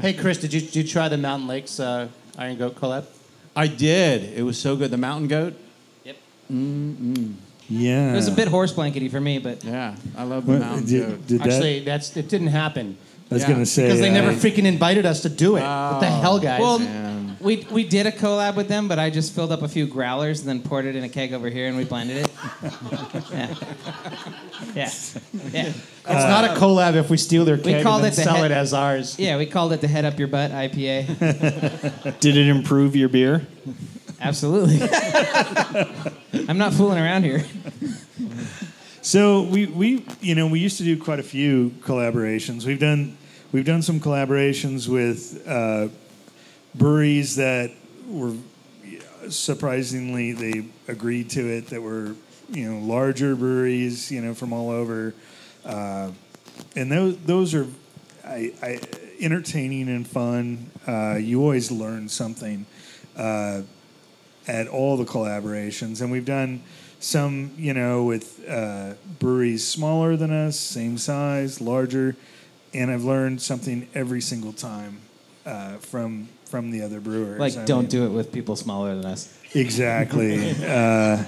Hey, 0.03 0.13
Chris, 0.13 0.37
did 0.39 0.53
you, 0.53 0.61
did 0.61 0.77
you 0.77 0.85
try 0.85 1.09
the 1.09 1.17
Mountain 1.17 1.49
Lakes 1.49 1.81
uh, 1.81 2.09
Iron 2.37 2.59
Goat 2.59 2.75
collab? 2.79 3.07
I 3.57 3.67
did. 3.67 4.37
It 4.37 4.43
was 4.43 4.59
so 4.59 4.77
good. 4.77 4.91
The 4.91 4.99
mountain 4.99 5.27
goat. 5.29 5.55
Yep. 6.05 6.17
Yeah. 7.69 8.13
It 8.13 8.17
was 8.17 8.29
a 8.29 8.33
bit 8.33 8.49
horse 8.49 8.73
blankety 8.73 9.09
for 9.09 9.21
me, 9.21 9.39
but 9.39 9.65
Yeah, 9.65 9.95
I 10.17 10.25
love 10.25 10.47
the 10.47 10.53
What- 10.53 10.61
mountain 10.61 10.87
did, 10.87 11.09
goat. 11.09 11.27
did 11.27 11.41
that? 11.41 11.49
Actually, 11.49 11.81
that's 11.81 12.17
it 12.17 12.29
didn't 12.29 12.49
happen 12.49 12.97
I 13.31 13.35
was 13.35 13.43
Yeah. 13.43 13.53
gonna 13.53 13.67
say 13.67 13.85
because 13.87 14.01
they 14.01 14.11
never 14.11 14.31
I- 14.31 14.35
freaking 14.35 14.65
invited 14.67 15.07
us 15.07 15.23
to 15.23 15.29
do 15.31 15.57
it. 15.57 15.63
what 15.63 16.01
the 16.01 16.07
hell, 16.07 16.35
oh, 16.35 16.39
guys? 16.39 16.61
well, 16.61 16.79
Man. 16.79 17.37
we 17.41 17.67
we 17.71 17.83
did 17.83 18.05
a 18.07 18.13
collab 18.13 18.55
with 18.55 18.69
them, 18.69 18.87
but 18.87 18.99
I 18.99 19.09
just 19.09 19.33
filled 19.35 19.51
up 19.51 19.63
a 19.63 19.69
few 19.69 19.87
growlers 19.87 20.41
and 20.41 20.49
then 20.49 20.61
poured 20.61 20.85
it 20.85 20.95
in 20.95 21.05
a 21.05 21.09
keg 21.09 21.33
over 21.33 21.49
here, 21.49 21.67
and 21.67 21.77
we 21.77 21.85
blended 21.85 22.19
it. 22.19 22.31
yeah. 23.33 23.47
Yeah. 24.75 24.91
Yeah. 25.53 25.69
it's 25.69 26.05
not 26.07 26.45
a 26.45 26.51
uh, 26.53 26.57
collab 26.59 26.97
if 26.97 27.09
we 27.09 27.17
steal 27.17 27.47
their 27.47 27.57
keg 27.57 27.83
called 27.83 28.05
and 28.05 28.05
then 28.05 28.13
it 28.13 28.17
the 28.17 28.23
sell 28.23 28.37
head- 28.37 28.51
it 28.51 28.55
as 28.55 28.75
ours. 28.75 29.17
Yeah, 29.19 29.39
we 29.39 29.47
called 29.47 29.73
it 29.73 29.81
the 29.81 29.89
Head 29.89 30.05
Up 30.05 30.19
Your 30.19 30.29
Butt 30.29 30.51
IPA. 30.53 31.07
Did 32.21 32.37
it 32.37 32.47
improve 32.49 32.95
your 32.95 33.09
beer? 33.09 33.47
Absolutely. 34.25 34.81
I'm 36.49 36.57
not 36.57 36.73
fooling 36.73 36.99
around 36.99 37.25
here. 37.25 37.45
So 39.03 39.43
we, 39.43 39.67
we 39.67 40.07
you 40.23 40.35
know 40.35 40.47
we 40.47 40.61
used 40.61 40.79
to 40.79 40.83
do 40.83 40.97
quite 40.97 41.21
a 41.21 41.23
few 41.23 41.75
collaborations. 41.83 42.65
We've 42.65 42.81
done 42.81 43.19
we've 43.53 43.67
done 43.67 43.83
some 43.83 44.01
collaborations 44.01 44.89
with 44.89 45.47
uh, 45.47 45.89
breweries 46.75 47.37
that 47.37 47.73
were 48.09 48.33
surprisingly 49.29 50.33
they 50.33 50.65
agreed 50.89 51.29
to 51.31 51.47
it 51.47 51.67
that 51.67 51.83
were 51.83 52.15
you 52.49 52.73
know 52.73 52.79
larger 52.81 53.37
breweries 53.37 54.11
you 54.11 54.23
know 54.23 54.33
from 54.33 54.55
all 54.55 54.71
over, 54.71 55.13
uh, 55.67 56.11
and 56.75 56.91
those 56.91 57.19
those 57.19 57.55
are 57.55 57.67
I, 58.25 58.55
I, 58.63 58.81
entertaining 59.21 59.91
and 59.91 60.09
fun. 60.09 60.71
Uh, 60.87 61.17
you 61.21 61.43
always 61.43 61.71
learn 61.71 62.09
something. 62.09 62.65
Uh, 63.15 63.63
at 64.47 64.69
all 64.69 64.97
the 64.97 65.05
collaborations, 65.05 66.01
and 66.01 66.11
we've 66.11 66.25
done 66.25 66.63
some, 67.01 67.53
you 67.57 67.75
know, 67.75 68.05
with 68.05 68.47
uh, 68.49 68.95
breweries 69.19 69.67
smaller 69.67 70.17
than 70.17 70.33
us, 70.33 70.59
same 70.59 70.99
size, 70.99 71.61
larger, 71.61 72.17
and 72.73 72.91
I've 72.91 73.05
learned 73.05 73.41
something 73.41 73.89
every 73.95 74.21
single 74.21 74.53
time 74.53 74.99
uh, 75.47 75.77
from 75.79 76.29
from 76.47 76.71
the 76.71 76.83
other 76.83 77.01
brewers. 77.01 77.41
Like, 77.41 77.57
I 77.57 77.65
don't 77.65 77.83
mean- 77.83 77.89
do 77.91 78.07
it 78.07 78.11
with 78.11 78.33
people 78.33 78.55
smaller 78.55 78.95
than 78.95 79.07
us. 79.07 79.37
Exactly. 79.55 80.51
uh, 80.63 81.25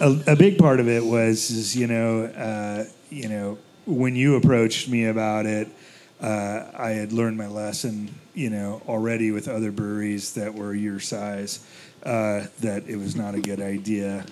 a, 0.00 0.22
a 0.28 0.36
big 0.36 0.58
part 0.58 0.80
of 0.80 0.88
it 0.88 1.04
was, 1.04 1.50
is 1.50 1.76
you 1.76 1.86
know, 1.86 2.24
uh, 2.24 2.84
you 3.10 3.28
know, 3.28 3.58
when 3.86 4.16
you 4.16 4.36
approached 4.36 4.88
me 4.88 5.06
about 5.06 5.44
it, 5.46 5.68
uh, 6.20 6.70
I 6.76 6.90
had 6.90 7.12
learned 7.12 7.36
my 7.36 7.46
lesson, 7.46 8.14
you 8.34 8.50
know, 8.50 8.82
already 8.88 9.30
with 9.30 9.48
other 9.48 9.72
breweries 9.72 10.34
that 10.34 10.54
were 10.54 10.74
your 10.74 11.00
size, 11.00 11.60
uh, 12.04 12.46
that 12.60 12.88
it 12.88 12.96
was 12.96 13.16
not 13.16 13.34
a 13.34 13.40
good 13.40 13.60
idea. 13.60 14.24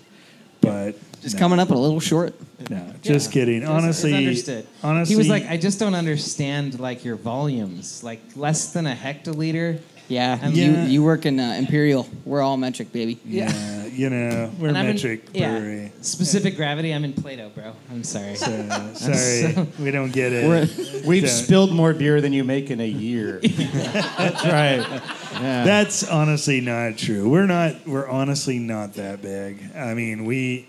But 0.60 0.96
Just 1.22 1.36
no, 1.36 1.38
coming 1.40 1.60
up 1.60 1.70
a 1.70 1.74
little 1.74 2.00
short. 2.00 2.34
No, 2.68 2.92
just 3.02 3.30
kidding. 3.30 3.58
It's- 3.58 3.70
honestly, 3.70 4.14
understood. 4.14 4.66
honestly, 4.82 5.14
he 5.14 5.16
was 5.18 5.28
like, 5.28 5.46
I 5.46 5.56
just 5.56 5.78
don't 5.78 5.94
understand 5.94 6.80
like 6.80 7.04
your 7.04 7.16
volumes, 7.16 8.02
like 8.02 8.20
less 8.34 8.72
than 8.72 8.86
a 8.86 8.94
hectoliter. 8.94 9.80
Yeah, 10.08 10.38
And- 10.40 10.56
you 10.56 10.64
Yeah. 10.72 10.86
you 10.86 11.02
work 11.02 11.26
in 11.26 11.38
uh, 11.38 11.54
Imperial. 11.58 12.08
We're 12.24 12.40
all 12.40 12.56
metric, 12.56 12.92
baby. 12.92 13.18
yeah, 13.26 13.84
you 13.86 14.08
know, 14.08 14.50
we're 14.58 14.68
And 14.68 14.78
I'm 14.78 14.86
in- 14.86 14.94
metric 14.94 15.28
yeah. 15.34 15.50
brewery. 15.58 15.92
Specific 16.00 16.56
gravity. 16.56 16.92
I'm 16.94 17.04
in 17.04 17.12
Play-Doh, 17.12 17.50
bro. 17.54 17.72
I'm 17.90 18.02
sorry. 18.04 18.34
So, 18.36 18.46
sorry, 18.94 19.68
we 19.78 19.90
don't 19.90 20.10
get 20.12 20.32
it. 20.32 21.04
We've 21.06 21.24
Yeah. 21.24 21.28
spilled 21.28 21.72
more 21.72 21.92
beer 21.92 22.20
than 22.22 22.32
you 22.32 22.42
make 22.42 22.70
in 22.70 22.80
a 22.80 22.86
year. 22.88 23.40
That's 23.42 24.44
right. 24.44 24.86
Yeah. 25.34 25.64
That's 25.64 26.08
honestly 26.08 26.60
not 26.62 26.96
true. 26.96 27.28
We're 27.28 27.46
not. 27.46 27.86
We're 27.86 28.08
honestly 28.08 28.58
not 28.58 28.94
that 28.94 29.20
big. 29.22 29.60
I 29.76 29.92
mean, 29.94 30.24
we. 30.24 30.68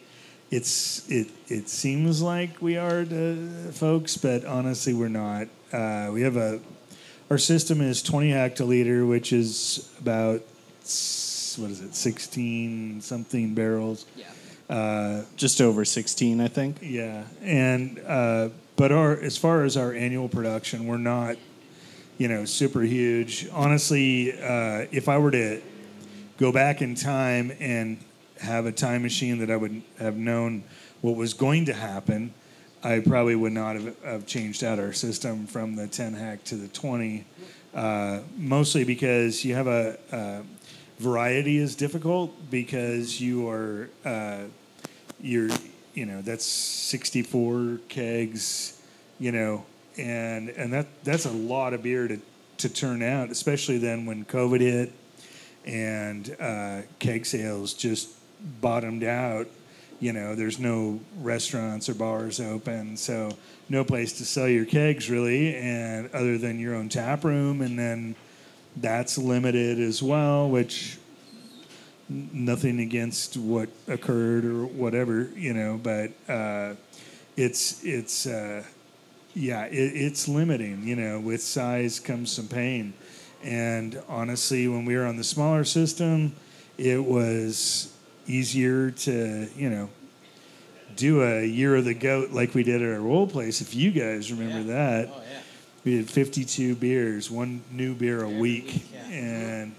It's 0.51 1.07
it. 1.09 1.27
It 1.47 1.69
seems 1.69 2.21
like 2.21 2.59
we 2.61 2.75
are 2.77 3.05
to 3.05 3.49
folks, 3.71 4.17
but 4.17 4.43
honestly, 4.45 4.93
we're 4.93 5.07
not. 5.07 5.47
Uh, 5.71 6.09
we 6.11 6.23
have 6.23 6.35
a. 6.37 6.59
Our 7.29 7.37
system 7.37 7.79
is 7.81 8.01
20 8.01 8.31
hectoliter, 8.31 9.07
which 9.07 9.31
is 9.33 9.87
about 9.99 10.41
what 11.57 11.69
is 11.71 11.81
it, 11.81 11.93
16 11.95 13.01
something 13.01 13.53
barrels. 13.53 14.05
Yeah. 14.15 14.25
Uh, 14.69 15.23
Just 15.35 15.61
over 15.61 15.85
16, 15.85 16.41
I 16.41 16.47
think. 16.47 16.77
yeah, 16.81 17.23
and 17.41 17.99
uh, 18.07 18.49
but 18.75 18.91
our 18.91 19.19
as 19.19 19.35
far 19.37 19.63
as 19.63 19.75
our 19.75 19.93
annual 19.93 20.29
production, 20.29 20.85
we're 20.85 20.97
not, 20.97 21.37
you 22.19 22.27
know, 22.27 22.45
super 22.45 22.81
huge. 22.81 23.47
Honestly, 23.51 24.31
uh, 24.33 24.85
if 24.91 25.09
I 25.09 25.17
were 25.17 25.31
to 25.31 25.61
go 26.37 26.51
back 26.51 26.81
in 26.83 26.93
time 26.95 27.51
and 27.59 27.97
have 28.39 28.67
a 28.67 28.71
time 28.71 29.01
machine 29.01 29.39
that 29.39 29.49
I 29.51 29.55
would 29.57 29.81
have 29.97 30.15
known 30.15 30.63
what 31.01 31.15
was 31.15 31.33
going 31.33 31.65
to 31.65 31.73
happen, 31.73 32.33
I 32.83 32.99
probably 32.99 33.35
would 33.35 33.53
not 33.53 33.75
have, 33.75 34.03
have 34.03 34.25
changed 34.25 34.63
out 34.63 34.79
our 34.79 34.93
system 34.93 35.47
from 35.47 35.75
the 35.75 35.87
10 35.87 36.13
hack 36.13 36.43
to 36.45 36.55
the 36.55 36.67
20. 36.67 37.25
Uh, 37.73 38.21
mostly 38.37 38.83
because 38.83 39.43
you 39.45 39.53
have 39.53 39.67
a, 39.67 39.97
uh 40.11 40.41
variety 40.99 41.57
is 41.57 41.75
difficult 41.75 42.33
because 42.51 43.19
you 43.21 43.49
are 43.49 43.89
uh, 44.05 44.41
you're 45.21 45.49
you 45.93 46.05
know 46.05 46.21
that's 46.21 46.45
64 46.45 47.79
kegs 47.87 48.79
you 49.17 49.31
know 49.31 49.65
and 49.97 50.49
and 50.49 50.73
that 50.73 50.87
that's 51.03 51.25
a 51.25 51.31
lot 51.31 51.73
of 51.73 51.81
beer 51.81 52.07
to 52.07 52.19
to 52.57 52.69
turn 52.69 53.01
out 53.01 53.29
especially 53.29 53.77
then 53.77 54.05
when 54.05 54.25
covid 54.25 54.59
hit 54.59 54.91
and 55.65 56.35
uh, 56.39 56.81
keg 56.99 57.25
sales 57.25 57.73
just 57.73 58.09
bottomed 58.61 59.03
out 59.03 59.47
you 59.99 60.13
know 60.13 60.35
there's 60.35 60.59
no 60.59 60.99
restaurants 61.17 61.89
or 61.89 61.93
bars 61.93 62.39
open 62.39 62.95
so 62.95 63.29
no 63.69 63.83
place 63.83 64.13
to 64.17 64.25
sell 64.25 64.47
your 64.47 64.65
kegs 64.65 65.09
really 65.09 65.55
and 65.55 66.09
other 66.13 66.37
than 66.37 66.59
your 66.59 66.75
own 66.75 66.89
tap 66.89 67.23
room 67.23 67.61
and 67.61 67.77
then 67.77 68.15
that's 68.77 69.17
limited 69.17 69.79
as 69.79 70.01
well 70.01 70.49
which 70.49 70.99
nothing 72.09 72.79
against 72.79 73.37
what 73.37 73.69
occurred 73.87 74.43
or 74.45 74.65
whatever, 74.65 75.29
you 75.35 75.53
know, 75.53 75.79
but 75.81 76.11
uh, 76.27 76.73
it's 77.37 77.83
it's 77.83 78.25
uh, 78.25 78.63
yeah, 79.35 79.65
it, 79.65 79.75
it's 79.95 80.27
limiting. 80.27 80.85
You 80.87 80.95
know, 80.95 81.19
with 81.19 81.41
size 81.41 81.99
comes 81.99 82.31
some 82.31 82.47
pain, 82.47 82.93
and 83.43 84.01
honestly, 84.09 84.67
when 84.67 84.85
we 84.85 84.95
were 84.95 85.05
on 85.05 85.17
the 85.17 85.23
smaller 85.23 85.63
system, 85.63 86.33
it 86.77 87.03
was 87.03 87.93
easier 88.29 88.91
to 88.91 89.47
you 89.55 89.69
know 89.69 89.89
do 90.95 91.23
a 91.23 91.43
year 91.45 91.75
of 91.75 91.85
the 91.85 91.93
goat 91.93 92.31
like 92.31 92.53
we 92.53 92.63
did 92.63 92.81
at 92.81 92.89
our 92.99 93.05
old 93.07 93.31
place. 93.31 93.61
If 93.61 93.73
you 93.75 93.91
guys 93.91 94.31
remember 94.31 94.63
that, 94.73 95.09
oh, 95.11 95.21
we 95.85 95.97
did 95.97 96.09
52 96.09 96.75
beers, 96.75 97.31
one 97.31 97.61
new 97.71 97.93
beer 97.95 98.23
a 98.23 98.29
week, 98.29 98.83
and 99.09 99.73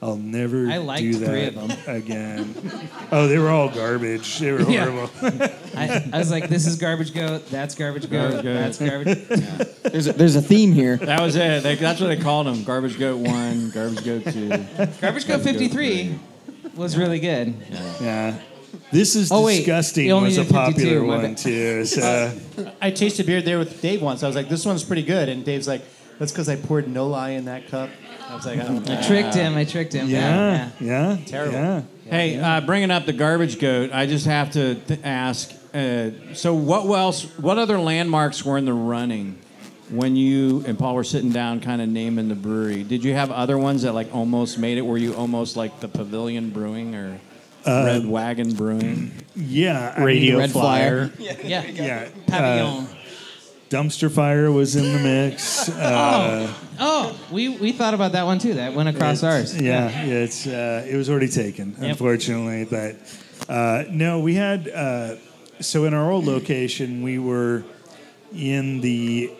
I'll 0.00 0.16
never 0.16 0.68
I 0.68 0.78
liked 0.78 1.02
do 1.02 1.14
that 1.18 1.26
three 1.26 1.46
of 1.46 1.54
them. 1.54 1.70
again. 1.96 2.54
oh, 3.12 3.26
they 3.26 3.38
were 3.38 3.48
all 3.50 3.68
garbage. 3.68 4.38
They 4.38 4.52
were 4.52 4.62
Yeah. 4.70 4.90
horrible. 4.90 5.10
I, 5.76 6.10
I 6.12 6.18
was 6.18 6.30
like, 6.30 6.48
this 6.48 6.66
is 6.66 6.76
garbage 6.76 7.12
goat. 7.14 7.48
That's 7.50 7.74
garbage 7.74 8.08
goat. 8.10 8.42
Garbage. 8.42 8.44
That's 8.44 8.78
garbage. 8.78 9.28
There's 9.82 10.06
a, 10.06 10.12
there's 10.14 10.36
a 10.36 10.42
theme 10.42 10.72
here. 10.72 10.96
That 10.96 11.20
was 11.20 11.36
it. 11.36 11.62
They, 11.62 11.74
that's 11.74 12.00
what 12.00 12.06
they 12.08 12.16
called 12.16 12.46
them. 12.46 12.64
Garbage 12.64 12.98
Goat 12.98 13.18
1, 13.18 13.70
Garbage 13.70 14.04
Goat 14.04 14.24
2. 14.32 14.48
Garbage 15.00 15.26
goat 15.28 15.42
53 15.42 16.18
was 16.76 16.96
really 16.96 17.20
good. 17.20 17.54
yeah. 18.00 18.38
This 18.92 19.14
is 19.16 19.30
Oh, 19.32 19.44
wait. 19.44 19.58
disgusting. 19.58 20.06
You 20.06 20.12
only 20.12 20.28
was 20.28 20.38
a 20.38 20.44
did 20.44 20.52
52, 20.52 20.72
popular 20.82 21.00
my 21.02 21.06
one 21.06 21.20
bad. 21.22 21.36
too. 21.38 21.84
So 21.84 22.32
I 22.82 22.90
tasted 22.90 23.26
beer 23.26 23.40
there 23.42 23.58
with 23.58 23.80
Dave 23.80 24.02
once. 24.02 24.22
I 24.22 24.26
was 24.26 24.36
like, 24.36 24.48
this 24.48 24.64
one's 24.66 24.82
pretty 24.84 25.02
good. 25.02 25.28
And 25.28 25.44
Dave's 25.44 25.68
like, 25.68 25.82
that's 26.18 26.32
because 26.32 26.48
I 26.48 26.56
poured 26.56 26.88
no 26.88 27.06
lie 27.06 27.30
in 27.30 27.44
that 27.46 27.68
cup. 27.68 27.90
I 28.28 28.34
was 28.34 28.46
like, 28.46 28.58
I 28.58 28.64
don't 28.64 28.88
I 28.90 29.00
tricked 29.06 29.34
him. 29.34 29.56
I 29.56 29.64
tricked 29.64 29.92
him. 29.92 30.08
yeah, 30.08 30.70
Yeah. 30.80 31.16
yeah, 31.16 31.24
Terrible. 31.26 31.52
Yeah. 31.54 31.82
Hey, 32.10 32.38
uh, 32.40 32.60
bringing 32.62 32.90
up 32.90 33.06
the 33.06 33.12
garbage 33.12 33.58
goat, 33.60 33.90
I 33.92 34.06
just 34.06 34.26
have 34.26 34.50
to 34.52 34.74
th- 34.74 35.00
ask. 35.04 35.52
Uh, 35.72 36.10
so, 36.34 36.54
what 36.54 36.84
else? 36.86 37.24
What 37.38 37.58
other 37.58 37.78
landmarks 37.78 38.44
were 38.44 38.56
in 38.58 38.64
the 38.64 38.72
running 38.72 39.38
when 39.94 40.16
you 40.16 40.64
and 40.66 40.78
Paul 40.78 40.94
were 40.94 41.04
sitting 41.04 41.30
down, 41.30 41.60
kind 41.60 41.80
of 41.80 41.88
naming 41.88 42.28
the 42.28 42.34
brewery? 42.34 42.82
Did 42.82 43.04
you 43.04 43.14
have 43.14 43.30
other 43.30 43.56
ones 43.58 43.82
that 43.82 43.92
like 43.92 44.14
almost 44.14 44.58
made 44.58 44.78
it? 44.78 44.82
Were 44.82 44.98
you 44.98 45.14
almost 45.14 45.56
like 45.56 45.80
the 45.80 45.88
Pavilion 45.88 46.50
Brewing 46.50 46.94
or 46.94 47.20
Red 47.66 48.06
Wagon 48.06 48.54
Brewing? 48.54 49.12
Yeah. 49.36 49.94
I 49.96 50.02
Radio 50.02 50.32
mean, 50.32 50.40
Red 50.40 50.50
Flyer. 50.52 51.08
Flyer. 51.08 51.36
Yeah. 51.44 51.62
yeah. 51.64 52.08
Pavillon. 52.26 52.86
Dumpster 53.70 54.10
fire 54.10 54.52
was 54.52 54.76
in 54.76 54.92
the 54.92 54.98
mix. 54.98 55.68
Uh, 55.84 56.52
oh, 56.78 57.18
we, 57.32 57.48
we 57.48 57.72
thought 57.72 57.94
about 57.94 58.12
that 58.12 58.24
one 58.24 58.38
too. 58.38 58.54
That 58.54 58.74
went 58.74 58.88
across 58.88 59.22
ours. 59.22 59.60
Yeah, 59.60 59.90
it's 60.04 60.46
uh, 60.46 60.86
it 60.88 60.96
was 60.96 61.10
already 61.10 61.28
taken, 61.28 61.74
unfortunately. 61.78 62.64
But 62.64 62.96
uh, 63.48 63.84
no, 63.90 64.20
we 64.20 64.34
had 64.34 64.68
uh, 64.68 65.16
so 65.60 65.84
in 65.84 65.94
our 65.94 66.10
old 66.10 66.24
location 66.24 67.02
we 67.02 67.18
were 67.18 67.64
in 68.34 68.80
the 68.80 69.30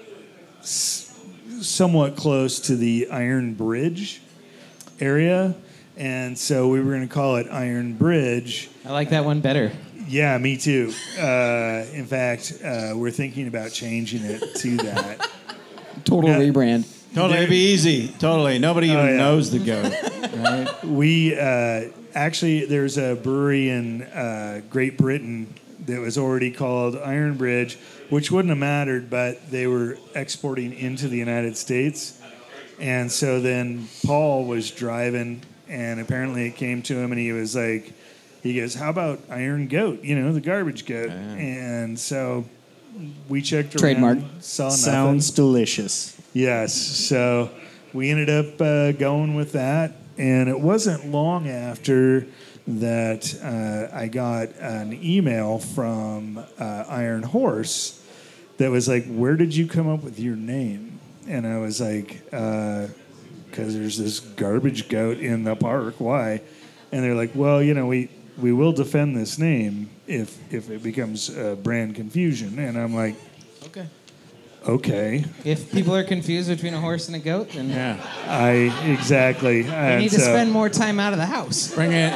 s- 0.64 1.14
somewhat 1.61 2.16
close 2.16 2.59
to 2.61 2.77
the 2.77 3.09
Iron 3.11 3.55
Bridge 3.55 4.20
area, 5.00 5.55
and 5.96 6.37
so 6.37 6.68
we 6.68 6.81
were 6.81 6.90
going 6.92 7.07
to 7.07 7.12
call 7.14 7.37
it 7.37 7.46
Iron 7.50 7.94
Bridge. 7.94 8.68
I 8.85 8.92
like 8.92 9.11
that 9.11 9.24
one 9.24 9.40
better. 9.40 9.70
Yeah, 10.09 10.37
me 10.38 10.57
too. 10.57 10.92
Uh, 11.18 11.85
in 11.92 12.05
fact, 12.07 12.59
uh, 12.64 12.92
we're 12.94 13.11
thinking 13.11 13.46
about 13.48 13.72
changing 13.72 14.22
it 14.24 14.55
to 14.57 14.77
that. 14.79 15.31
Total 16.05 16.29
Yeah. 16.31 16.38
rebrand. 16.38 16.87
Totally, 17.14 17.38
it'd 17.38 17.50
be 17.50 17.72
easy. 17.72 18.09
Totally, 18.18 18.59
nobody 18.59 18.88
even 18.88 18.98
Oh, 18.98 19.09
yeah. 19.09 19.16
knows 19.16 19.50
the 19.50 19.61
goat. 19.61 19.92
Right? 20.35 20.85
We 20.85 21.38
uh, 21.38 21.85
actually 22.14 22.64
there's 22.66 22.98
a 22.98 23.14
brewery 23.14 23.70
in 23.70 24.03
uh, 24.03 24.62
Great 24.68 24.98
Britain 24.98 25.55
that 25.87 26.00
was 26.00 26.18
already 26.18 26.50
called 26.50 26.96
Iron 26.96 27.35
Bridge, 27.37 27.79
which 28.11 28.31
wouldn't 28.31 28.51
have 28.51 28.59
mattered, 28.59 29.11
but 29.11 29.51
they 29.51 29.67
were 29.67 29.99
exporting 30.14 30.73
into 30.73 31.09
the 31.09 31.17
United 31.17 31.57
States, 31.57 32.21
and 32.81 33.11
so 33.11 33.40
then 33.40 33.88
Paul 34.05 34.45
was 34.45 34.71
driving, 34.71 35.43
and 35.69 36.01
apparently 36.01 36.47
it 36.47 36.57
came 36.57 36.83
to 36.83 36.97
him, 36.97 37.12
and 37.12 37.21
he 37.21 37.33
was 37.33 37.55
like, 37.57 37.93
he 38.43 38.55
goes, 38.57 38.75
"How 38.75 38.90
about 38.90 39.21
Iron 39.31 39.69
Goat? 39.69 40.03
You 40.03 40.19
know, 40.21 40.33
the 40.33 40.40
garbage 40.40 40.85
goat?" 40.87 41.11
And 41.11 41.99
so 41.99 42.45
we 43.29 43.40
checked 43.43 43.77
Trademark. 43.79 44.19
around, 44.19 44.43
saw 44.43 44.64
nothing. 44.64 44.77
Sounds 44.77 45.31
delicious. 45.31 46.21
Yes. 46.35 46.75
So 46.75 47.51
we 47.93 48.11
ended 48.11 48.29
up 48.29 48.61
uh, 48.61 48.93
going 48.93 49.35
with 49.35 49.53
that. 49.53 49.97
And 50.17 50.49
it 50.49 50.61
wasn't 50.61 51.11
long 51.11 51.49
after 51.49 52.27
that 52.66 53.35
uh, 53.42 53.94
I 53.94 54.09
got 54.09 54.50
an 54.59 54.98
email 55.03 55.59
from 55.59 56.38
uh, 56.59 56.85
Iron 56.88 57.22
Horse 57.22 58.03
that 58.57 58.70
was 58.70 58.88
like, 58.88 59.07
Where 59.07 59.37
did 59.37 59.55
you 59.55 59.66
come 59.66 59.88
up 59.88 60.03
with 60.03 60.18
your 60.18 60.37
name? 60.37 60.98
And 61.29 61.46
I 61.46 61.59
was 61.59 61.81
like, 61.81 62.24
Because 62.24 63.74
there's 63.74 63.98
this 63.98 64.20
garbage 64.20 64.88
goat 64.88 65.18
in 65.18 65.44
the 65.44 65.57
park. 65.57 65.96
Why? 65.98 66.40
And 66.90 67.05
they're 67.05 67.14
like, 67.14 67.33
Well, 67.35 67.62
you 67.62 67.74
know, 67.74 67.87
we, 67.87 68.09
we 68.38 68.53
will 68.53 68.72
defend 68.72 69.16
this 69.16 69.38
name 69.38 69.90
if, 70.07 70.53
if 70.53 70.70
it 70.70 70.83
becomes 70.83 71.31
uh, 71.31 71.57
brand 71.57 71.94
confusion. 71.96 72.59
And 72.59 72.79
I'm 72.79 72.94
like. 72.94 73.16
Okay. 74.66 75.24
If 75.44 75.70
people 75.72 75.94
are 75.94 76.05
confused 76.05 76.48
between 76.48 76.72
a 76.74 76.81
horse 76.81 77.07
and 77.09 77.16
a 77.16 77.18
goat, 77.18 77.50
then 77.53 77.68
Yeah, 77.68 77.96
I 78.27 78.72
exactly. 78.90 79.62
they 79.62 79.70
And 79.74 80.00
need 80.03 80.11
to 80.12 80.18
so- 80.20 80.22
spend 80.33 80.50
more 80.53 80.68
time 80.70 80.98
out 80.98 81.12
of 81.12 81.18
the 81.18 81.27
house. 81.27 81.68
bring 81.74 81.92
it. 81.92 82.12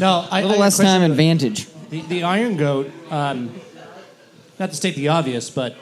No, 0.00 0.26
I, 0.30 0.40
A 0.40 0.42
little 0.42 0.56
I- 0.56 0.60
less 0.66 0.76
time 0.78 1.02
for 1.02 1.06
the- 1.08 1.12
advantage. 1.12 1.66
The, 1.90 2.00
the 2.02 2.22
Iron 2.22 2.56
Goat, 2.56 2.90
um, 3.10 3.50
not 4.58 4.70
to 4.70 4.76
state 4.76 4.94
the 4.94 5.08
obvious, 5.08 5.50
but 5.50 5.76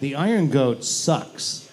the 0.00 0.14
Iron 0.14 0.48
Goat 0.48 0.84
sucks. 0.84 1.68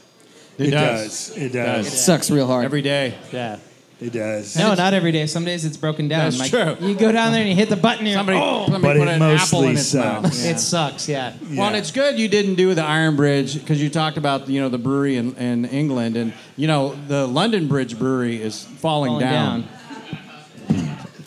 It, 0.58 0.72
does. 0.72 1.30
does. 1.30 1.38
It 1.38 1.54
does. 1.54 1.88
It 1.88 1.92
sucks 1.98 2.30
real 2.30 2.48
hard. 2.48 2.66
Every 2.66 2.82
day. 2.82 3.14
Yeah. 3.32 3.58
It 4.02 4.14
does. 4.14 4.56
No, 4.56 4.74
not 4.76 4.94
every 4.94 5.12
day. 5.12 5.26
Some 5.26 5.44
days 5.44 5.66
it's 5.66 5.76
broken 5.76 6.08
down. 6.08 6.32
That's 6.32 6.50
true. 6.50 6.78
You 6.80 6.96
go 6.96 7.12
down 7.12 7.34
there 7.34 7.42
and 7.42 7.50
you 7.50 7.56
hit 7.56 7.68
the 7.68 7.76
button. 7.76 8.00
And 8.00 8.08
you're, 8.08 8.18
Somebody, 8.18 8.38
oh, 8.42 8.66
somebody 8.70 9.00
But 9.00 9.06
put 9.06 9.12
it 9.12 9.16
an 9.16 9.22
apple 9.22 9.64
in 9.64 9.72
its 9.76 9.94
mouth. 9.94 10.24
sucks. 10.26 10.46
It 10.46 10.60
sucks, 10.60 11.10
yeah. 11.10 11.34
Well, 11.52 11.68
and 11.68 11.76
it's 11.76 11.92
good 11.92 12.18
you 12.18 12.30
didn't 12.30 12.56
do 12.56 12.74
the 12.74 12.84
Iron 12.84 13.18
Bridge 13.18 13.60
because 13.60 13.82
you 13.82 13.90
talked 13.90 14.16
about 14.18 14.48
you 14.48 14.62
know 14.62 14.70
the 14.70 14.78
brewery 14.78 15.18
in, 15.18 15.36
in 15.36 15.66
England 15.66 16.16
and 16.16 16.34
you 16.56 16.68
know 16.68 16.96
the 17.08 17.28
London 17.28 17.68
Bridge 17.68 18.00
Brewery 18.00 18.42
is 18.42 18.64
falling, 18.64 19.12
falling 19.12 19.20
down. 19.20 19.68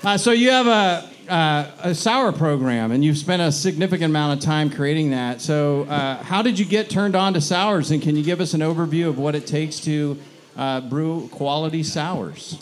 Uh, 0.04 0.16
so 0.18 0.32
you 0.32 0.50
have 0.50 0.66
a, 0.66 1.08
uh, 1.32 1.70
a 1.82 1.94
sour 1.94 2.32
program, 2.32 2.90
and 2.90 3.04
you've 3.04 3.18
spent 3.18 3.40
a 3.40 3.52
significant 3.52 4.10
amount 4.10 4.36
of 4.38 4.44
time 4.44 4.68
creating 4.68 5.10
that. 5.10 5.40
So 5.40 5.82
uh, 5.84 6.22
how 6.22 6.42
did 6.42 6.58
you 6.58 6.64
get 6.64 6.90
turned 6.90 7.14
on 7.14 7.34
to 7.34 7.40
sours, 7.40 7.90
and 7.92 8.02
can 8.02 8.16
you 8.16 8.24
give 8.24 8.40
us 8.40 8.54
an 8.54 8.60
overview 8.62 9.08
of 9.08 9.18
what 9.18 9.34
it 9.36 9.46
takes 9.46 9.78
to 9.80 10.18
uh, 10.56 10.80
brew 10.80 11.28
quality 11.32 11.82
sours? 11.82 12.58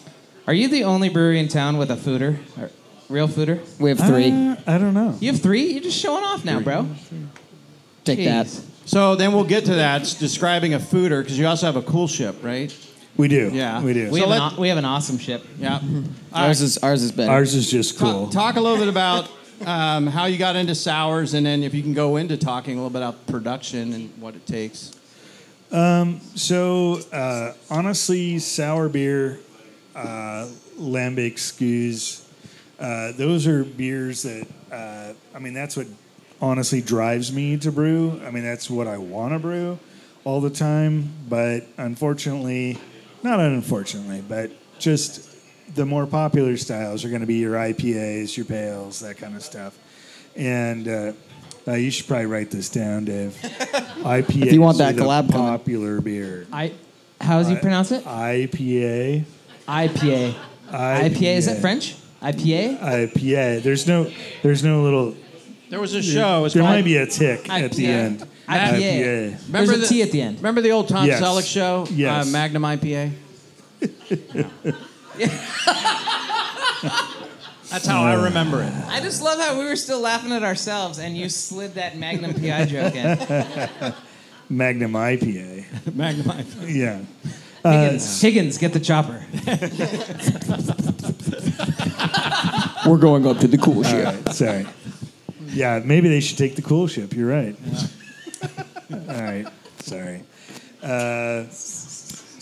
Are 0.46 0.54
you 0.54 0.68
the 0.68 0.84
only 0.84 1.08
brewery 1.08 1.38
in 1.38 1.48
town 1.48 1.76
with 1.76 1.90
a 1.90 1.96
foeder? 1.96 2.38
Or 2.60 2.70
real 3.08 3.28
foeder? 3.28 3.60
We 3.78 3.90
have 3.90 3.98
three. 3.98 4.30
Uh, 4.30 4.56
I 4.66 4.78
don't 4.78 4.94
know. 4.94 5.16
You 5.20 5.32
have 5.32 5.40
three? 5.40 5.72
You're 5.72 5.82
just 5.82 5.98
showing 5.98 6.24
off 6.24 6.44
now, 6.44 6.60
bro. 6.60 6.88
Take 8.04 8.24
that. 8.24 8.46
So 8.86 9.14
then 9.14 9.32
we'll 9.32 9.44
get 9.44 9.66
to 9.66 9.74
that, 9.76 10.00
s- 10.02 10.14
describing 10.14 10.74
a 10.74 10.78
foeder, 10.78 11.22
because 11.22 11.38
you 11.38 11.46
also 11.46 11.66
have 11.66 11.76
a 11.76 11.82
cool 11.82 12.08
ship, 12.08 12.36
right? 12.42 12.74
We 13.16 13.28
do. 13.28 13.50
Yeah. 13.52 13.82
We 13.82 13.92
do. 13.92 14.10
We, 14.10 14.20
So 14.20 14.26
have 14.28 14.36
an, 14.36 14.42
let- 14.42 14.52
aw- 14.58 14.60
we 14.60 14.68
have 14.68 14.78
an 14.78 14.84
awesome 14.84 15.18
ship. 15.18 15.44
Yeah. 15.58 15.80
Ours 16.32 16.60
is 16.60 16.78
ours 16.78 17.02
is 17.02 17.12
better. 17.12 17.30
Ours 17.30 17.54
is 17.54 17.70
just 17.70 17.98
Ta- 17.98 18.10
cool. 18.12 18.28
Talk 18.28 18.56
a 18.56 18.60
little 18.60 18.78
bit 18.78 18.88
about 18.88 19.28
um, 19.66 20.06
how 20.06 20.24
you 20.24 20.38
got 20.38 20.56
into 20.56 20.74
sours, 20.74 21.34
and 21.34 21.44
then 21.44 21.62
if 21.62 21.74
you 21.74 21.82
can 21.82 21.92
go 21.92 22.16
into 22.16 22.36
talking 22.36 22.74
a 22.74 22.76
little 22.82 22.90
bit 22.90 23.02
about 23.02 23.26
production 23.26 23.92
and 23.92 24.10
what 24.18 24.34
it 24.34 24.46
takes. 24.46 24.92
So 26.40 27.00
uh, 27.12 27.52
honestly, 27.70 28.38
sour 28.38 28.88
beer, 28.88 29.38
uh, 29.94 30.48
lambic 30.78 31.34
skews, 31.34 32.24
uh, 32.78 33.12
those 33.12 33.46
are 33.46 33.62
beers 33.62 34.22
that 34.22 34.46
uh, 34.72 35.12
I 35.34 35.38
mean 35.38 35.52
that's 35.52 35.76
what 35.76 35.86
honestly 36.40 36.80
drives 36.80 37.32
me 37.32 37.58
to 37.58 37.70
brew. 37.70 38.20
I 38.24 38.30
mean 38.30 38.42
that's 38.42 38.70
what 38.70 38.86
I 38.86 38.96
want 38.96 39.34
to 39.34 39.38
brew 39.38 39.78
all 40.24 40.40
the 40.40 40.50
time. 40.50 41.12
But 41.28 41.66
unfortunately, 41.76 42.78
not 43.22 43.38
unfortunately, 43.38 44.24
but 44.26 44.50
just 44.78 45.28
the 45.74 45.84
more 45.84 46.06
popular 46.06 46.56
styles 46.56 47.04
are 47.04 47.10
going 47.10 47.20
to 47.20 47.26
be 47.26 47.36
your 47.36 47.54
IPAs, 47.54 48.36
your 48.36 48.46
pales, 48.46 49.00
that 49.00 49.18
kind 49.18 49.36
of 49.36 49.42
stuff. 49.42 49.78
And 50.34 51.14
uh, 51.66 51.70
uh, 51.72 51.74
you 51.74 51.90
should 51.90 52.06
probably 52.06 52.26
write 52.26 52.50
this 52.50 52.68
down, 52.68 53.04
Dave. 53.04 53.32
IPA. 53.42 54.46
If 54.46 54.52
you 54.52 54.60
want 54.60 54.78
that 54.78 54.94
collab 54.96 55.30
coming. 55.30 55.46
popular 55.46 56.00
beer. 56.00 56.46
I. 56.52 56.72
How 57.20 57.42
do 57.42 57.50
you 57.50 57.56
pronounce 57.56 57.92
it? 57.92 58.02
IPA. 58.04 59.24
IPA. 59.68 60.34
IPA. 60.70 61.22
Is 61.36 61.46
that 61.46 61.60
French? 61.60 61.96
IPA. 62.22 62.78
IPA. 62.80 63.62
There's 63.62 63.86
no. 63.86 64.10
There's 64.42 64.64
no 64.64 64.82
little. 64.82 65.14
There 65.68 65.80
was 65.80 65.94
a 65.94 66.02
show. 66.02 66.44
It's 66.46 66.54
There 66.54 66.62
might 66.64 66.84
be 66.84 66.96
a 66.96 67.06
tick 67.06 67.48
at 67.48 67.72
the 67.72 67.84
IPA. 67.84 67.88
end. 67.88 68.26
IPA. 68.48 69.46
Remember 69.46 69.66
There's 69.66 69.70
a 69.70 69.76
the, 69.76 69.86
T 69.86 70.02
at 70.02 70.10
the 70.10 70.20
end. 70.20 70.38
Remember 70.38 70.60
the 70.60 70.72
old 70.72 70.88
Tom 70.88 71.06
Yes. 71.06 71.20
Selleck 71.22 71.46
show, 71.46 71.86
Yes. 71.90 72.26
uh, 72.26 72.30
Magnum 72.30 72.62
IPA? 72.62 73.12
That's 77.70 77.86
how 77.86 78.02
I 78.02 78.24
remember 78.24 78.62
it. 78.62 78.72
I 78.88 79.00
just 79.00 79.22
love 79.22 79.38
how 79.38 79.58
we 79.58 79.64
were 79.64 79.76
still 79.76 80.00
laughing 80.00 80.32
at 80.32 80.42
ourselves, 80.42 80.98
and 80.98 81.16
you 81.16 81.28
slid 81.28 81.74
that 81.74 81.96
Magnum 81.96 82.34
PI 82.34 82.64
joke 82.66 82.94
in. 82.94 83.18
Magnum 84.50 84.92
IPA. 84.92 85.94
Magnum 85.94 86.26
IPA. 86.26 86.74
Yeah. 86.74 87.00
Higgins, 87.62 88.20
Higgins, 88.20 88.58
get 88.58 88.72
the 88.72 88.80
chopper. 88.80 89.24
We're 92.88 92.98
going 92.98 93.26
up 93.26 93.38
to 93.38 93.46
the 93.48 93.58
cool 93.58 93.82
ship. 93.84 94.04
right. 94.04 94.34
Sorry. 94.34 94.66
Yeah. 95.46 95.80
Maybe 95.84 96.08
they 96.08 96.20
should 96.20 96.38
take 96.38 96.56
the 96.56 96.62
cool 96.62 96.88
ship. 96.88 97.12
You're 97.12 97.28
right. 97.28 97.54
All 98.92 99.22
right. 99.22 99.46
Sorry. 99.80 100.22
Uh, 100.82 101.44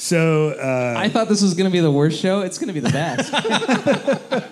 so 0.08 0.50
uh, 0.50 0.94
I 0.98 1.08
thought 1.08 1.28
this 1.28 1.42
was 1.42 1.54
going 1.54 1.66
to 1.66 1.72
be 1.72 1.80
the 1.80 1.90
worst 1.90 2.18
show. 2.20 2.40
It's 2.40 2.58
going 2.58 2.68
to 2.68 2.74
be 2.74 2.80
the 2.80 2.90
best. 2.90 3.32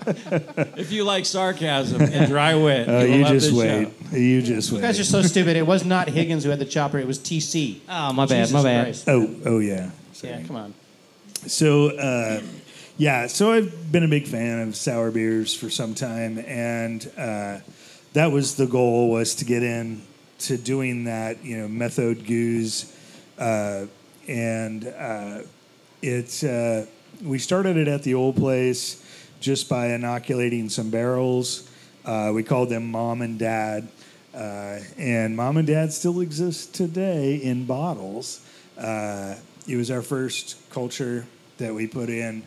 If 0.77 0.93
you 0.93 1.05
like 1.05 1.25
sarcasm 1.27 2.01
and 2.01 2.31
dry 2.31 2.55
wit, 2.55 2.89
uh, 2.89 2.93
you, 2.93 2.99
will 2.99 3.07
you 3.07 3.23
love 3.25 3.33
just 3.33 3.47
this 3.47 3.59
wait. 3.59 3.93
show. 4.11 4.17
You 4.17 4.43
just 4.43 4.71
wait. 4.71 4.79
You 4.79 4.83
guys 4.83 5.01
are 5.01 5.05
so 5.05 5.23
stupid. 5.23 5.57
It 5.57 5.67
was 5.67 5.85
not 5.85 6.09
Higgins 6.09 6.45
who 6.45 6.51
had 6.51 6.61
the 6.61 6.65
chopper. 6.65 6.99
It 6.99 7.07
was 7.07 7.19
TC. 7.19 7.81
oh, 7.89 8.13
my 8.13 8.27
bad, 8.27 8.43
Jesus 8.43 8.53
my 8.53 8.63
bad. 8.63 8.85
Christ. 8.85 9.09
Oh. 9.09 9.35
Oh 9.45 9.59
yeah. 9.59 9.91
Yeah, 10.23 10.43
come 10.45 10.57
on. 10.57 10.75
So, 11.47 11.89
uh, 11.97 12.41
yeah, 12.99 13.27
so 13.27 13.53
I've 13.53 13.91
been 13.91 14.05
a 14.05 14.09
big 14.09 14.27
fan 14.27 14.69
of 14.69 14.77
sour 14.77 15.11
beers 15.11 15.55
for 15.55 15.71
some 15.71 15.95
time, 15.95 16.39
and 16.39 17.11
uh, 17.17 17.59
that 18.13 18.31
was 18.33 18.57
the 18.57 18.67
goal 18.67 19.11
was 19.11 19.35
to 19.37 19.45
get 19.45 19.63
in 19.63 20.03
to 20.41 20.57
doing 20.57 21.05
that, 21.05 21.45
you 21.45 21.59
know, 21.59 21.69
méthode 21.69 22.23
gueuze, 22.23 22.93
uh, 23.39 23.87
and 24.29 24.87
uh, 24.87 25.41
it's 26.03 26.45
uh, 26.45 26.87
we 27.23 27.39
started 27.39 27.77
it 27.77 27.89
at 27.89 28.03
the 28.03 28.15
old 28.15 28.37
place 28.37 29.03
just 29.41 29.69
by 29.69 29.89
inoculating 29.89 30.69
some 30.69 30.91
barrels. 30.91 31.71
Uh, 32.05 32.33
we 32.35 32.43
called 32.43 32.69
them 32.69 32.91
Mom 32.91 33.23
and 33.23 33.39
Dad, 33.39 33.89
uh, 34.35 34.79
and 34.97 35.37
Mom 35.37 35.57
and 35.57 35.67
Dad 35.67 35.93
still 35.93 36.21
exist 36.21 36.75
today 36.75 37.37
in 37.37 37.65
bottles. 37.67 38.41
Uh, 38.79 39.35
it 39.67 39.77
was 39.77 39.91
our 39.91 40.03
first 40.03 40.57
culture 40.71 41.27
that 41.59 41.75
we 41.75 41.87
put 41.87 42.09
in. 42.09 42.43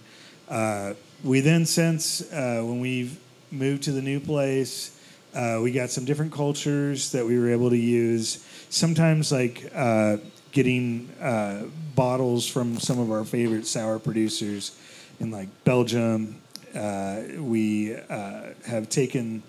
Uh, 0.48 0.94
we 1.24 1.42
then, 1.42 1.66
since 1.66 2.24
when 2.32 2.80
we 2.80 3.12
moved 3.52 3.84
to 3.84 3.92
the 3.92 4.02
new 4.02 4.20
place, 4.20 4.98
uh, 5.36 5.60
we 5.62 5.72
got 5.72 5.90
some 5.90 6.06
different 6.06 6.32
cultures 6.32 7.12
that 7.12 7.26
we 7.26 7.38
were 7.38 7.50
able 7.50 7.70
to 7.70 7.78
use. 7.78 8.44
Sometimes, 8.70 9.32
like 9.32 9.72
uh, 9.76 10.18
getting 10.52 11.10
uh, 11.22 11.66
bottles 11.96 12.48
from 12.48 12.80
some 12.80 13.00
of 13.00 13.12
our 13.12 13.26
favorite 13.26 13.66
sour 13.66 14.00
producers 14.00 14.78
in 15.20 15.32
like 15.32 15.48
Belgium. 15.64 16.42
Uh, 16.76 17.22
we 17.38 17.96
uh, 17.96 18.42
have 18.66 18.90
taken 18.90 19.44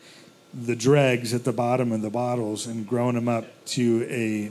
the 0.53 0.75
dregs 0.75 1.33
at 1.33 1.45
the 1.45 1.53
bottom 1.53 1.93
of 1.93 2.03
the 2.03 2.11
bottles 2.11 2.67
and 2.67 2.87
grown 2.87 3.15
them 3.15 3.29
up 3.29 3.47
to 3.65 4.07
a 4.11 4.51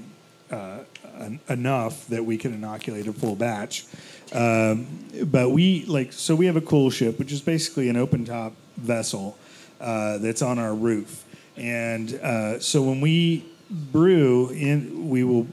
uh, 0.53 0.79
en- 1.19 1.39
enough 1.49 2.07
that 2.07 2.23
we 2.23 2.38
can 2.38 2.53
inoculate 2.53 3.07
a 3.07 3.13
full 3.13 3.35
batch. 3.35 3.85
Um, 4.31 4.88
but 5.25 5.51
we 5.51 5.85
like 5.85 6.13
so 6.13 6.35
we 6.35 6.45
have 6.45 6.55
a 6.55 6.62
cool 6.62 6.89
ship, 6.89 7.19
which 7.19 7.31
is 7.31 7.41
basically 7.41 7.89
an 7.89 7.97
open 7.97 8.25
top 8.25 8.53
vessel 8.77 9.38
uh, 9.81 10.19
that's 10.19 10.41
on 10.41 10.59
our 10.59 10.73
roof, 10.73 11.25
and 11.57 12.13
uh, 12.15 12.59
so 12.59 12.81
when 12.81 13.01
we 13.01 13.45
brew, 13.69 14.49
in 14.49 15.09
we 15.09 15.23
will 15.23 15.47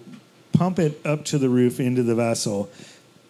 pump 0.57 0.79
it 0.79 1.05
up 1.05 1.25
to 1.27 1.39
the 1.39 1.49
roof 1.49 1.81
into 1.81 2.03
the 2.03 2.15
vessel, 2.15 2.71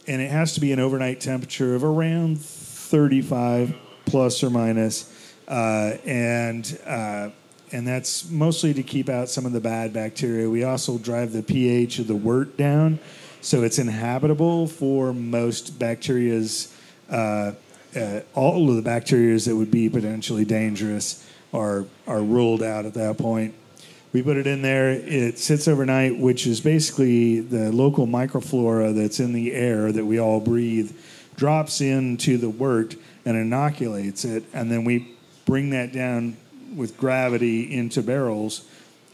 and 0.07 0.23
it 0.23 0.31
has 0.31 0.55
to 0.55 0.61
be 0.61 0.73
an 0.73 0.79
overnight 0.79 1.21
temperature 1.21 1.75
of 1.75 1.83
around 1.83 2.41
35 2.41 3.75
plus 4.05 4.43
or 4.45 4.51
minus, 4.51 5.13
uh, 5.49 5.97
and 6.05 6.79
uh, 6.87 7.31
and 7.73 7.87
that's 7.87 8.31
mostly 8.31 8.73
to 8.73 8.83
keep 8.83 9.09
out 9.09 9.29
some 9.29 9.45
of 9.45 9.53
the 9.53 9.61
bad 9.61 9.93
bacteria. 9.93 10.49
We 10.49 10.63
also 10.63 10.99
drive 10.99 11.33
the 11.33 11.43
pH 11.43 11.99
of 11.99 12.07
the 12.07 12.15
wort 12.15 12.57
down, 12.57 13.01
so 13.41 13.65
it's 13.65 13.79
inhabitable 13.79 14.69
for 14.69 15.13
most 15.13 15.79
bacterias. 15.79 16.73
Uh, 17.11 17.53
uh, 17.97 18.21
all 18.35 18.69
of 18.69 18.77
the 18.77 18.83
bacteria 18.83 19.39
that 19.39 19.57
would 19.57 19.71
be 19.71 19.89
potentially 19.89 20.45
dangerous 20.45 21.27
are 21.53 21.87
are 22.07 22.23
ruled 22.23 22.63
out 22.63 22.87
at 22.87 22.95
that 22.95 23.19
point. 23.19 23.55
We 24.17 24.23
put 24.23 24.39
it 24.39 24.47
in 24.47 24.63
there. 24.63 24.93
It 24.93 25.39
sits 25.39 25.69
overnight, 25.69 26.19
which 26.19 26.47
is 26.47 26.63
basically 26.63 27.41
the 27.41 27.71
local 27.71 28.07
microflora 28.07 28.95
that's 28.95 29.21
in 29.21 29.35
the 29.35 29.53
air 29.53 29.93
that 29.93 30.07
we 30.07 30.19
all 30.19 30.41
breathe, 30.41 30.97
drops 31.37 31.83
into 31.83 32.39
the 32.39 32.49
wort 32.49 32.97
and 33.27 33.37
inoculates 33.37 34.25
it, 34.25 34.45
and 34.55 34.73
then 34.73 34.85
we 34.85 35.15
bring 35.45 35.69
that 35.69 35.93
down 35.93 36.39
with 36.75 36.97
gravity 36.97 37.71
into 37.71 38.01
barrels, 38.01 38.67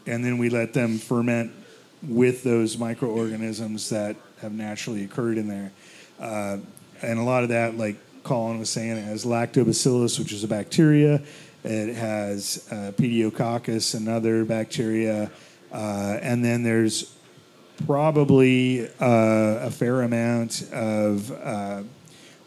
and 0.05 0.23
then 0.23 0.37
we 0.37 0.47
let 0.47 0.71
them 0.71 0.97
ferment 0.97 1.51
with 2.01 2.43
those 2.43 2.77
microorganisms 2.77 3.89
that 3.89 4.15
have 4.39 4.53
naturally 4.53 5.03
occurred 5.03 5.37
in 5.37 5.49
there. 5.49 5.73
Uh, 6.17 6.59
and 7.01 7.19
a 7.19 7.23
lot 7.23 7.43
of 7.43 7.49
that, 7.49 7.77
like 7.77 7.97
Colin 8.23 8.57
was 8.57 8.69
saying, 8.69 8.95
has 9.03 9.25
lactobacillus, 9.25 10.17
which 10.17 10.31
is 10.31 10.45
a 10.45 10.47
bacteria. 10.47 11.21
It 11.63 11.95
has 11.95 12.67
uh, 12.71 12.91
pediococcus, 12.97 13.95
another 13.95 14.43
bacteria. 14.45 15.31
Uh, 15.71 16.17
and 16.21 16.43
then 16.43 16.63
there's 16.63 17.15
probably 17.87 18.87
uh, 18.99 19.59
a 19.67 19.71
fair 19.71 20.01
amount 20.01 20.63
of 20.71 21.31
uh, 21.31 21.83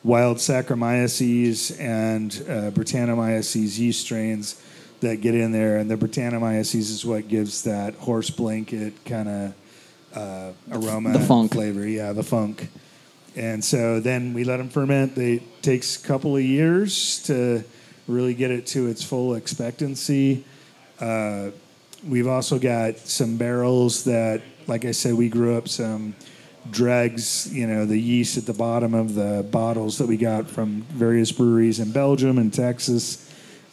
wild 0.04 0.36
Saccharomyces 0.36 1.78
and 1.80 2.32
uh, 2.48 2.70
Brettanomyces 2.70 3.78
yeast 3.78 4.02
strains 4.02 4.62
that 5.00 5.20
get 5.20 5.34
in 5.34 5.52
there. 5.52 5.78
And 5.78 5.90
the 5.90 5.96
Brettanomyces 5.96 6.74
is 6.74 7.04
what 7.04 7.28
gives 7.28 7.64
that 7.64 7.94
horse 7.94 8.30
blanket 8.30 9.04
kind 9.04 9.28
of 9.28 9.54
uh, 10.14 10.52
aroma, 10.72 11.12
The 11.12 11.20
funk. 11.20 11.52
flavor. 11.52 11.86
Yeah, 11.86 12.12
the 12.12 12.22
funk. 12.22 12.68
And 13.34 13.62
so 13.62 14.00
then 14.00 14.32
we 14.32 14.44
let 14.44 14.56
them 14.58 14.68
ferment. 14.70 15.14
They 15.14 15.34
it 15.34 15.62
takes 15.62 16.02
a 16.02 16.06
couple 16.06 16.36
of 16.36 16.42
years 16.42 17.22
to 17.24 17.64
really 18.08 18.34
get 18.34 18.50
it 18.50 18.66
to 18.68 18.86
its 18.86 19.02
full 19.02 19.34
expectancy. 19.34 20.44
Uh, 21.00 21.50
we've 22.06 22.28
also 22.28 22.58
got 22.58 22.98
some 22.98 23.36
barrels 23.36 24.04
that, 24.04 24.42
like 24.66 24.84
I 24.84 24.92
said, 24.92 25.14
we 25.14 25.28
grew 25.28 25.56
up 25.56 25.68
some 25.68 26.14
dregs, 26.70 27.52
you 27.52 27.66
know, 27.66 27.86
the 27.86 27.98
yeast 27.98 28.36
at 28.36 28.46
the 28.46 28.52
bottom 28.52 28.94
of 28.94 29.14
the 29.14 29.46
bottles 29.50 29.98
that 29.98 30.06
we 30.08 30.16
got 30.16 30.48
from 30.48 30.82
various 30.90 31.30
breweries 31.32 31.78
in 31.80 31.92
Belgium 31.92 32.38
and 32.38 32.52
Texas. 32.52 33.22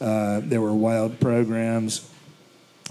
uh, 0.04 0.42
that 0.42 0.60
were 0.60 0.74
wild 0.74 1.20
programs, 1.20 2.10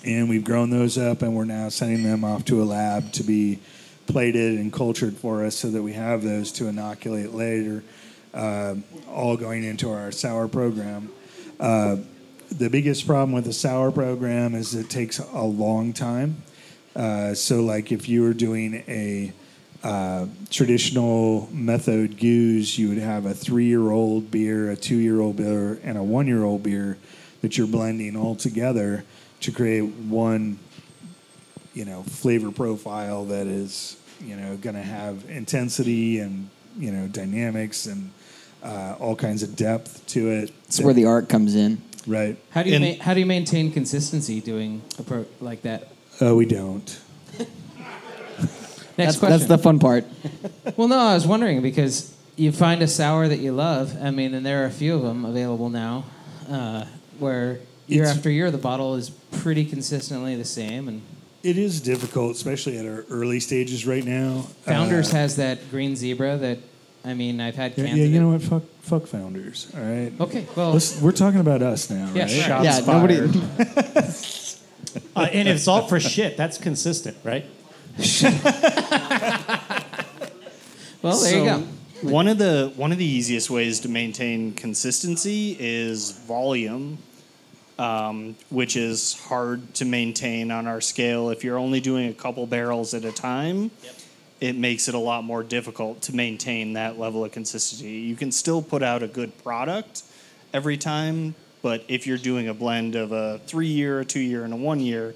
and 0.05 0.29
we've 0.29 0.45
grown 0.45 0.71
those 0.71 0.97
up, 0.97 1.21
and 1.21 1.37
we're 1.37 1.45
now 1.45 1.69
sending 1.69 2.03
them 2.03 2.25
off 2.25 2.45
to 2.47 2.63
a 2.63 2.65
lab 2.65 3.13
to 3.13 3.23
be 3.23 3.59
plated 4.07 4.59
and 4.59 4.73
cultured 4.73 5.15
for 5.17 5.45
us, 5.45 5.55
so 5.55 5.71
that 5.71 5.83
we 5.83 5.93
have 5.93 6.23
those 6.23 6.51
to 6.53 6.69
inoculate 6.69 7.33
later, 7.33 7.85
uh, 8.33 8.75
all 9.09 9.37
going 9.37 9.63
into 9.63 9.91
our 9.91 10.11
sour 10.11 10.49
program. 10.49 11.11
Uh, 11.61 11.97
the 12.51 12.69
biggest 12.69 13.07
problem 13.07 13.33
with 13.33 13.45
the 13.45 13.53
sour 13.53 13.91
program 13.91 14.55
is 14.55 14.75
it 14.75 14.91
takes 14.91 15.19
a 15.19 15.43
long 15.43 15.93
time. 15.93 16.43
Uh, 16.95 17.35
so, 17.35 17.63
like 17.63 17.91
if 17.91 18.09
you 18.09 18.23
were 18.23 18.35
doing 18.35 18.85
a 18.87 19.33
uh, 19.83 20.27
traditional 20.51 21.49
méthode 21.53 22.15
gueuze, 22.15 22.77
you 22.77 22.89
would 22.91 22.99
have 22.99 23.25
a 23.27 23.35
three-year-old 23.35 24.31
beer, 24.31 24.71
a 24.71 24.77
two-year-old 24.77 25.37
beer, 25.37 25.81
and 25.83 25.97
a 25.97 26.03
one-year-old 26.03 26.63
beer 26.63 26.99
that 27.41 27.57
you're 27.57 27.67
blending 27.67 28.17
all 28.17 28.37
together 28.37 29.05
to 29.41 29.51
create 29.51 29.83
one, 29.83 30.59
you 31.75 31.85
know, 31.85 32.03
flavor 32.03 32.53
profile 32.53 33.25
that 33.25 33.47
is, 33.47 33.97
you 34.21 34.37
know, 34.37 34.57
going 34.59 34.77
to 34.77 34.83
have 34.83 35.25
intensity 35.29 36.21
and 36.21 36.49
you 36.79 36.91
know 36.91 37.07
dynamics 37.09 37.87
and 37.87 38.11
uh, 38.63 38.97
all 39.01 39.17
kinds 39.17 39.43
of 39.43 39.57
depth 39.57 40.07
to 40.09 40.31
it. 40.31 40.53
That's 40.65 40.81
where 40.81 40.95
the 40.95 41.07
art 41.07 41.29
comes 41.29 41.55
in. 41.55 41.81
right. 42.07 42.37
How 42.51 42.63
do 42.63 42.71
you 42.71 42.77
And- 42.77 42.99
ma- 42.99 43.05
how 43.05 43.15
do 43.15 43.21
you 43.21 43.27
maintain 43.27 43.73
consistency 43.73 44.41
doing 44.41 44.83
a 44.99 45.03
pro- 45.03 45.27
like 45.41 45.63
that? 45.63 45.89
Oh, 46.21 46.37
we 46.37 46.47
don't. 46.47 46.99
Next 48.99 49.17
That's, 49.17 49.19
question. 49.19 49.31
that's 49.39 49.47
the 49.49 49.59
fun 49.59 49.79
part. 49.79 50.05
Well, 50.77 50.87
no, 50.89 50.99
I 50.99 51.15
was 51.15 51.27
wondering 51.27 51.63
because 51.63 52.15
you 52.37 52.53
find 52.53 52.83
a 52.83 52.89
sour 52.89 53.27
that 53.27 53.39
you 53.39 53.53
love. 53.53 53.97
I 54.03 54.11
mean, 54.11 54.35
and 54.35 54.45
there 54.45 54.63
are 54.63 54.67
a 54.67 54.71
few 54.71 54.95
of 54.95 55.03
them 55.03 55.25
available 55.25 55.71
now, 55.71 56.05
uh, 56.51 56.85
where 57.19 57.59
year 57.87 58.03
It's- 58.03 58.17
after 58.17 58.31
year 58.31 58.51
the 58.51 58.59
bottle 58.59 58.95
is 58.97 59.11
pretty 59.31 59.65
consistently 59.65 60.37
the 60.37 60.45
same. 60.45 60.89
And 60.89 61.03
It 61.43 61.57
is 61.57 61.81
difficult, 61.81 62.37
especially 62.37 62.77
at 62.79 62.85
our 62.87 63.05
early 63.11 63.41
stages 63.41 63.87
right 63.87 64.05
now. 64.05 64.47
Founders 64.67 65.11
Uh, 65.13 65.17
has 65.17 65.37
that 65.37 65.71
green 65.71 65.97
zebra 65.97 66.37
that, 66.37 66.59
I 67.05 67.15
mean, 67.15 67.41
I've 67.41 67.57
had 67.57 67.77
yeah, 67.77 67.87
yeah, 67.87 68.05
you 68.05 68.21
know 68.21 68.31
what? 68.31 68.43
Fuck, 68.43 68.63
fuck 68.81 69.07
founders. 69.07 69.71
All 69.75 69.81
right. 69.83 70.13
Okay, 70.21 70.47
well, 70.57 70.73
Let's, 70.73 71.01
we're 71.01 71.11
talking 71.13 71.41
about 71.41 71.61
us 71.63 71.91
now, 71.91 72.11
Yeah, 72.15 72.23
right? 72.23 72.31
sure. 72.31 72.45
Shots 72.45 72.65
yeah, 72.65 72.81
fired. 72.81 73.35
nobody. 73.35 74.13
Uh, 75.17 75.27
and 75.33 75.49
if 75.49 75.57
it's 75.57 75.69
all 75.69 75.87
for 75.89 75.99
shit, 75.99 76.37
that's 76.37 76.59
consistent, 76.59 77.17
right? 77.25 77.47
well, 81.03 81.19
there 81.19 81.39
you 81.39 81.45
go. 81.45 81.67
One 82.03 82.29
of 82.29 82.37
the 82.39 82.73
one 82.77 82.93
of 82.93 82.99
the 82.99 83.05
easiest 83.05 83.49
ways 83.49 83.81
to 83.81 83.89
maintain 83.89 84.53
consistency 84.53 85.57
is 85.59 86.11
volume, 86.11 86.99
um, 87.79 88.37
which 88.51 88.77
is 88.77 89.15
hard 89.21 89.73
to 89.75 89.85
maintain 89.85 90.51
on 90.51 90.67
our 90.67 90.81
scale. 90.81 91.31
If 91.31 91.45
you're 91.45 91.59
only 91.59 91.81
doing 91.81 92.09
a 92.11 92.15
couple 92.15 92.47
barrels 92.47 92.93
at 92.93 93.05
a 93.05 93.13
time, 93.13 93.71
it 94.43 94.57
makes 94.57 94.89
it 94.89 94.95
a 94.95 94.99
lot 94.99 95.23
more 95.23 95.45
difficult 95.45 96.03
to 96.03 96.17
maintain 96.17 96.73
that 96.73 96.99
level 96.99 97.25
of 97.25 97.31
consistency. 97.31 97.89
You 97.89 98.17
can 98.17 98.33
still 98.33 98.61
put 98.61 98.83
out 98.83 99.01
a 99.01 99.07
good 99.07 99.41
product 99.45 100.03
every 100.53 100.77
time, 100.77 101.37
but 101.63 101.85
if 101.87 102.09
you're 102.09 102.19
doing 102.19 102.49
a 102.49 102.55
blend 102.55 102.97
of 102.97 103.13
a 103.13 103.39
three 103.47 103.69
year, 103.69 104.01
a 104.01 104.05
two 104.05 104.19
year, 104.19 104.43
and 104.43 104.53
a 104.53 104.57
one 104.57 104.81
year, 104.81 105.15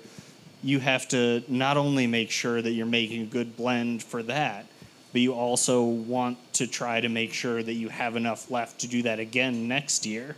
you 0.63 0.79
have 0.79 1.09
to 1.09 1.43
not 1.49 1.77
only 1.77 2.07
make 2.07 2.31
sure 2.31 2.63
that 2.63 2.71
you're 2.71 2.87
making 2.87 3.23
a 3.23 3.27
good 3.27 3.57
blend 3.57 4.01
for 4.01 4.23
that, 4.23 4.65
but 5.11 5.21
you 5.21 5.35
also 5.35 5.83
want 5.83 6.39
to 6.53 6.69
try 6.69 7.01
to 7.01 7.09
make 7.09 7.33
sure 7.33 7.65
that 7.65 7.75
you 7.75 7.89
have 7.89 8.15
enough 8.15 8.49
left 8.49 8.79
to 8.83 8.87
do 8.87 9.03
that 9.03 9.19
again 9.19 9.67
next 9.67 10.07
year. 10.07 10.37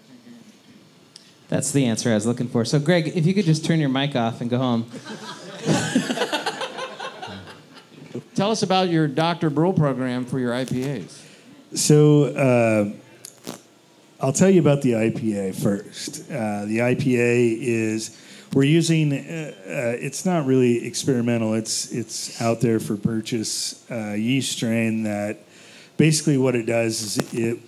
That's 1.48 1.72
the 1.72 1.84
answer 1.84 2.10
I 2.10 2.14
was 2.14 2.26
looking 2.26 2.48
for. 2.48 2.64
So, 2.64 2.78
Greg, 2.78 3.08
if 3.08 3.26
you 3.26 3.34
could 3.34 3.44
just 3.44 3.66
turn 3.66 3.80
your 3.80 3.90
mic 3.90 4.16
off 4.16 4.40
and 4.40 4.48
go 4.48 4.56
home. 4.56 4.90
Tell 8.34 8.50
us 8.50 8.62
about 8.62 8.88
your 8.88 9.08
Dr. 9.08 9.50
Brule 9.50 9.72
program 9.72 10.24
for 10.24 10.38
your 10.38 10.52
IPAs. 10.52 11.24
So 11.74 12.24
uh, 12.24 12.92
I'll 14.20 14.32
tell 14.32 14.50
you 14.50 14.60
about 14.60 14.82
the 14.82 14.92
IPA 14.92 15.54
first. 15.54 16.30
Uh, 16.30 16.64
the 16.64 16.78
IPA 16.78 17.58
is 17.60 18.16
we're 18.54 18.64
using. 18.64 19.12
Uh, 19.12 19.52
uh, 19.66 19.96
it's 20.00 20.24
not 20.24 20.46
really 20.46 20.86
experimental. 20.86 21.54
It's 21.54 21.92
it's 21.92 22.40
out 22.40 22.60
there 22.60 22.80
for 22.80 22.96
purchase. 22.96 23.84
Uh, 23.90 24.12
yeast 24.12 24.52
strain 24.52 25.02
that 25.02 25.38
basically 25.96 26.38
what 26.38 26.54
it 26.54 26.66
does 26.66 27.16
is 27.16 27.34
it 27.34 27.58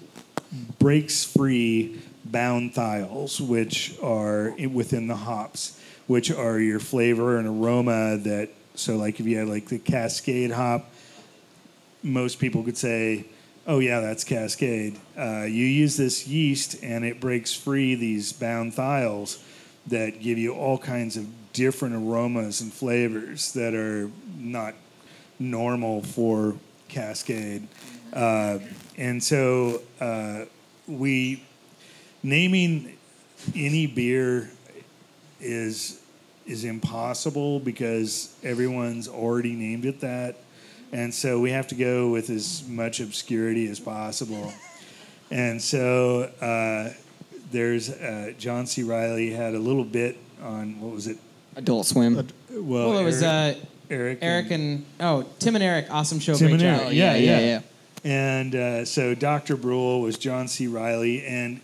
breaks 0.79 1.25
free 1.25 2.01
bound 2.25 2.75
thiols, 2.75 3.41
which 3.41 3.97
are 4.03 4.55
within 4.73 5.07
the 5.07 5.17
hops, 5.17 5.81
which 6.07 6.31
are 6.31 6.59
your 6.59 6.81
flavor 6.81 7.39
and 7.39 7.47
aroma 7.47 8.17
that. 8.17 8.51
So, 8.81 8.97
like 8.97 9.21
if 9.21 9.27
you 9.27 9.39
had 9.39 9.49
like 9.49 9.69
the 9.69 9.79
Cascade 9.79 10.51
hop, 10.51 10.91
most 12.03 12.39
people 12.39 12.63
could 12.63 12.79
say, 12.79 13.27
"Oh 13.67 13.79
yeah, 13.79 14.01
that's 14.01 14.25
Cascade." 14.25 14.99
Uh, 15.17 15.43
you 15.43 15.67
use 15.67 15.97
this 15.97 16.27
yeast, 16.27 16.83
and 16.83 17.05
it 17.05 17.21
breaks 17.21 17.53
free 17.53 17.95
these 17.95 18.33
bound 18.33 18.73
thiols 18.73 19.43
that 19.87 20.21
give 20.21 20.39
you 20.39 20.55
all 20.55 20.79
kinds 20.79 21.17
of 21.17 21.27
different 21.53 21.95
aromas 21.95 22.61
and 22.63 22.73
flavors 22.73 23.53
that 23.53 23.75
are 23.75 24.11
not 24.39 24.75
normal 25.39 26.03
for 26.03 26.55
Cascade. 26.89 27.69
Uh, 28.13 28.59
and 28.97 29.23
so 29.23 29.83
uh, 30.01 30.45
we 30.87 31.43
naming 32.23 32.97
any 33.55 33.87
beer 33.87 34.51
is 35.41 36.00
is 36.47 36.65
impossible 36.65 37.61
because 37.61 38.35
everyone's 38.43 39.09
already 39.09 39.53
named 39.53 39.85
it 39.85 40.01
that. 40.01 40.37
And 40.93 41.15
so 41.15 41.39
we 41.39 41.51
have 41.51 41.69
to 41.69 41.75
go 41.75 42.11
with 42.11 42.31
as 42.31 42.67
much 42.67 43.01
obscurity 43.01 43.69
as 43.69 43.79
possible. 43.79 44.53
And 45.31 45.63
so 45.63 46.23
uh, 46.41 46.93
there's 47.53 47.91
uh, 47.91 48.33
John 48.39 48.67
C. 48.67 48.83
Reilly 48.83 49.31
had 49.31 49.55
a 49.55 49.59
little 49.59 49.85
bit 49.85 50.17
on 50.43 50.81
what 50.81 50.93
was 50.93 51.07
it? 51.07 51.19
Adult 51.57 51.87
Swim. 51.87 52.15
Well, 52.51 52.91
Well, 52.91 52.99
it 52.99 53.05
was 53.05 53.23
Eric, 53.23 53.57
uh, 53.57 53.67
Eric, 53.91 54.19
Eric 54.23 54.51
and 54.51 54.85
oh 55.01 55.25
Tim 55.39 55.55
and 55.55 55.63
Eric, 55.65 55.87
awesome 55.91 56.19
show, 56.21 56.35
Tim 56.35 56.49
great 56.49 56.63
and 56.63 56.79
job. 56.79 56.81
Eric, 56.87 56.95
yeah, 56.97 57.15
yeah. 57.15 57.61
And 58.03 58.55
uh, 58.55 58.85
so 58.85 59.15
Dr. 59.15 59.57
Brule 59.57 60.01
was 60.01 60.17
John 60.17 60.49
C. 60.49 60.67
Reilly, 60.67 61.25
and 61.25 61.61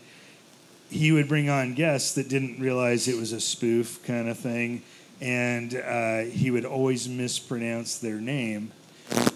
he 0.91 1.13
would 1.13 1.29
bring 1.29 1.49
on 1.49 1.75
guests 1.75 2.15
that 2.15 2.29
didn't 2.29 2.61
realize 2.61 3.09
it 3.09 3.17
was 3.17 3.33
a 3.33 3.41
spoof 3.41 4.01
kind 4.05 4.29
of 4.29 4.39
thing, 4.39 4.83
and 5.21 5.75
uh, 5.75 6.21
he 6.21 6.51
would 6.51 6.65
always 6.65 7.09
mispronounce 7.09 7.99
their 7.99 8.21
name, 8.21 8.73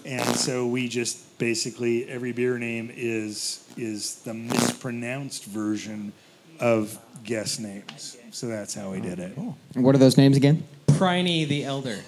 and 0.05 0.35
so 0.35 0.67
we 0.67 0.87
just 0.87 1.37
basically 1.37 2.07
every 2.07 2.31
beer 2.31 2.57
name 2.57 2.91
is 2.95 3.65
is 3.77 4.15
the 4.19 4.33
mispronounced 4.33 5.45
version 5.45 6.13
of 6.59 6.99
guest 7.23 7.59
names. 7.59 8.17
So 8.31 8.47
that's 8.47 8.73
how 8.73 8.91
we 8.91 9.01
did 9.01 9.19
it. 9.19 9.35
And 9.35 9.83
what 9.83 9.95
are 9.95 9.97
those 9.97 10.17
names 10.17 10.37
again? 10.37 10.63
Priney 10.87 11.45
the 11.45 11.65
Elder. 11.65 11.99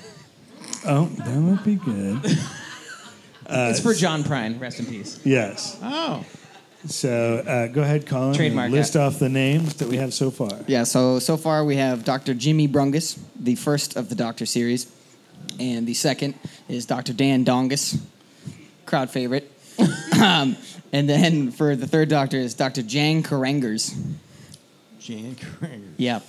Oh, 0.86 1.06
that 1.06 1.38
would 1.38 1.64
be 1.64 1.76
good. 1.76 2.20
it's 3.50 3.80
for 3.80 3.94
John 3.94 4.24
Prine. 4.24 4.60
Rest 4.60 4.80
in 4.80 4.86
peace. 4.86 5.20
Yes. 5.24 5.80
Oh. 5.82 6.26
So 6.86 7.44
uh, 7.48 7.68
go 7.68 7.82
ahead, 7.82 8.06
Colin. 8.06 8.28
and 8.30 8.36
Trademark 8.36 8.72
List 8.72 8.94
that. 8.94 9.02
off 9.04 9.20
the 9.20 9.30
names 9.30 9.76
that 9.76 9.88
we 9.88 9.98
have 9.98 10.14
so 10.14 10.30
far. 10.32 10.52
Yeah, 10.68 10.84
so 10.84 11.20
so 11.20 11.38
far 11.38 11.64
we 11.64 11.78
have 11.78 12.04
Dr. 12.04 12.34
Jimmy 12.34 12.68
Brungus, 12.68 13.18
the 13.40 13.56
first 13.56 13.96
of 13.96 14.10
the 14.10 14.16
Doctor 14.16 14.46
series, 14.46 14.92
and 15.60 15.88
the 15.88 15.94
second 15.94 16.36
is 16.68 16.86
Dr. 16.86 17.14
Dan 17.14 17.46
Dongus, 17.46 18.00
crowd 18.86 19.10
favorite. 19.10 19.50
um, 20.22 20.58
and 20.92 21.08
then 21.10 21.52
for 21.52 21.76
the 21.76 21.88
third 21.88 22.10
Doctor 22.10 22.38
is 22.38 22.54
Dr. 22.54 22.82
Jang 22.84 23.24
Karangers. 23.24 23.96
Jan 25.00 25.36
Krager. 25.36 25.94
Yeah. 25.98 26.20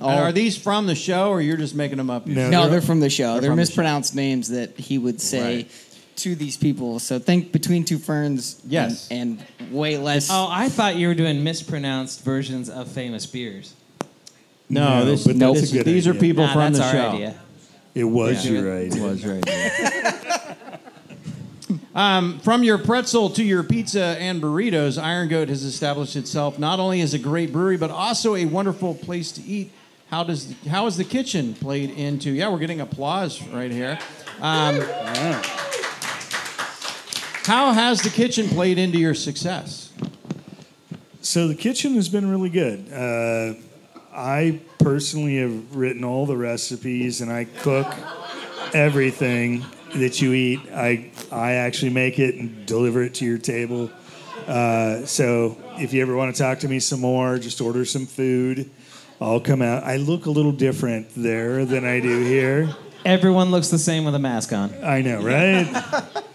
And 0.00 0.20
are 0.20 0.32
these 0.32 0.56
from 0.58 0.86
the 0.86 0.94
show, 0.94 1.30
or 1.30 1.40
you're 1.40 1.56
just 1.56 1.74
making 1.74 1.96
them 1.98 2.10
up? 2.10 2.26
No. 2.26 2.50
no, 2.50 2.60
they're- 2.62 2.70
they're 2.72 2.80
from 2.82 3.00
the 3.00 3.08
show. 3.08 3.32
they're 3.34 3.42
They're, 3.42 3.50
from 3.50 3.56
the 3.56 3.62
show. 3.64 3.68
mispronounced 3.70 4.14
names 4.14 4.48
that 4.48 4.78
he 4.78 4.98
would 4.98 5.20
say 5.20 5.56
Right. 5.56 5.70
To 6.16 6.34
these 6.34 6.56
people. 6.56 6.98
So 6.98 7.18
think 7.18 7.52
between 7.52 7.84
two 7.84 7.98
ferns. 7.98 8.60
and- 8.62 8.72
Yes. 8.72 9.08
And, 9.10 9.42
way 9.70 9.96
less. 9.98 10.28
Oh, 10.30 10.48
I 10.50 10.68
thought 10.68 10.96
you 10.96 11.08
were 11.08 11.14
doing 11.14 11.42
mispronounced 11.44 12.22
versions 12.24 12.68
of 12.68 12.88
famous 12.88 13.26
beers. 13.26 13.74
No, 14.68 15.00
No, 15.00 15.04
this, 15.06 15.26
but 15.26 15.38
that's 15.38 15.60
this- 15.60 15.72
a 15.72 15.76
good 15.78 15.86
these 15.86 16.06
are 16.06 16.14
people 16.14 16.46
Nah, 16.46 16.52
from 16.52 16.72
that's 16.72 16.78
the 16.78 16.84
our 16.84 16.92
show. 17.10 17.16
idea. 17.16 17.34
It 17.94 18.04
was 18.04 18.44
Yeah. 18.44 18.52
your 18.52 18.76
idea. 18.78 19.04
It 19.04 19.08
Was 19.08 19.24
right. 19.24 20.58
um, 21.94 22.38
from 22.40 22.62
your 22.64 22.78
pretzel 22.78 23.30
to 23.30 23.42
your 23.44 23.62
pizza 23.62 24.16
and 24.18 24.42
burritos, 24.42 25.00
Iron 25.00 25.28
Goat 25.28 25.48
has 25.48 25.62
established 25.62 26.16
itself 26.16 26.58
not 26.58 26.80
only 26.80 27.00
as 27.02 27.14
a 27.14 27.18
great 27.18 27.52
brewery 27.52 27.76
but 27.76 27.90
also 27.90 28.34
a 28.36 28.44
wonderful 28.46 28.94
place 28.94 29.30
to 29.32 29.42
eat. 29.42 29.70
How 30.10 30.22
does 30.24 30.54
how 30.68 30.86
is 30.86 30.96
the 30.96 31.04
kitchen 31.04 31.54
played 31.54 31.90
into? 31.90 32.30
Yeah, 32.30 32.48
we're 32.48 32.58
getting 32.58 32.80
applause 32.80 33.42
right 33.48 33.70
here. 33.70 33.98
Um, 34.40 34.80
how 37.44 37.72
has 37.72 38.02
the 38.02 38.10
kitchen 38.10 38.48
played 38.48 38.78
into 38.78 38.98
your 38.98 39.14
success? 39.14 39.92
So 41.20 41.48
the 41.48 41.54
kitchen 41.54 41.94
has 41.94 42.08
been 42.08 42.28
really 42.28 42.50
good. 42.50 42.92
Uh, 42.92 43.54
I 44.12 44.60
personally 44.78 45.38
have 45.38 45.74
written 45.74 46.04
all 46.04 46.26
the 46.26 46.36
recipes 46.36 47.20
and 47.20 47.32
I 47.32 47.44
cook 47.44 47.92
everything 48.74 49.64
that 49.94 50.20
you 50.20 50.32
eat. 50.32 50.60
I 50.72 51.10
I 51.32 51.52
actually 51.52 51.90
make 51.90 52.18
it 52.18 52.34
and 52.34 52.66
deliver 52.66 53.02
it 53.02 53.14
to 53.14 53.24
your 53.24 53.38
table. 53.38 53.90
Uh, 54.46 55.04
so 55.06 55.56
if 55.78 55.92
you 55.92 56.02
ever 56.02 56.16
want 56.16 56.34
to 56.34 56.42
talk 56.42 56.60
to 56.60 56.68
me 56.68 56.78
some 56.78 57.00
more, 57.00 57.38
just 57.38 57.60
order 57.60 57.84
some 57.84 58.06
food. 58.06 58.70
I'll 59.20 59.40
come 59.40 59.62
out. 59.62 59.84
I 59.84 59.96
look 59.96 60.26
a 60.26 60.30
little 60.30 60.52
different 60.52 61.08
there 61.16 61.64
than 61.64 61.84
I 61.84 62.00
do 62.00 62.20
here. 62.22 62.74
Everyone 63.04 63.50
looks 63.50 63.68
the 63.68 63.78
same 63.78 64.04
with 64.04 64.14
a 64.14 64.18
mask 64.18 64.52
on. 64.52 64.74
I 64.82 65.02
know, 65.02 65.22
right? 65.22 65.66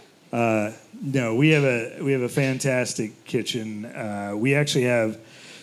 uh, 0.34 0.72
no, 1.02 1.36
we 1.36 1.50
have 1.50 1.64
a 1.64 2.02
we 2.02 2.12
have 2.12 2.22
a 2.22 2.30
fantastic 2.30 3.24
kitchen. 3.26 3.86
Uh, 3.86 4.34
we 4.36 4.56
actually 4.56 4.84
have, 4.86 5.18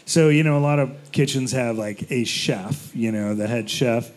so 0.04 0.28
you 0.28 0.42
know, 0.42 0.56
a 0.58 0.60
lot 0.60 0.78
of 0.78 0.90
kitchens 1.12 1.52
have 1.52 1.76
like 1.78 2.10
a 2.10 2.24
chef, 2.24 2.94
you 2.94 3.12
know, 3.12 3.34
the 3.34 3.46
head 3.46 3.68
chef. 3.70 4.10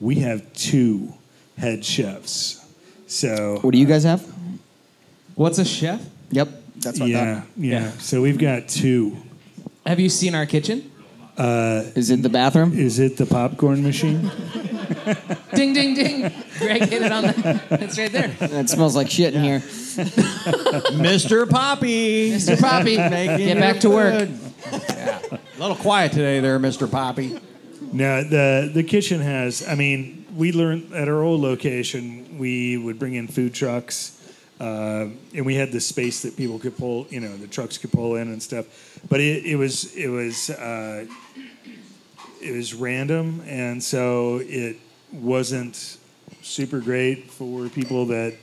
We 0.00 0.16
have 0.16 0.50
two 0.54 1.12
head 1.58 1.84
chefs. 1.84 2.62
So 3.06 3.58
What 3.62 3.72
do 3.72 3.78
you 3.78 3.86
guys 3.86 4.04
have? 4.04 4.24
What's 5.34 5.58
a 5.58 5.64
chef? 5.64 6.02
Yep, 6.30 6.48
that's 6.76 6.98
what 7.00 7.06
I 7.06 7.12
yeah, 7.12 7.40
thought. 7.40 7.48
yeah, 7.56 7.80
Yeah. 7.80 7.90
So 7.98 8.20
we've 8.22 8.38
got 8.38 8.68
two. 8.68 9.16
Have 9.86 10.00
you 10.00 10.08
seen 10.08 10.34
our 10.34 10.46
kitchen? 10.46 10.90
Is 11.38 12.10
it 12.10 12.22
the 12.22 12.28
bathroom? 12.30 12.72
Is 12.78 12.98
it 12.98 13.16
the 13.18 13.26
popcorn 13.26 13.82
machine? 13.82 14.30
ding, 15.54 15.72
ding, 15.72 15.94
ding. 15.94 16.32
Greg 16.58 16.82
hit 16.82 17.02
it 17.02 17.12
on 17.12 17.24
the. 17.24 17.62
It's 17.70 17.98
right 17.98 18.10
there. 18.10 18.34
It 18.40 18.68
smells 18.68 18.96
like 18.96 19.10
shit 19.10 19.34
in 19.34 19.42
here. 19.42 19.60
Mr. 19.60 21.48
Poppy. 21.48 22.30
Mr. 22.32 22.60
Poppy, 22.60 22.96
Making 22.96 23.36
get 23.38 23.56
it 23.56 23.60
back 23.60 23.80
to 23.80 23.90
work. 23.90 24.18
good. 24.18 24.38
Yeah. 24.72 25.20
A 25.30 25.60
little 25.60 25.76
quiet 25.76 26.12
today 26.12 26.40
there, 26.40 26.58
Mr. 26.58 26.90
Poppy. 26.90 27.38
No, 27.92 28.22
the 28.24 28.70
the 28.72 28.82
kitchen 28.82 29.20
has. 29.20 29.66
I 29.66 29.74
mean, 29.74 30.26
we 30.34 30.52
learned 30.52 30.92
at 30.92 31.08
our 31.08 31.22
old 31.22 31.40
location, 31.40 32.38
we 32.38 32.76
would 32.76 32.98
bring 32.98 33.14
in 33.14 33.28
food 33.28 33.54
trucks, 33.54 34.12
uh, 34.60 35.06
and 35.34 35.46
we 35.46 35.54
had 35.54 35.72
the 35.72 35.80
space 35.80 36.22
that 36.22 36.36
people 36.36 36.58
could 36.58 36.76
pull. 36.76 37.06
You 37.10 37.20
know, 37.20 37.36
the 37.36 37.46
trucks 37.46 37.78
could 37.78 37.92
pull 37.92 38.16
in 38.16 38.28
and 38.28 38.42
stuff. 38.42 38.66
But 39.08 39.20
it, 39.20 39.46
it 39.46 39.56
was 39.56 39.94
it 39.94 40.08
was 40.08 40.50
uh, 40.50 41.06
it 42.42 42.52
was 42.52 42.74
random, 42.74 43.42
and 43.46 43.82
so 43.82 44.40
it 44.42 44.76
wasn't 45.12 45.98
super 46.42 46.80
great 46.80 47.30
for 47.30 47.68
people 47.68 48.06
that 48.06 48.34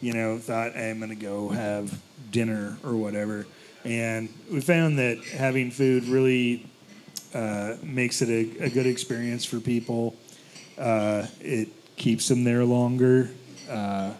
you 0.00 0.12
know 0.12 0.38
thought 0.38 0.72
hey, 0.72 0.90
I'm 0.90 0.98
going 0.98 1.10
to 1.10 1.14
go 1.16 1.48
have 1.48 1.98
dinner 2.30 2.78
or 2.84 2.94
whatever. 2.96 3.46
And 3.84 4.28
we 4.52 4.60
found 4.60 4.98
that 4.98 5.18
having 5.24 5.70
food 5.70 6.04
really 6.04 6.66
uh, 7.34 7.76
makes 7.82 8.20
it 8.22 8.28
a, 8.28 8.64
a 8.64 8.70
good 8.70 8.86
experience 8.86 9.44
for 9.44 9.58
people. 9.60 10.16
Uh, 10.76 11.26
it 11.40 11.68
keeps 11.96 12.28
them 12.28 12.44
there 12.44 12.64
longer, 12.64 13.30
uh, 13.68 14.12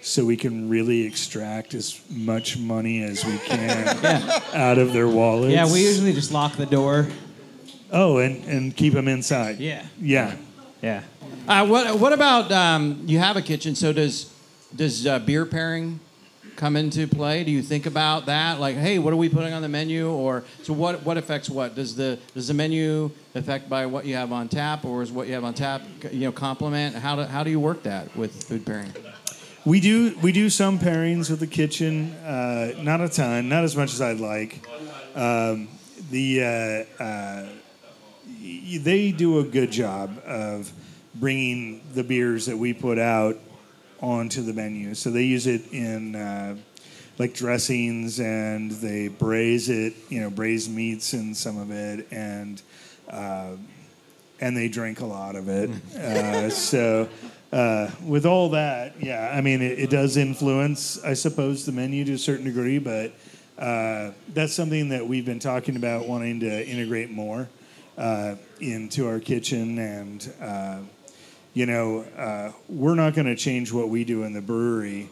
so 0.00 0.24
we 0.24 0.36
can 0.36 0.68
really 0.68 1.02
extract 1.06 1.74
as 1.74 2.00
much 2.10 2.58
money 2.58 3.02
as 3.02 3.24
we 3.24 3.38
can 3.38 3.88
out 4.54 4.78
of 4.78 4.92
their 4.92 5.08
wallets. 5.08 5.52
Yeah, 5.54 5.70
we 5.70 5.82
usually 5.82 6.12
just 6.12 6.32
lock 6.32 6.56
the 6.56 6.66
door. 6.66 7.08
Oh, 7.90 8.18
and 8.18 8.44
and 8.44 8.76
keep 8.76 8.92
them 8.92 9.08
inside. 9.08 9.58
Yeah. 9.58 9.86
Yeah. 10.00 10.36
Yeah. 10.82 11.02
Uh, 11.46 11.66
what 11.66 12.00
what 12.00 12.14
about 12.14 12.50
um, 12.50 13.02
you 13.04 13.18
have 13.18 13.36
a 13.36 13.42
kitchen? 13.42 13.74
So 13.74 13.92
does 13.92 14.32
does 14.74 15.06
uh, 15.06 15.18
beer 15.18 15.44
pairing 15.44 16.00
come 16.56 16.74
into 16.74 17.06
play? 17.06 17.44
Do 17.44 17.50
you 17.50 17.60
think 17.60 17.84
about 17.84 18.24
that? 18.26 18.60
Like, 18.60 18.76
hey, 18.76 18.98
what 18.98 19.12
are 19.12 19.16
we 19.16 19.28
putting 19.28 19.52
on 19.52 19.60
the 19.60 19.68
menu? 19.68 20.10
Or 20.10 20.44
so 20.62 20.72
what 20.72 21.02
what 21.04 21.18
affects 21.18 21.50
what? 21.50 21.74
Does 21.74 21.96
the 21.96 22.18
does 22.32 22.48
the 22.48 22.54
menu 22.54 23.10
affect 23.34 23.68
by 23.68 23.84
what 23.84 24.06
you 24.06 24.14
have 24.14 24.32
on 24.32 24.48
tap, 24.48 24.86
or 24.86 25.02
is 25.02 25.12
what 25.12 25.26
you 25.26 25.34
have 25.34 25.44
on 25.44 25.52
tap 25.52 25.82
you 26.10 26.20
know 26.20 26.32
complement? 26.32 26.96
How 26.96 27.14
do 27.14 27.22
how 27.24 27.44
do 27.44 27.50
you 27.50 27.60
work 27.60 27.82
that 27.82 28.16
with 28.16 28.44
food 28.44 28.64
pairing? 28.64 28.94
We 29.66 29.80
do 29.80 30.16
we 30.22 30.32
do 30.32 30.48
some 30.48 30.78
pairings 30.78 31.28
with 31.28 31.40
the 31.40 31.46
kitchen, 31.46 32.12
uh, 32.24 32.72
not 32.78 33.02
a 33.02 33.08
ton, 33.10 33.50
not 33.50 33.64
as 33.64 33.76
much 33.76 33.92
as 33.92 34.00
I'd 34.00 34.18
like. 34.18 34.66
Um, 35.14 35.68
the 36.10 36.86
uh, 36.98 37.02
uh, 37.02 37.48
they 38.80 39.12
do 39.12 39.40
a 39.40 39.44
good 39.44 39.70
job 39.70 40.22
of 40.24 40.72
bringing 41.14 41.82
the 41.94 42.04
beers 42.04 42.46
that 42.46 42.56
we 42.56 42.72
put 42.72 42.98
out 42.98 43.36
onto 44.00 44.42
the 44.42 44.52
menu. 44.52 44.94
So 44.94 45.10
they 45.10 45.24
use 45.24 45.46
it 45.46 45.72
in 45.72 46.16
uh, 46.16 46.56
like 47.18 47.34
dressings, 47.34 48.20
and 48.20 48.70
they 48.72 49.08
braise 49.08 49.68
it, 49.68 49.94
you 50.08 50.20
know, 50.20 50.30
braise 50.30 50.68
meats 50.68 51.14
in 51.14 51.34
some 51.34 51.58
of 51.58 51.70
it, 51.70 52.06
and 52.10 52.60
uh, 53.08 53.52
and 54.40 54.56
they 54.56 54.68
drink 54.68 55.00
a 55.00 55.06
lot 55.06 55.36
of 55.36 55.48
it. 55.48 55.70
uh, 55.96 56.50
so 56.50 57.08
uh, 57.52 57.88
with 58.04 58.26
all 58.26 58.50
that, 58.50 59.00
yeah, 59.00 59.32
I 59.32 59.40
mean, 59.40 59.62
it, 59.62 59.78
it 59.78 59.90
does 59.90 60.16
influence, 60.16 61.02
I 61.04 61.14
suppose, 61.14 61.64
the 61.64 61.72
menu 61.72 62.04
to 62.06 62.14
a 62.14 62.18
certain 62.18 62.44
degree, 62.44 62.78
but 62.78 63.12
uh, 63.58 64.10
that's 64.30 64.52
something 64.52 64.88
that 64.88 65.06
we've 65.06 65.24
been 65.24 65.38
talking 65.38 65.76
about 65.76 66.08
wanting 66.08 66.40
to 66.40 66.66
integrate 66.66 67.10
more 67.10 67.48
uh, 67.96 68.34
into 68.60 69.06
our 69.06 69.20
kitchen. 69.20 69.78
And, 69.78 70.32
uh, 70.40 70.78
you 71.54 71.66
know, 71.66 72.04
uh, 72.16 72.52
we're 72.68 72.96
not 72.96 73.14
going 73.14 73.26
to 73.26 73.36
change 73.36 73.72
what 73.72 73.88
we 73.88 74.04
do 74.04 74.24
in 74.24 74.32
the 74.32 74.42
brewery 74.42 75.08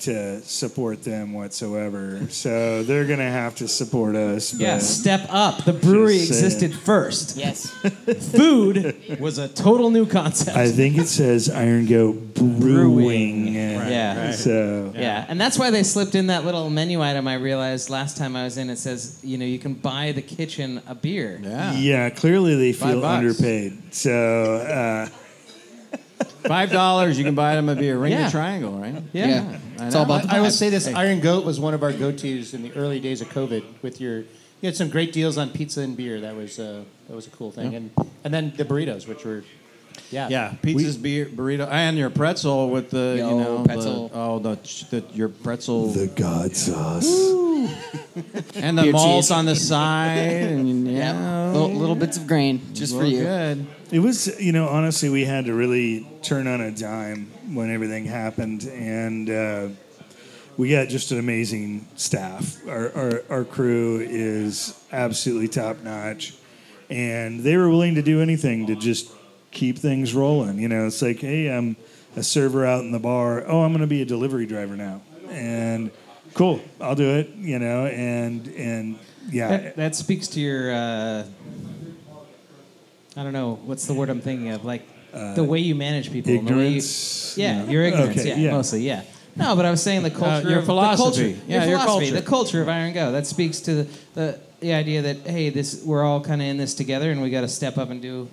to 0.00 0.40
support 0.40 1.02
them 1.04 1.34
whatsoever. 1.34 2.26
So 2.30 2.82
they're 2.84 3.04
going 3.04 3.18
to 3.18 3.24
have 3.24 3.56
to 3.56 3.68
support 3.68 4.16
us. 4.16 4.54
Yeah, 4.54 4.78
step 4.78 5.26
up. 5.28 5.64
The 5.64 5.74
brewery 5.74 6.16
Just 6.18 6.28
saying. 6.30 6.44
existed 6.44 6.74
first. 6.74 7.36
Yes. 7.36 7.68
Food 8.34 9.20
was 9.20 9.36
a 9.36 9.46
total 9.48 9.90
new 9.90 10.06
concept. 10.06 10.56
I 10.56 10.70
think 10.70 10.96
it 10.96 11.06
says 11.06 11.50
Iron 11.50 11.84
Goat 11.84 12.34
Brewing. 12.34 13.48
Yeah. 13.48 14.30
So 14.32 14.92
Yeah, 14.94 15.26
and 15.28 15.38
that's 15.40 15.58
why 15.58 15.70
they 15.70 15.82
slipped 15.82 16.14
in 16.14 16.28
that 16.28 16.44
little 16.46 16.70
menu 16.70 17.02
item. 17.02 17.28
I 17.28 17.34
realized 17.34 17.90
last 17.90 18.16
time 18.16 18.36
I 18.36 18.44
was 18.44 18.56
in. 18.56 18.70
It 18.70 18.76
says, 18.78 19.18
you 19.22 19.36
know, 19.36 19.44
you 19.44 19.58
can 19.58 19.74
buy 19.74 20.12
the 20.12 20.22
kitchen 20.22 20.80
a 20.86 20.94
beer. 20.94 21.40
Yeah, 21.42 21.72
yeah, 21.74 22.10
clearly 22.10 22.56
they 22.56 22.72
feel 22.72 23.04
underpaid. 23.04 23.92
So 23.92 24.54
uh, 24.56 25.08
five 26.44 26.70
dollars 26.70 27.18
you 27.18 27.24
can 27.24 27.34
buy 27.34 27.54
them 27.54 27.68
a 27.68 27.74
beer. 27.74 27.96
Ring 27.98 28.12
Yeah. 28.12 28.24
the 28.26 28.30
triangle, 28.30 28.72
right? 28.78 29.02
Yeah. 29.12 29.58
I 29.78 29.86
It's 29.86 29.94
all 29.96 30.04
about 30.04 30.24
the 30.24 30.34
I 30.34 30.40
will 30.40 30.50
say 30.50 30.68
this: 30.70 30.86
Hey. 30.86 30.94
Iron 30.94 31.20
Goat 31.20 31.44
was 31.44 31.58
one 31.60 31.74
of 31.74 31.82
our 31.82 31.92
go-tos 31.92 32.54
in 32.54 32.62
the 32.62 32.72
early 32.74 33.00
days 33.00 33.20
of 33.20 33.28
COVID. 33.28 33.62
With 33.82 34.00
your, 34.00 34.18
you 34.18 34.26
had 34.64 34.76
some 34.76 34.88
great 34.90 35.12
deals 35.12 35.38
on 35.38 35.50
pizza 35.50 35.80
and 35.80 35.96
beer. 35.96 36.20
That 36.20 36.36
was 36.36 36.58
uh, 36.58 36.82
that 37.08 37.14
was 37.16 37.26
a 37.26 37.30
cool 37.30 37.50
thing, 37.50 37.74
and 37.74 37.90
and 38.24 38.32
then 38.34 38.52
the 38.56 38.64
burritos, 38.64 39.06
which 39.08 39.24
were, 39.24 39.42
yeah, 40.10 40.28
Yeah, 40.28 40.54
pizzas, 40.62 41.00
beer, 41.00 41.26
burrito, 41.26 41.66
and 41.70 41.96
your 41.96 42.10
pretzel 42.10 42.68
with 42.70 42.90
the 42.90 43.16
Yo, 43.18 43.28
you 43.38 43.44
know 43.44 43.64
pretzel. 43.64 44.08
The, 44.08 44.14
oh 44.18 44.38
the, 44.38 44.56
the 44.90 45.04
your 45.14 45.28
pretzel 45.28 45.88
the 45.92 46.08
God 46.08 46.54
sauce. 46.54 47.06
and 48.54 48.76
the 48.78 48.82
Beer 48.84 48.92
malt 48.92 49.22
cheese. 49.24 49.30
on 49.30 49.44
the 49.46 49.54
side 49.56 50.18
and 50.18 50.86
yeah, 50.90 51.12
Yeah. 51.14 51.52
Little, 51.52 51.72
little 51.74 51.94
bits 51.94 52.16
of 52.16 52.26
grain 52.26 52.60
just 52.74 52.94
for 52.94 53.02
look 53.04 53.12
you. 53.12 53.22
Good. 53.22 53.66
It 53.92 53.98
was, 53.98 54.40
you 54.40 54.52
know, 54.52 54.68
honestly, 54.68 55.08
we 55.08 55.24
had 55.24 55.46
to 55.46 55.54
really 55.54 56.06
turn 56.22 56.46
on 56.46 56.60
a 56.60 56.70
dime 56.70 57.26
when 57.52 57.70
everything 57.74 58.04
happened, 58.04 58.62
and 58.62 59.28
uh, 59.28 59.68
we 60.56 60.70
got 60.70 60.86
just 60.88 61.10
an 61.10 61.18
amazing 61.18 61.88
staff. 61.96 62.56
Our, 62.68 62.92
our 62.92 63.22
our 63.28 63.44
crew 63.44 63.98
is 63.98 64.80
absolutely 64.92 65.48
top 65.48 65.80
notch, 65.82 66.34
and 66.88 67.40
they 67.40 67.56
were 67.56 67.68
willing 67.68 67.96
to 67.96 68.02
do 68.02 68.20
anything 68.20 68.68
to 68.68 68.76
just 68.76 69.10
keep 69.50 69.76
things 69.76 70.14
rolling. 70.14 70.60
You 70.60 70.68
know, 70.68 70.86
it's 70.86 71.02
like, 71.02 71.18
hey, 71.18 71.48
I'm 71.48 71.74
a 72.14 72.22
server 72.22 72.64
out 72.64 72.82
in 72.82 72.92
the 72.92 73.00
bar. 73.00 73.42
Oh, 73.44 73.62
I'm 73.62 73.72
going 73.72 73.80
to 73.80 73.88
be 73.88 74.02
a 74.02 74.06
delivery 74.06 74.46
driver 74.46 74.76
now, 74.76 75.02
and 75.30 75.90
cool, 76.34 76.60
I'll 76.80 76.94
do 76.94 77.16
it. 77.16 77.30
You 77.30 77.58
know, 77.58 77.86
and 77.86 78.46
and 78.54 78.98
yeah, 79.32 79.48
That, 79.48 79.76
that 79.76 79.96
speaks 79.96 80.28
to 80.28 80.40
your, 80.40 80.72
uh, 80.72 81.24
I 83.20 83.22
don't 83.22 83.34
know, 83.34 83.58
what's 83.66 83.86
the 83.86 83.92
word 83.92 84.08
I'm 84.08 84.22
thinking 84.22 84.48
of? 84.48 84.64
Like 84.64 84.88
uh, 85.12 85.34
the 85.34 85.44
way 85.44 85.58
you 85.58 85.74
manage 85.74 86.10
people. 86.10 86.32
and 86.32 86.48
the 86.48 86.54
way 86.54 86.58
you- 86.60 86.66
ignorance. 86.68 87.36
yeah, 87.36 87.64
No. 87.64 87.70
your 87.70 87.82
ignorance. 87.84 88.18
Okay, 88.18 88.28
yeah, 88.30 88.36
yeah. 88.36 88.50
mostly. 88.52 88.80
Yeah. 88.80 89.02
No, 89.36 89.54
but 89.54 89.66
I 89.66 89.70
was 89.70 89.82
saying 89.82 90.04
the 90.04 90.14
uh, 90.14 90.18
culture. 90.18 90.48
your 90.48 90.60
of, 90.60 90.64
philosophy. 90.64 91.02
The 91.04 91.34
culture, 91.34 91.42
Yeah, 91.46 91.60
your 91.60 91.68
your 91.68 91.78
philosophy, 91.80 92.06
culture. 92.06 92.20
the 92.22 92.26
culture 92.26 92.62
of 92.62 92.68
Iron 92.70 92.94
Goat. 92.94 93.12
That 93.12 93.26
speaks 93.26 93.60
to 93.60 93.74
the 93.74 93.88
the, 94.14 94.40
the 94.60 94.72
idea 94.72 95.02
that 95.02 95.18
hey, 95.18 95.50
this 95.50 95.82
we're 95.84 96.02
all 96.02 96.22
kind 96.22 96.40
of 96.40 96.48
in 96.48 96.56
this 96.56 96.72
together, 96.72 97.10
and 97.10 97.20
we 97.20 97.28
got 97.28 97.42
to 97.42 97.48
step 97.48 97.76
up 97.76 97.90
and 97.90 98.00
do 98.00 98.26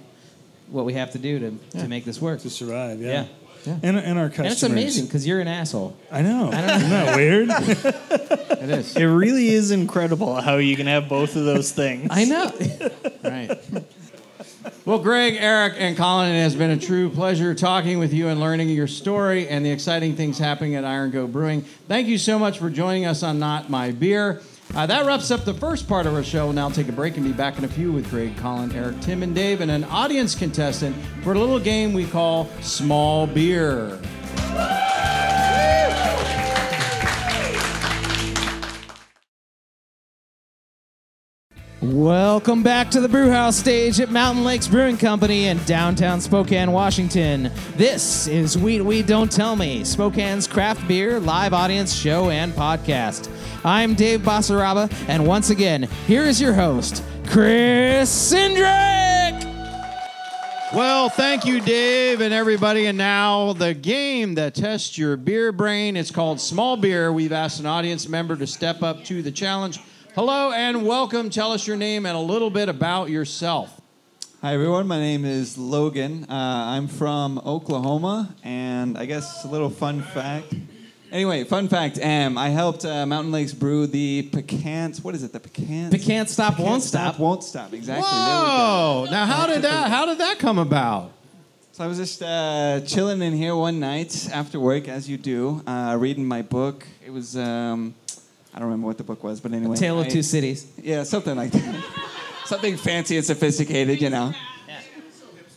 what 0.70 0.86
we 0.86 0.94
have 0.94 1.12
to 1.12 1.20
do 1.20 1.38
to, 1.40 1.80
to 1.80 1.88
make 1.90 2.06
this 2.06 2.22
work. 2.22 2.40
to 2.42 2.50
survive. 2.50 3.02
Yeah. 3.02 3.26
Yeah. 3.66 3.80
And, 3.84 3.98
and 3.98 4.18
our 4.18 4.30
customers. 4.30 4.40
And 4.40 4.52
it's 4.54 4.64
amazing 4.64 5.06
because 5.08 5.28
you're 5.28 5.42
an 5.42 5.48
asshole. 5.50 5.98
I 6.10 6.22
know. 6.22 6.48
Isn't 6.48 6.90
that 6.90 7.16
weird? 7.18 7.50
It 8.58 8.70
is 8.70 8.96
It 8.96 9.06
really 9.06 9.50
is 9.50 9.72
incredible 9.72 10.36
how 10.36 10.56
you 10.58 10.76
can 10.76 10.88
have 10.88 11.08
both 11.10 11.36
of 11.36 11.46
those 11.46 11.72
things. 11.72 12.08
I 12.12 12.24
know. 12.26 12.52
right. 13.24 13.60
Well, 14.88 15.00
Greg, 15.00 15.36
Eric, 15.38 15.74
and 15.80 15.98
Colin, 15.98 16.32
it 16.32 16.42
has 16.42 16.56
been 16.56 16.70
a 16.70 16.78
true 16.78 17.10
pleasure 17.10 17.54
talking 17.54 18.00
with 18.00 18.14
you 18.14 18.30
and 18.30 18.40
learning 18.40 18.70
your 18.70 18.88
story 18.88 19.50
and 19.50 19.66
the 19.66 19.70
exciting 19.70 20.16
things 20.16 20.38
happening 20.40 20.76
at 20.76 20.86
Iron 20.86 21.12
Goat 21.12 21.34
Brewing. 21.34 21.64
Thank 21.90 22.08
you 22.08 22.18
so 22.18 22.40
much 22.40 22.58
for 22.58 22.70
joining 22.70 23.06
us 23.06 23.22
on 23.22 23.38
Not 23.38 23.70
My 23.70 23.92
Beer. 23.92 24.42
Uh, 24.74 24.86
that 24.86 25.06
wraps 25.06 25.30
up 25.30 25.44
the 25.44 25.54
first 25.54 25.90
part 25.90 26.06
of 26.06 26.14
our 26.14 26.24
show. 26.24 26.46
We'll 26.46 26.54
now 26.54 26.70
take 26.70 26.88
a 26.88 26.94
break 26.94 27.18
and 27.18 27.26
be 27.26 27.34
back 27.34 27.58
in 27.58 27.66
a 27.66 27.68
few 27.68 27.92
with 27.92 28.10
Greg, 28.10 28.38
Colin, 28.38 28.74
Eric, 28.74 29.02
Tim, 29.02 29.24
and 29.24 29.36
Dave, 29.36 29.60
and 29.60 29.70
an 29.70 29.84
audience 29.84 30.36
contestant 30.36 30.96
for 31.22 31.34
a 31.34 31.38
little 31.38 31.60
game 31.60 31.92
we 31.92 32.06
call 32.06 32.48
Small 32.62 33.28
Beer. 33.28 34.00
Welcome 41.80 42.64
back 42.64 42.90
to 42.90 43.02
the 43.02 43.08
Brewhouse 43.08 43.56
stage 43.56 44.00
at 44.00 44.10
Mountain 44.10 44.44
Lakes 44.44 44.68
Brewing 44.68 44.98
Company 44.98 45.46
in 45.46 45.60
downtown 45.66 46.20
Spokane, 46.20 46.72
Washington. 46.72 47.52
This 47.76 48.26
is 48.26 48.58
Wheat 48.58 48.82
Wheat 48.82 49.06
Don't 49.06 49.32
Tell 49.32 49.56
Me, 49.56 49.84
Spokane's 49.84 50.48
craft 50.48 50.88
beer 50.88 51.20
live 51.20 51.54
audience 51.54 51.94
show 51.94 52.32
and 52.32 52.52
podcast. 52.54 53.30
I'm 53.64 53.94
Dave 53.94 54.22
Basaraba, 54.22 54.92
and 55.08 55.28
once 55.28 55.52
again, 55.52 55.84
here 56.08 56.24
is 56.24 56.42
your 56.42 56.54
host, 56.54 57.04
Chris 57.28 58.34
Cindric. 58.34 59.46
Well, 60.74 61.10
thank 61.10 61.46
you, 61.46 61.62
Dave, 61.62 62.22
and 62.22 62.34
everybody. 62.34 62.88
And 62.88 62.98
now 62.98 63.54
the 63.54 63.76
game 63.76 64.34
that 64.34 64.56
tests 64.56 64.98
your 64.98 65.16
beer 65.16 65.52
brain. 65.52 65.96
It's 65.96 66.10
called 66.10 66.42
Small 66.42 66.76
Beer. 66.76 67.14
We've 67.14 67.32
asked 67.32 67.60
an 67.60 67.68
audience 67.68 68.10
member 68.10 68.36
to 68.36 68.48
step 68.48 68.82
up 68.82 69.04
to 69.06 69.22
the 69.22 69.32
challenge. 69.32 69.80
Hello 70.18 70.52
and 70.52 70.84
welcome. 70.84 71.30
Tell 71.30 71.52
us 71.52 71.68
your 71.68 71.78
name 71.78 72.08
and 72.08 72.18
a 72.18 72.20
little 72.20 72.50
bit 72.50 72.70
about 72.70 73.12
yourself. 73.12 73.80
Hi 74.42 74.56
everyone, 74.56 74.88
my 74.88 74.98
name 74.98 75.26
is 75.26 75.60
Logan. 75.60 76.24
Uh, 76.24 76.34
I'm 76.34 76.88
from 76.88 77.38
Oklahoma, 77.46 78.34
and 78.44 78.98
I 78.98 79.06
guess 79.06 79.46
a 79.46 79.48
little 79.48 79.70
fun 79.70 80.02
fact. 80.02 80.56
Anyway, 81.12 81.44
fun 81.44 81.68
fact: 81.68 82.00
um, 82.02 82.36
I 82.36 82.50
helped 82.50 82.84
uh, 82.84 83.06
Mountain 83.06 83.32
Lakes 83.32 83.54
brew 83.54 83.86
the 83.86 84.24
pecans. 84.34 85.04
What 85.04 85.14
is 85.14 85.22
it? 85.22 85.34
The 85.34 85.40
pecans. 85.40 86.04
Can't 86.04 86.28
stop, 86.28 86.60
won't 86.60 86.82
stop. 86.82 87.20
Won't 87.20 87.44
stop. 87.44 87.72
Exactly. 87.74 88.02
There 88.02 88.20
we 88.20 88.26
go. 88.26 89.06
Whoa! 89.06 89.08
Now, 89.12 89.28
how 89.28 89.46
did 89.46 89.62
that? 89.62 89.92
How 89.92 90.08
did 90.08 90.18
that 90.18 90.40
come 90.40 90.58
about? 90.58 91.12
So 91.74 91.84
I 91.84 91.88
was 91.88 92.00
just 92.00 92.24
uh, 92.24 92.80
chilling 92.88 93.22
in 93.22 93.34
here 93.34 93.56
one 93.56 93.80
night 93.80 94.30
after 94.34 94.60
work, 94.60 94.88
as 94.88 95.08
you 95.08 95.18
do, 95.18 95.62
uh, 95.68 95.96
reading 96.00 96.26
my 96.26 96.42
book. 96.42 96.88
It 97.06 97.14
was 97.14 97.38
um, 97.38 97.94
I 98.58 98.60
don't 98.60 98.70
remember 98.70 98.88
what 98.88 98.98
the 98.98 99.04
book 99.04 99.24
was, 99.24 99.40
but 99.40 99.54
anyway. 99.54 99.76
Tale 99.76 100.00
of 100.00 100.08
I- 100.08 100.10
Two 100.10 100.24
Cities. 100.24 100.66
Yeah, 100.82 101.04
something 101.04 101.36
like 101.36 101.52
that. 101.52 101.84
something 102.46 102.76
fancy 102.76 103.16
and 103.16 103.24
sophisticated, 103.24 104.02
you 104.02 104.10
know. 104.10 104.34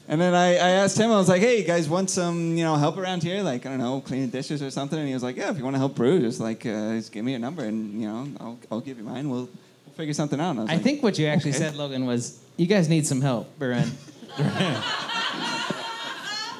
And 0.06 0.20
then 0.20 0.34
I, 0.34 0.56
I 0.56 0.70
asked 0.82 0.98
him, 0.98 1.10
I 1.10 1.16
was 1.16 1.26
like, 1.26 1.40
hey, 1.40 1.60
you 1.60 1.64
guys 1.64 1.88
want 1.88 2.10
some, 2.10 2.58
you 2.58 2.64
know, 2.64 2.76
help 2.76 2.98
around 2.98 3.22
here? 3.22 3.42
Like, 3.42 3.64
I 3.64 3.70
don't 3.70 3.78
know, 3.78 4.02
cleaning 4.02 4.28
dishes 4.28 4.62
or 4.62 4.70
something? 4.70 4.98
And 4.98 5.08
he 5.08 5.14
was 5.14 5.22
like, 5.22 5.36
yeah, 5.36 5.50
if 5.50 5.56
you 5.56 5.64
want 5.64 5.76
to 5.76 5.78
help 5.78 5.94
brew, 5.94 6.20
just 6.20 6.40
like, 6.40 6.66
uh, 6.66 6.92
just 6.96 7.10
give 7.10 7.24
me 7.24 7.30
your 7.30 7.40
number 7.40 7.64
and, 7.64 7.98
you 8.02 8.06
know, 8.06 8.28
I'll, 8.38 8.58
I'll 8.70 8.80
give 8.80 8.98
you 8.98 9.04
mine. 9.04 9.30
We'll, 9.30 9.48
we'll 9.86 9.94
figure 9.94 10.12
something 10.12 10.38
out. 10.38 10.58
I, 10.58 10.60
I 10.60 10.64
like, 10.64 10.82
think 10.82 11.02
what 11.02 11.18
you 11.18 11.26
actually 11.26 11.52
okay. 11.52 11.60
said, 11.60 11.76
Logan, 11.76 12.04
was 12.04 12.38
you 12.58 12.66
guys 12.66 12.86
need 12.86 13.06
some 13.06 13.22
help, 13.22 13.58
Buren. 13.58 13.90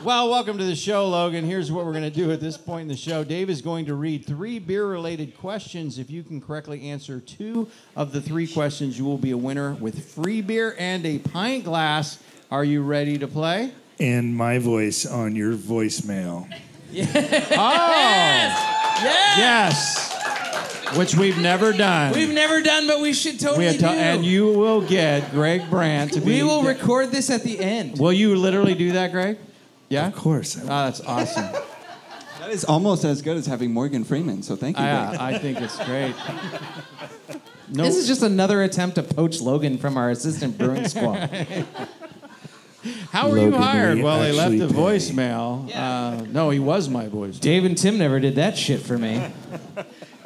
Well, 0.03 0.30
welcome 0.30 0.57
to 0.57 0.64
the 0.64 0.74
show, 0.76 1.07
Logan. 1.09 1.44
Here's 1.44 1.70
what 1.70 1.84
we're 1.84 1.92
going 1.92 2.05
to 2.05 2.11
do 2.11 2.32
at 2.32 2.40
this 2.40 2.57
point 2.57 2.82
in 2.82 2.88
the 2.88 2.96
show. 2.96 3.22
Dave 3.22 3.51
is 3.51 3.61
going 3.61 3.84
to 3.86 3.94
read 3.94 4.24
three 4.24 4.59
beer 4.59 4.86
related 4.86 5.36
questions. 5.36 5.98
If 5.98 6.11
you 6.11 6.22
can 6.22 6.40
correctly 6.40 6.88
answer 6.88 7.20
two 7.20 7.68
of 7.94 8.12
the 8.12 8.20
three 8.22 8.46
questions, 8.46 8.98
you 8.98 9.05
will 9.05 9.18
be 9.18 9.30
a 9.32 9.36
winner 9.36 9.74
with 9.74 10.03
free 10.14 10.40
beer 10.40 10.74
and 10.78 11.05
a 11.05 11.18
pint 11.18 11.64
glass. 11.64 12.18
Are 12.51 12.64
you 12.64 12.82
ready 12.82 13.18
to 13.18 13.28
play? 13.28 13.72
And 13.98 14.34
my 14.34 14.59
voice 14.59 15.05
on 15.05 15.36
your 15.36 15.55
voicemail. 15.55 16.48
Oh. 16.92 16.96
Yes. 19.03 19.38
Yes. 19.38 20.96
Which 20.98 21.14
we've 21.14 21.38
never 21.38 21.72
done. 21.72 22.12
We've 22.14 22.34
never 22.34 22.61
done, 22.62 22.88
but 22.88 23.01
we 23.01 23.12
should 23.12 23.38
totally 23.38 23.66
We 23.68 23.72
to- 23.74 23.78
do. 23.78 23.86
and 23.86 24.24
you 24.24 24.46
will 24.46 24.80
get 24.80 25.30
Greg 25.30 25.70
Brandt 25.70 26.14
to 26.14 26.20
be. 26.20 26.26
we 26.26 26.42
will 26.42 26.64
record 26.64 27.12
this 27.12 27.30
at 27.30 27.44
the 27.44 27.61
end. 27.61 27.98
Will 28.01 28.12
you 28.12 28.34
literally 28.34 28.74
do 28.74 28.90
that, 28.92 29.12
Greg? 29.12 29.38
Yeah. 29.91 30.07
Of 30.07 30.14
course. 30.14 30.57
Oh, 30.59 30.66
that's 30.66 31.01
awesome. 31.03 31.45
That 32.41 32.53
is 32.53 32.64
almost 32.64 33.05
as 33.05 33.20
good 33.20 33.36
as 33.36 33.45
having 33.45 33.70
Morgan 33.70 34.03
Freeman, 34.03 34.43
so 34.43 34.57
thank 34.57 34.78
you. 34.78 34.82
I, 34.82 35.34
I 35.34 35.38
think 35.38 35.61
it's 35.61 35.76
great. 35.84 36.14
No, 37.68 37.84
This 37.84 37.97
is 37.97 38.07
just 38.09 38.22
another 38.22 38.62
attempt 38.62 38.95
to 38.95 39.03
poach 39.03 39.43
Logan 39.43 39.76
from 39.76 39.99
our 39.99 40.09
assistant 40.09 40.57
brewing 40.57 40.88
squad. 40.88 41.28
how 43.11 43.28
were 43.28 43.36
you 43.38 43.53
hired? 43.55 43.99
we 43.99 44.03
Well, 44.03 44.20
they 44.20 44.32
left 44.32 44.55
a 44.55 44.68
pay. 44.68 44.80
voicemail. 44.80 45.70
Uh, 45.76 46.22
no, 46.30 46.49
he 46.49 46.59
was 46.59 46.88
my 46.88 47.09
voice. 47.09 47.38
Dave 47.38 47.66
and 47.66 47.76
Tim 47.76 47.99
never 47.99 48.18
did 48.18 48.36
that 48.36 48.57
shit 48.57 48.80
for 48.80 48.97
me. 48.97 49.22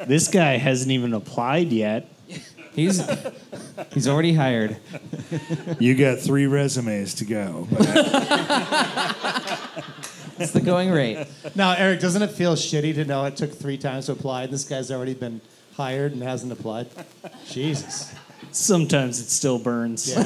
This 0.07 0.29
guy 0.29 0.57
hasn't 0.57 0.93
even 0.93 1.15
applied 1.15 1.73
yet. 1.73 2.14
He's 2.75 3.03
he's 3.93 4.09
already 4.09 4.35
hired. 4.35 4.77
You 5.79 5.95
got 5.95 6.19
three 6.19 6.47
resumes 6.47 7.15
to 7.15 7.25
go. 7.25 7.69
But 7.71 7.87
It's 10.39 10.51
the 10.51 10.61
going 10.61 10.91
rate. 10.91 11.29
Now, 11.55 11.75
Eric, 11.75 12.01
doesn't 12.01 12.21
it 12.21 12.33
feel 12.33 12.57
shitty 12.57 12.95
to 12.97 13.05
know 13.05 13.25
it 13.25 13.37
took 13.37 13.53
three 13.53 13.79
times 13.79 14.07
to 14.07 14.13
apply 14.13 14.43
and 14.45 14.53
this 14.53 14.65
guy's 14.65 14.91
already 14.91 15.15
been 15.15 15.41
hired 15.77 16.13
and 16.13 16.23
hasn't 16.23 16.51
applied? 16.53 16.89
Jesus. 17.47 18.13
Sometimes 18.51 19.21
it 19.21 19.31
still 19.31 19.59
burns. 19.59 20.15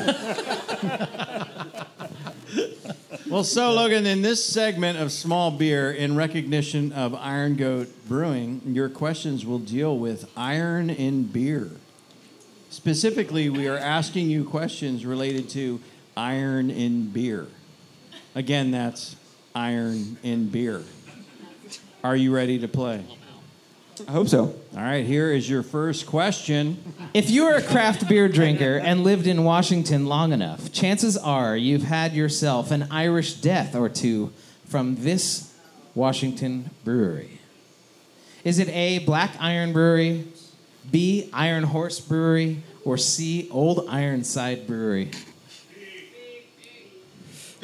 Well, 3.29 3.45
so 3.45 3.73
Logan, 3.75 4.07
in 4.07 4.23
this 4.23 4.43
segment 4.43 4.99
of 4.99 5.13
small 5.13 5.51
beer, 5.51 5.93
in 5.93 6.17
recognition 6.17 6.93
of 6.93 7.15
Iron 7.15 7.57
Goat 7.57 7.89
Brewing, 8.09 8.63
your 8.65 8.89
questions 8.89 9.45
will 9.45 9.59
deal 9.59 9.99
with 9.99 10.31
iron 10.35 10.89
in 10.89 11.25
beer. 11.25 11.73
Specifically, 12.79 13.51
we 13.51 13.67
are 13.67 13.77
asking 13.77 14.31
you 14.31 14.45
questions 14.45 15.05
related 15.05 15.49
to 15.51 15.81
iron 16.17 16.71
in 16.71 17.09
beer. 17.09 17.49
Again, 18.37 18.71
that's 18.71 19.17
iron 19.53 20.17
in 20.23 20.49
beer. 20.49 20.85
Are 22.05 22.15
you 22.15 22.33
ready 22.33 22.57
to 22.61 22.69
play? 22.69 23.05
I 24.07 24.13
hope 24.13 24.29
so. 24.29 24.55
All 24.77 24.81
right, 24.81 25.05
here 25.05 25.33
is 25.33 25.51
your 25.51 25.65
first 25.65 26.07
question. 26.07 26.79
If 27.13 27.31
you 27.31 27.47
are 27.47 27.57
a 27.57 27.63
craft 27.63 28.09
beer 28.09 28.29
drinker 28.29 28.79
and 28.79 29.03
lived 29.03 29.27
in 29.27 29.43
Washington 29.43 30.07
long 30.07 30.33
enough, 30.33 30.71
chances 30.71 31.17
are 31.17 31.57
you've 31.57 31.83
had 31.83 32.13
yourself 32.13 32.71
an 32.71 32.87
Irish 32.93 33.35
death 33.35 33.75
or 33.75 33.89
two 33.89 34.33
from 34.67 34.95
this 35.01 35.53
Washington 35.97 36.71
brewery. 36.85 37.41
Is 38.45 38.61
it 38.61 38.69
A, 38.69 39.01
Black 39.01 39.35
Iron 39.41 39.73
Brewery, 39.73 40.29
B, 40.91 41.29
Iron 41.33 41.65
Horse 41.65 42.01
Brewery, 42.01 42.63
or 42.89 42.97
C, 42.97 43.49
Old 43.51 43.87
Ironside 43.87 44.67
Brewery? 44.67 45.11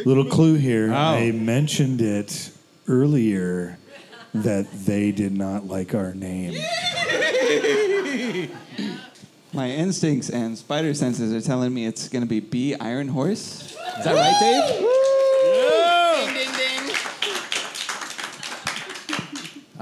little 0.05 0.27
clue 0.27 0.57
here. 0.57 0.91
Oh. 0.93 0.95
I 0.95 1.31
mentioned 1.31 2.03
it 2.03 2.51
earlier 2.89 3.79
that 4.35 4.71
they 4.71 5.13
did 5.13 5.35
not 5.35 5.67
like 5.67 5.95
our 5.95 6.13
name. 6.13 6.53
My 9.55 9.71
instincts 9.71 10.29
and 10.29 10.59
spider 10.59 10.93
senses 10.93 11.33
are 11.33 11.41
telling 11.41 11.73
me 11.73 11.87
it's 11.87 12.09
going 12.09 12.23
to 12.23 12.29
be 12.29 12.41
B, 12.41 12.75
Iron 12.75 13.09
Horse. 13.09 13.75
Is 13.99 14.05
that 14.05 14.15
right, 14.15 14.37
Dave? 14.41 14.91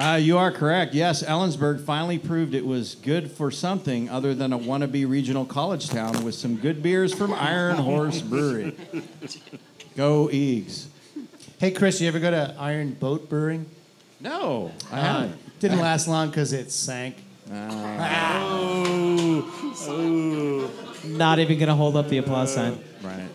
Uh, 0.03 0.17
you 0.17 0.37
are 0.37 0.51
correct. 0.51 0.95
Yes, 0.95 1.23
Ellensburg 1.23 1.85
finally 1.85 2.19
proved 2.19 2.55
it 2.55 2.67
was 2.67 2.97
good 2.97 3.31
for 3.31 3.53
something 3.53 4.11
other 4.11 4.35
than 4.35 4.53
a 4.53 4.59
wannabe 4.59 5.09
regional 5.09 5.45
college 5.45 5.89
town 5.91 6.25
with 6.25 6.35
some 6.35 6.57
good 6.57 6.83
beers 6.83 7.15
from 7.15 7.33
Iron 7.33 7.77
Horse 7.77 8.21
Brewery. 8.21 8.75
Go 9.97 10.27
Eags. 10.33 10.87
Hey, 11.59 11.71
Chris, 11.71 12.01
you 12.01 12.09
ever 12.09 12.19
go 12.19 12.33
to 12.33 12.53
Iron 12.59 12.95
Boat 12.95 13.29
Brewing? 13.29 13.65
No, 14.19 14.73
I 14.91 14.99
Uh, 14.99 15.03
haven't. 15.05 15.61
didn't 15.61 15.79
last 15.79 16.09
long 16.09 16.31
because 16.31 16.53
it 16.53 16.73
sank. 16.73 17.15
Not 21.05 21.39
even 21.39 21.59
gonna 21.61 21.77
hold 21.77 21.97
up 21.97 22.09
the 22.09 22.19
applause 22.19 22.53
sign. 22.55 22.77
Right. 23.03 23.29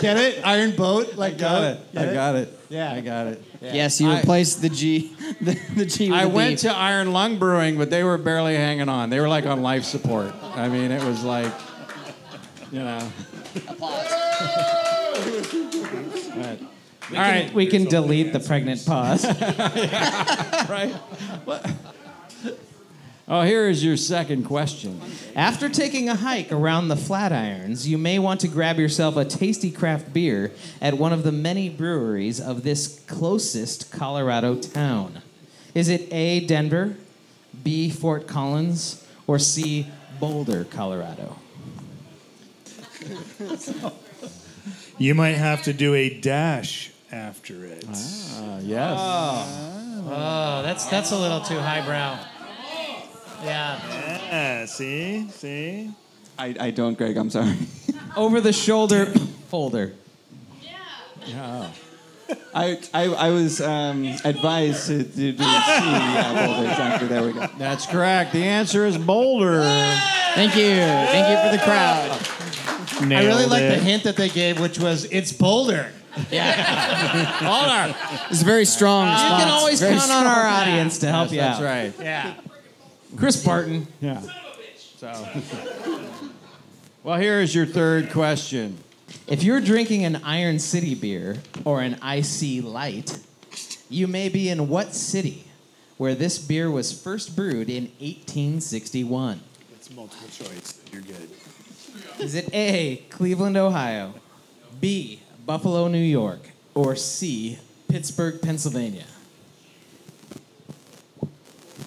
Get 0.00 0.16
it? 0.16 0.46
Iron 0.46 0.74
Boat? 0.76 1.16
Like 1.16 1.36
Got 1.36 1.62
uh, 1.62 1.66
it. 1.66 1.92
get 1.92 2.08
I 2.08 2.14
got 2.14 2.36
it. 2.36 2.55
Yeah. 2.68 2.92
I 2.92 3.00
got 3.00 3.26
it. 3.28 3.42
Yes, 3.60 4.00
you 4.00 4.10
I- 4.10 4.18
replaced 4.18 4.60
the 4.62 4.68
G, 4.68 5.14
the, 5.40 5.58
the 5.74 5.86
G 5.86 6.10
with 6.10 6.18
I 6.18 6.22
the 6.24 6.28
went 6.30 6.50
B. 6.62 6.68
to 6.68 6.74
Iron 6.76 7.12
Lung 7.12 7.38
Brewing, 7.38 7.76
but 7.78 7.90
they 7.90 8.02
were 8.04 8.18
barely 8.18 8.56
hanging 8.56 8.88
on. 8.88 9.10
They 9.10 9.20
were 9.20 9.28
like 9.28 9.46
on 9.46 9.62
life 9.62 9.84
support. 9.84 10.34
I 10.42 10.68
mean, 10.68 10.90
it 10.90 11.02
was 11.04 11.22
like, 11.24 11.52
you 12.72 12.80
know. 12.80 13.08
Right. 16.36 16.58
All 17.12 17.16
right. 17.18 17.52
We 17.54 17.66
can 17.66 17.84
delete 17.84 18.32
the 18.32 18.40
pregnant 18.40 18.84
pause. 18.84 19.24
right? 20.68 20.92
What? 21.44 21.70
Oh, 23.28 23.42
here 23.42 23.68
is 23.68 23.84
your 23.84 23.96
second 23.96 24.44
question. 24.44 25.00
After 25.34 25.68
taking 25.68 26.08
a 26.08 26.14
hike 26.14 26.52
around 26.52 26.88
the 26.88 26.94
Flatirons, 26.94 27.84
you 27.84 27.98
may 27.98 28.20
want 28.20 28.38
to 28.40 28.48
grab 28.48 28.78
yourself 28.78 29.16
a 29.16 29.24
tasty 29.24 29.72
craft 29.72 30.12
beer 30.12 30.52
at 30.80 30.94
one 30.94 31.12
of 31.12 31.24
the 31.24 31.32
many 31.32 31.68
breweries 31.68 32.40
of 32.40 32.62
this 32.62 33.00
closest 33.08 33.90
Colorado 33.90 34.54
town. 34.54 35.22
Is 35.74 35.88
it 35.88 36.10
A, 36.12 36.46
Denver, 36.46 36.96
B, 37.64 37.90
Fort 37.90 38.28
Collins, 38.28 39.04
or 39.26 39.38
C, 39.38 39.88
Boulder, 40.20 40.64
Colorado. 40.64 41.36
You 44.98 45.14
might 45.14 45.34
have 45.34 45.64
to 45.64 45.74
do 45.74 45.92
a 45.92 46.08
dash 46.08 46.90
after 47.12 47.66
it. 47.66 47.84
Uh, 47.86 48.60
yes. 48.62 48.98
Oh, 48.98 50.62
that's 50.64 50.86
that's 50.86 51.12
a 51.12 51.18
little 51.18 51.42
too 51.42 51.58
highbrow. 51.58 52.18
Yeah. 53.46 53.80
Yeah, 54.28 54.64
see? 54.66 55.28
See? 55.30 55.90
I, 56.38 56.54
I 56.60 56.70
don't, 56.70 56.98
Greg. 56.98 57.16
I'm 57.16 57.30
sorry. 57.30 57.54
Over 58.16 58.40
the 58.40 58.52
shoulder 58.52 59.06
folder. 59.48 59.92
Yeah. 61.24 61.70
I, 62.54 62.78
I, 62.94 63.04
I 63.04 63.30
was 63.30 63.60
um, 63.60 64.04
advised 64.24 64.86
to, 64.88 65.04
to 65.04 65.08
do 65.32 65.36
C. 65.36 65.42
Yeah, 65.44 66.46
Boulder, 66.46 66.68
exactly. 66.70 67.08
There 67.08 67.22
we 67.24 67.32
go. 67.32 67.46
That's 67.58 67.86
correct. 67.86 68.32
The 68.32 68.42
answer 68.44 68.84
is 68.86 68.96
Boulder. 68.98 69.62
Thank 70.34 70.56
you. 70.56 70.66
Thank 70.76 71.28
you 71.28 71.50
for 71.50 71.56
the 71.56 71.62
crowd. 71.62 73.12
I 73.12 73.24
really 73.26 73.46
like 73.46 73.62
the 73.62 73.78
hint 73.78 74.04
that 74.04 74.16
they 74.16 74.28
gave, 74.28 74.58
which 74.60 74.78
was 74.78 75.04
it's 75.06 75.32
Boulder. 75.32 75.90
Yeah. 76.30 77.38
Boulder. 77.40 77.96
It's 78.30 78.42
a 78.42 78.44
very 78.44 78.64
strong 78.64 79.06
You 79.08 79.12
response. 79.12 79.42
can 79.44 79.52
always 79.52 79.80
Very 79.80 79.96
count 79.96 80.10
on 80.10 80.26
our 80.26 80.46
audience 80.46 80.98
to 80.98 81.08
help 81.08 81.30
you 81.30 81.38
That's 81.38 81.58
out. 81.60 81.64
right. 81.64 81.92
Yeah. 82.00 82.34
Chris 83.16 83.42
Barton. 83.44 83.86
Yeah. 84.00 84.22
So. 84.98 85.12
Well, 87.06 87.20
here 87.20 87.40
is 87.40 87.54
your 87.54 87.66
third 87.66 88.10
question. 88.10 88.78
If 89.28 89.44
you're 89.44 89.60
drinking 89.60 90.04
an 90.04 90.16
Iron 90.24 90.58
City 90.58 90.96
beer 90.96 91.36
or 91.64 91.80
an 91.80 92.00
IC 92.02 92.64
Light, 92.64 93.20
you 93.88 94.08
may 94.08 94.28
be 94.28 94.48
in 94.48 94.68
what 94.68 94.92
city 94.92 95.44
where 95.98 96.16
this 96.16 96.36
beer 96.36 96.68
was 96.68 96.92
first 96.92 97.36
brewed 97.36 97.70
in 97.70 97.84
1861? 98.00 99.40
It's 99.76 99.88
multiple 99.92 100.26
choice. 100.28 100.80
You're 100.92 101.02
good. 101.02 101.30
Is 102.18 102.34
it 102.34 102.52
A, 102.52 103.04
Cleveland, 103.08 103.56
Ohio, 103.56 104.14
B, 104.80 105.20
Buffalo, 105.46 105.86
New 105.86 105.98
York, 105.98 106.50
or 106.74 106.96
C, 106.96 107.60
Pittsburgh, 107.88 108.42
Pennsylvania? 108.42 109.06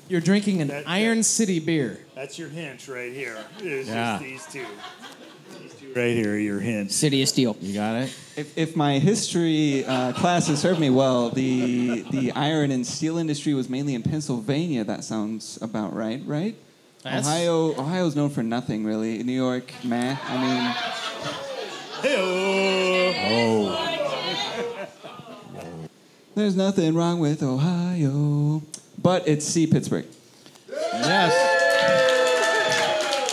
You're 0.09 0.21
drinking 0.21 0.61
an 0.61 0.67
That- 0.69 0.85
that- 0.85 0.89
Iron 0.91 1.23
City 1.23 1.59
beer. 1.59 1.99
That's 2.15 2.37
your 2.37 2.49
hint 2.49 2.87
right 2.87 3.13
here. 3.13 3.37
It's 3.61 3.87
Yeah. 3.87 4.19
just 4.19 4.23
these 4.23 4.45
two. 4.51 4.65
These 5.61 5.73
two 5.79 5.93
right 5.95 6.15
here 6.15 6.33
are 6.33 6.37
your 6.37 6.59
hints. 6.59 6.95
City 6.95 7.21
of 7.21 7.29
Steel. 7.29 7.55
You 7.61 7.73
got 7.73 7.95
it? 7.95 8.11
If, 8.35 8.57
if 8.57 8.75
my 8.75 8.97
history 8.99 9.85
uh, 9.85 10.13
class 10.13 10.47
has 10.47 10.59
served 10.59 10.79
me 10.79 10.89
well, 10.89 11.29
the 11.29 12.01
the 12.11 12.31
iron 12.33 12.71
and 12.71 12.85
steel 12.85 13.17
industry 13.17 13.53
was 13.53 13.69
mainly 13.69 13.93
in 13.95 14.01
Pennsylvania. 14.03 14.83
That 14.83 15.03
sounds 15.03 15.57
about 15.61 15.95
right, 15.95 16.21
right? 16.25 16.55
That's- 17.03 17.25
Ohio 17.25 17.75
Ohio's 17.79 18.15
known 18.15 18.29
for 18.31 18.43
nothing 18.43 18.83
really. 18.85 19.21
New 19.23 19.31
York, 19.33 19.71
meh. 19.83 20.15
I 20.27 20.37
mean, 20.41 20.73
Hey-oh. 22.01 23.85
there's 26.35 26.55
nothing 26.55 26.93
wrong 26.95 27.19
with 27.19 27.43
Ohio, 27.43 28.61
but 29.01 29.27
it's 29.27 29.45
C 29.45 29.67
Pittsburgh. 29.67 30.05
Yes. 30.69 31.59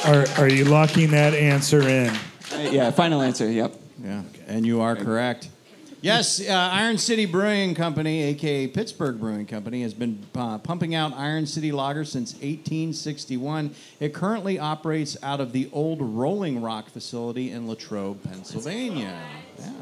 Are, 0.06 0.44
are 0.44 0.48
you 0.48 0.64
locking 0.64 1.10
that 1.10 1.34
answer 1.34 1.80
in? 1.82 2.08
Uh, 2.08 2.68
yeah, 2.70 2.90
final 2.90 3.22
answer. 3.22 3.50
Yep. 3.50 3.74
Yeah. 4.02 4.22
And 4.46 4.64
you 4.64 4.80
are 4.80 4.94
correct. 4.94 5.48
Yes, 6.02 6.40
uh, 6.40 6.52
Iron 6.52 6.98
City 6.98 7.26
Brewing 7.26 7.74
Company, 7.74 8.22
aka 8.24 8.68
Pittsburgh 8.68 9.18
Brewing 9.18 9.46
Company, 9.46 9.82
has 9.82 9.92
been 9.92 10.24
uh, 10.36 10.58
pumping 10.58 10.94
out 10.94 11.12
Iron 11.14 11.46
City 11.46 11.72
Lager 11.72 12.04
since 12.04 12.34
1861. 12.34 13.74
It 13.98 14.14
currently 14.14 14.58
operates 14.58 15.16
out 15.22 15.40
of 15.40 15.50
the 15.50 15.68
old 15.72 16.00
Rolling 16.00 16.62
Rock 16.62 16.90
facility 16.90 17.50
in 17.50 17.66
Latrobe, 17.66 18.22
Pennsylvania. 18.22 19.18
Yeah. 19.58 19.72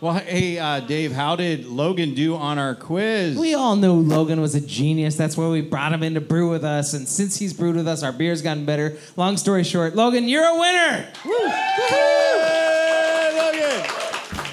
Well, 0.00 0.14
hey, 0.14 0.58
uh, 0.58 0.80
Dave, 0.80 1.12
how 1.12 1.36
did 1.36 1.66
Logan 1.66 2.14
do 2.14 2.34
on 2.36 2.58
our 2.58 2.74
quiz? 2.74 3.36
We 3.36 3.54
all 3.54 3.76
knew 3.76 3.92
Logan 3.94 4.40
was 4.40 4.54
a 4.54 4.60
genius. 4.60 5.16
That's 5.16 5.36
why 5.36 5.48
we 5.48 5.60
brought 5.60 5.92
him 5.92 6.02
in 6.02 6.14
to 6.14 6.20
brew 6.20 6.50
with 6.50 6.64
us. 6.64 6.94
And 6.94 7.06
since 7.06 7.36
he's 7.36 7.52
brewed 7.52 7.76
with 7.76 7.86
us, 7.86 8.02
our 8.02 8.12
beer's 8.12 8.42
gotten 8.42 8.64
better. 8.64 8.96
Long 9.16 9.36
story 9.36 9.64
short, 9.64 9.94
Logan, 9.94 10.28
you're 10.28 10.44
a 10.44 10.58
winner. 10.58 11.08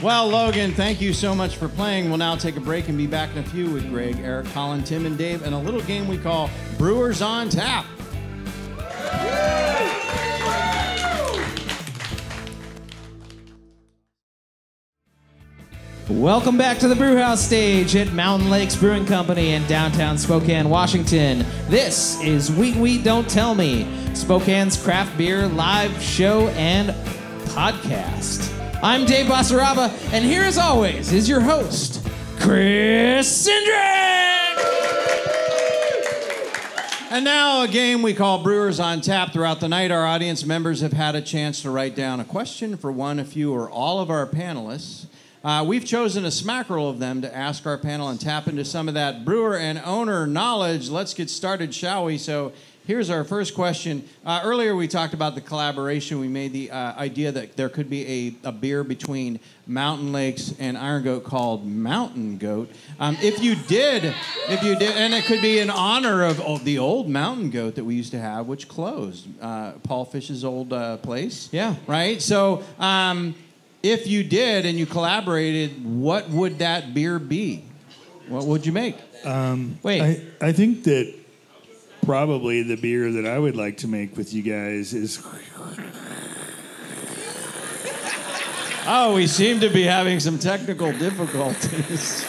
Well, 0.01 0.27
Logan, 0.29 0.73
thank 0.73 0.99
you 0.99 1.13
so 1.13 1.35
much 1.35 1.57
for 1.57 1.67
playing. 1.69 2.09
We'll 2.09 2.17
now 2.17 2.35
take 2.35 2.57
a 2.57 2.59
break 2.59 2.89
and 2.89 2.97
be 2.97 3.05
back 3.05 3.31
in 3.33 3.37
a 3.37 3.43
few 3.43 3.69
with 3.69 3.87
Greg, 3.89 4.17
Eric, 4.19 4.47
Colin, 4.47 4.83
Tim, 4.83 5.05
and 5.05 5.15
Dave, 5.15 5.43
and 5.43 5.53
a 5.53 5.59
little 5.59 5.81
game 5.81 6.07
we 6.07 6.17
call 6.17 6.49
Brewers 6.79 7.21
on 7.21 7.49
Tap. 7.49 7.85
Welcome 16.09 16.57
back 16.57 16.79
to 16.79 16.87
the 16.87 16.95
Brewhouse 16.95 17.45
stage 17.45 17.95
at 17.95 18.11
Mountain 18.11 18.49
Lakes 18.49 18.75
Brewing 18.75 19.05
Company 19.05 19.51
in 19.53 19.65
downtown 19.67 20.17
Spokane, 20.17 20.67
Washington. 20.67 21.45
This 21.69 22.19
is 22.21 22.51
Wheat 22.51 22.75
Wheat 22.75 23.03
Don't 23.03 23.29
Tell 23.29 23.55
Me, 23.55 23.87
Spokane's 24.13 24.81
craft 24.81 25.15
beer 25.17 25.47
live 25.47 26.01
show 26.01 26.49
and 26.49 26.89
podcast. 27.49 28.51
I'm 28.83 29.05
Dave 29.05 29.27
Basaraba, 29.27 29.89
and 30.11 30.25
here 30.25 30.41
as 30.41 30.57
always 30.57 31.13
is 31.13 31.29
your 31.29 31.39
host, 31.39 32.05
Chris 32.39 33.47
Cindric! 33.47 34.01
And 37.11 37.23
now 37.23 37.61
a 37.61 37.67
game 37.67 38.01
we 38.01 38.13
call 38.13 38.41
Brewers 38.41 38.79
on 38.79 39.01
Tap. 39.01 39.33
Throughout 39.33 39.59
the 39.59 39.69
night, 39.69 39.91
our 39.91 40.05
audience 40.05 40.45
members 40.45 40.81
have 40.81 40.93
had 40.93 41.15
a 41.15 41.21
chance 41.21 41.61
to 41.61 41.69
write 41.69 41.95
down 41.95 42.19
a 42.19 42.25
question 42.25 42.75
for 42.75 42.91
one, 42.91 43.19
a 43.19 43.25
few, 43.25 43.53
or 43.53 43.69
all 43.69 43.99
of 43.99 44.09
our 44.09 44.25
panelists. 44.25 45.05
Uh, 45.43 45.65
we've 45.67 45.85
chosen 45.85 46.23
a 46.23 46.31
smackerel 46.31 46.87
of 46.87 46.99
them 46.99 47.23
to 47.23 47.35
ask 47.35 47.65
our 47.65 47.77
panel 47.77 48.09
and 48.09 48.21
tap 48.21 48.47
into 48.47 48.63
some 48.63 48.87
of 48.87 48.93
that 48.93 49.25
brewer 49.25 49.57
and 49.57 49.81
owner 49.83 50.27
knowledge. 50.27 50.87
Let's 50.87 51.15
get 51.15 51.31
started, 51.31 51.73
shall 51.73 52.05
we? 52.05 52.19
So 52.19 52.53
here's 52.85 53.09
our 53.09 53.23
first 53.23 53.55
question. 53.55 54.07
Uh, 54.23 54.41
earlier, 54.43 54.75
we 54.75 54.87
talked 54.87 55.15
about 55.15 55.33
the 55.33 55.41
collaboration. 55.41 56.19
We 56.19 56.27
made 56.27 56.53
the 56.53 56.69
uh, 56.69 56.93
idea 56.95 57.31
that 57.31 57.57
there 57.57 57.69
could 57.69 57.89
be 57.89 58.35
a, 58.43 58.49
a 58.49 58.51
beer 58.51 58.83
between 58.83 59.39
Mountain 59.65 60.11
Lakes 60.11 60.53
and 60.59 60.77
Iron 60.77 61.01
Goat 61.01 61.23
called 61.23 61.65
Mountain 61.65 62.37
Goat. 62.37 62.69
Um, 62.99 63.17
if 63.19 63.41
you 63.41 63.55
did, 63.55 64.13
if 64.47 64.61
you 64.61 64.75
did, 64.75 64.91
and 64.91 65.11
it 65.11 65.23
could 65.25 65.41
be 65.41 65.57
in 65.57 65.71
honor 65.71 66.23
of 66.23 66.63
the 66.65 66.77
old 66.77 67.09
Mountain 67.09 67.49
Goat 67.49 67.73
that 67.75 67.83
we 67.83 67.95
used 67.95 68.11
to 68.11 68.19
have, 68.19 68.45
which 68.45 68.67
closed, 68.67 69.27
uh, 69.41 69.71
Paul 69.81 70.05
Fish's 70.05 70.45
old 70.45 70.71
uh, 70.71 70.97
place. 70.97 71.49
Yeah. 71.51 71.77
Right. 71.87 72.21
So. 72.21 72.63
Um, 72.77 73.33
if 73.83 74.07
you 74.07 74.23
did 74.23 74.65
and 74.65 74.77
you 74.77 74.85
collaborated, 74.85 75.83
what 75.85 76.29
would 76.29 76.59
that 76.59 76.93
beer 76.93 77.19
be? 77.19 77.63
What 78.27 78.45
would 78.45 78.65
you 78.65 78.71
make? 78.71 78.95
Um, 79.25 79.79
Wait, 79.83 80.01
I, 80.01 80.47
I 80.47 80.51
think 80.51 80.83
that 80.85 81.13
probably 82.05 82.63
the 82.63 82.75
beer 82.77 83.11
that 83.11 83.25
I 83.25 83.37
would 83.37 83.55
like 83.55 83.77
to 83.77 83.87
make 83.87 84.17
with 84.17 84.33
you 84.33 84.41
guys 84.41 84.93
is 84.93 85.23
Oh, 88.83 89.13
we 89.13 89.27
seem 89.27 89.59
to 89.59 89.69
be 89.69 89.83
having 89.83 90.19
some 90.19 90.39
technical 90.39 90.91
difficulties. 90.91 92.25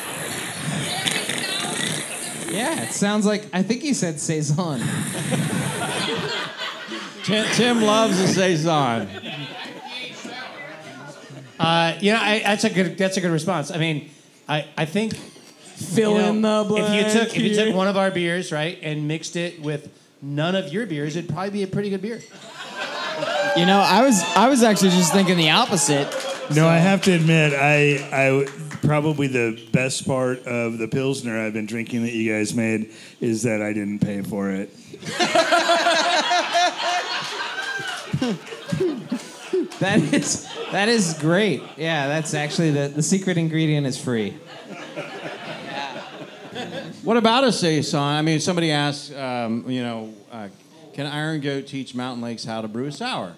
yeah, 2.50 2.82
it 2.82 2.92
sounds 2.92 3.24
like, 3.24 3.46
I 3.54 3.62
think 3.62 3.80
he 3.80 3.94
said 3.94 4.20
Saison. 4.20 4.78
Tim, 7.24 7.46
Tim 7.54 7.80
loves 7.82 8.20
a 8.20 8.28
saison. 8.28 9.08
Uh, 11.62 11.96
you 12.00 12.12
know, 12.12 12.18
I, 12.20 12.40
that's 12.40 12.64
a 12.64 12.70
good 12.70 12.98
that's 12.98 13.16
a 13.16 13.20
good 13.20 13.30
response. 13.30 13.70
I 13.70 13.78
mean, 13.78 14.10
I, 14.48 14.66
I 14.76 14.84
think 14.84 15.14
Fill 15.14 16.12
you 16.12 16.18
know, 16.18 16.30
in 16.30 16.42
the 16.42 16.64
blank. 16.66 16.88
if 16.88 17.14
you 17.14 17.20
took 17.20 17.36
if 17.36 17.42
you 17.42 17.54
took 17.54 17.74
one 17.74 17.86
of 17.86 17.96
our 17.96 18.10
beers 18.10 18.50
right 18.50 18.78
and 18.82 19.06
mixed 19.06 19.36
it 19.36 19.62
with 19.62 19.88
none 20.20 20.56
of 20.56 20.72
your 20.72 20.86
beers, 20.86 21.14
it'd 21.14 21.30
probably 21.30 21.50
be 21.50 21.62
a 21.62 21.68
pretty 21.68 21.90
good 21.90 22.02
beer. 22.02 22.20
You 23.56 23.66
know, 23.66 23.78
I 23.78 24.02
was 24.02 24.22
I 24.34 24.48
was 24.48 24.64
actually 24.64 24.90
just 24.90 25.12
thinking 25.12 25.36
the 25.36 25.50
opposite. 25.50 26.08
No, 26.52 26.66
I 26.68 26.78
have 26.78 27.02
to 27.02 27.12
admit, 27.12 27.54
I, 27.54 27.98
I 28.12 28.46
probably 28.82 29.28
the 29.28 29.62
best 29.72 30.06
part 30.06 30.44
of 30.46 30.78
the 30.78 30.88
pilsner 30.88 31.38
I've 31.38 31.52
been 31.52 31.66
drinking 31.66 32.02
that 32.02 32.12
you 32.12 32.32
guys 32.32 32.54
made 32.54 32.90
is 33.20 33.44
that 33.44 33.62
I 33.62 33.72
didn't 33.72 34.00
pay 34.00 34.22
for 34.22 34.50
it. 34.50 34.70
That 39.80 39.98
is 40.14 40.46
that 40.70 40.88
is 40.88 41.14
great. 41.18 41.62
Yeah, 41.76 42.06
that's 42.08 42.34
actually 42.34 42.70
the, 42.70 42.88
the 42.88 43.02
secret 43.02 43.36
ingredient 43.36 43.86
is 43.86 43.98
free. 44.00 44.36
What 47.02 47.16
about 47.16 47.44
a 47.44 47.52
saison? 47.52 48.00
I 48.00 48.22
mean, 48.22 48.38
somebody 48.38 48.70
asked, 48.70 49.12
um, 49.14 49.68
you 49.68 49.82
know, 49.82 50.14
uh, 50.30 50.48
can 50.92 51.06
Iron 51.06 51.40
Goat 51.40 51.66
teach 51.66 51.94
Mountain 51.94 52.22
Lakes 52.22 52.44
how 52.44 52.60
to 52.60 52.68
brew 52.68 52.86
a 52.86 52.92
sour? 52.92 53.34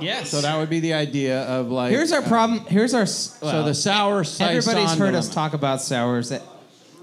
Yes. 0.00 0.30
So 0.30 0.40
that 0.40 0.56
would 0.56 0.70
be 0.70 0.80
the 0.80 0.94
idea 0.94 1.42
of 1.42 1.68
like. 1.70 1.90
Here's 1.90 2.12
our 2.12 2.22
uh, 2.22 2.28
problem. 2.28 2.60
Here's 2.66 2.94
our. 2.94 3.02
s- 3.02 3.38
so 3.40 3.64
the 3.64 3.74
sour 3.74 4.24
saison. 4.24 4.56
everybody's 4.56 4.94
heard 4.98 5.14
us 5.14 5.28
talk 5.28 5.52
about 5.52 5.82
sours 5.82 6.32
at 6.32 6.42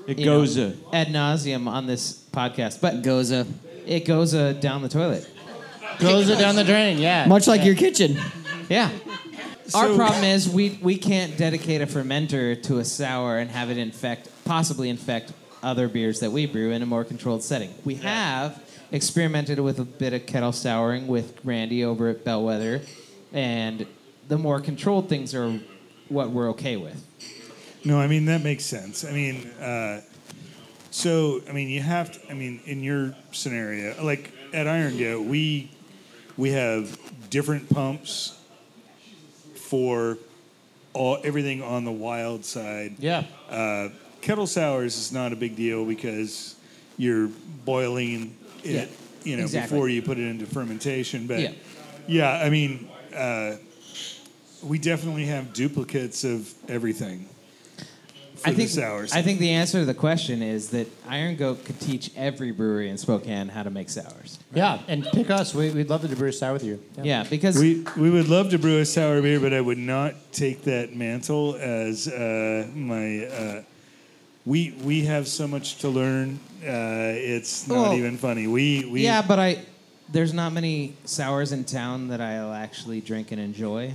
It 0.07 0.15
goes. 0.15 0.57
know, 0.57 0.73
uh, 0.91 0.95
ad 0.95 1.07
nauseum 1.07 1.67
on 1.67 1.85
this 1.85 2.23
podcast, 2.31 2.81
but 2.81 3.01
Gose. 3.03 3.45
it 3.85 4.05
goes 4.05 4.33
uh, 4.33 4.53
down 4.53 4.81
the 4.81 4.89
toilet. 4.89 5.29
Goes 5.99 6.29
it 6.29 6.39
down 6.39 6.55
the 6.55 6.63
drain. 6.63 6.97
Yeah. 6.97 7.25
Much 7.27 7.47
like 7.47 7.63
your 7.63 7.75
kitchen. 7.75 8.17
Yeah. 8.69 8.89
Our 9.73 9.87
So- 9.87 9.95
problem 9.95 10.23
is 10.23 10.49
we, 10.49 10.77
we 10.81 10.97
can't 10.97 11.37
dedicate 11.37 11.81
a 11.81 11.85
fermenter 11.87 12.61
to 12.63 12.79
a 12.79 12.85
sour 12.85 13.37
and 13.37 13.49
have 13.49 13.69
it 13.69 13.77
infect, 13.77 14.29
possibly 14.45 14.89
infect 14.89 15.31
other 15.61 15.87
beers 15.87 16.19
that 16.19 16.31
we 16.31 16.45
brew 16.45 16.71
in 16.71 16.81
a 16.81 16.85
more 16.85 17.03
controlled 17.03 17.43
setting. 17.43 17.73
We 17.85 17.95
have 17.95 18.61
experimented 18.91 19.59
with 19.59 19.79
a 19.79 19.85
bit 19.85 20.13
of 20.13 20.25
kettle 20.25 20.51
souring 20.51 21.07
with 21.07 21.39
Randy 21.43 21.83
over 21.85 22.09
at 22.09 22.23
Bellwether, 22.25 22.81
and 23.31 23.87
the 24.27 24.37
more 24.37 24.59
controlled 24.59 25.07
things 25.09 25.33
are 25.33 25.59
what 26.09 26.31
we're 26.31 26.49
okay 26.49 26.75
with. 26.77 27.05
No, 27.85 27.99
I 27.99 28.07
mean 28.07 28.25
that 28.25 28.43
makes 28.43 28.65
sense. 28.65 29.03
I 29.05 29.11
mean, 29.11 29.47
uh, 29.59 30.01
so 30.91 31.41
I 31.49 31.53
mean 31.53 31.69
you 31.69 31.81
have 31.81 32.11
to. 32.11 32.29
I 32.31 32.33
mean, 32.33 32.59
in 32.65 32.83
your 32.83 33.15
scenario, 33.31 34.01
like 34.03 34.31
at 34.53 34.67
Iron 34.67 34.97
Goat, 34.97 35.25
we 35.25 35.71
we 36.37 36.51
have 36.51 36.97
different 37.29 37.69
pumps 37.69 38.37
for 39.73 40.19
all 40.93 41.17
everything 41.23 41.63
on 41.63 41.83
the 41.83 41.91
wild 41.91 42.45
side. 42.45 42.93
Yeah. 42.99 43.23
Uh, 43.49 43.89
kettle 44.21 44.45
sours 44.45 44.95
is 44.99 45.11
not 45.11 45.33
a 45.33 45.35
big 45.35 45.55
deal 45.55 45.83
because 45.83 46.53
you're 46.95 47.29
boiling 47.65 48.37
it, 48.63 48.69
Yeah, 48.71 48.85
you 49.23 49.35
know, 49.37 49.41
exactly. 49.45 49.75
before 49.75 49.89
you 49.89 50.03
put 50.03 50.19
it 50.19 50.27
into 50.27 50.45
fermentation. 50.45 51.25
But 51.25 51.39
Yeah. 51.39 51.51
yeah, 52.07 52.29
I 52.33 52.51
mean, 52.51 52.87
uh, 53.15 53.55
we 54.61 54.77
definitely 54.77 55.25
have 55.25 55.53
duplicates 55.53 56.23
of 56.23 56.53
everything. 56.69 57.25
For 58.43 58.49
I 58.49 58.53
think 58.53 58.69
the 58.69 58.75
sours. 58.75 59.13
I 59.13 59.21
think 59.21 59.39
the 59.39 59.51
answer 59.51 59.79
to 59.79 59.85
the 59.85 59.93
question 59.93 60.41
is 60.41 60.71
that 60.71 60.87
Iron 61.07 61.37
Goat 61.37 61.63
could 61.63 61.79
teach 61.79 62.11
every 62.17 62.51
brewery 62.51 62.89
in 62.89 62.97
Spokane 62.97 63.47
how 63.47 63.63
to 63.63 63.69
make 63.69 63.89
sours. 63.89 64.37
Yeah. 64.53 64.79
And 64.89 65.05
pick 65.05 65.29
us. 65.29 65.55
We, 65.55 65.71
we'd 65.71 65.89
love 65.89 66.01
to 66.01 66.13
brew 66.13 66.27
a 66.27 66.33
sour 66.33 66.51
with 66.51 66.63
you. 66.65 66.83
Yeah, 67.01 67.23
because 67.23 67.57
we 67.57 67.85
we 67.95 68.09
would 68.09 68.27
love 68.27 68.49
to 68.49 68.59
brew 68.59 68.79
a 68.79 68.85
sour 68.85 69.21
beer, 69.21 69.39
but 69.39 69.53
I 69.53 69.61
would 69.61 69.77
not 69.77 70.15
take 70.33 70.63
that 70.63 70.93
mantle 70.93 71.55
as 71.55 72.09
uh, 72.09 72.67
my. 72.73 73.25
Uh, 73.27 73.63
we 74.45 74.71
we 74.83 75.05
have 75.05 75.29
so 75.29 75.47
much 75.47 75.77
to 75.77 75.87
learn. 75.87 76.37
Uh, 76.61 77.15
it's 77.15 77.65
not 77.65 77.75
Well, 77.75 77.93
even 77.93 78.17
funny. 78.17 78.47
We 78.47 78.83
we 78.83 79.03
yeah, 79.03 79.21
but 79.21 79.39
I 79.39 79.63
there's 80.11 80.33
not 80.33 80.51
many 80.51 80.97
sours 81.05 81.53
in 81.53 81.63
town 81.63 82.09
that 82.09 82.19
I'll 82.19 82.53
actually 82.53 82.99
drink 82.99 83.31
and 83.31 83.39
enjoy. 83.39 83.93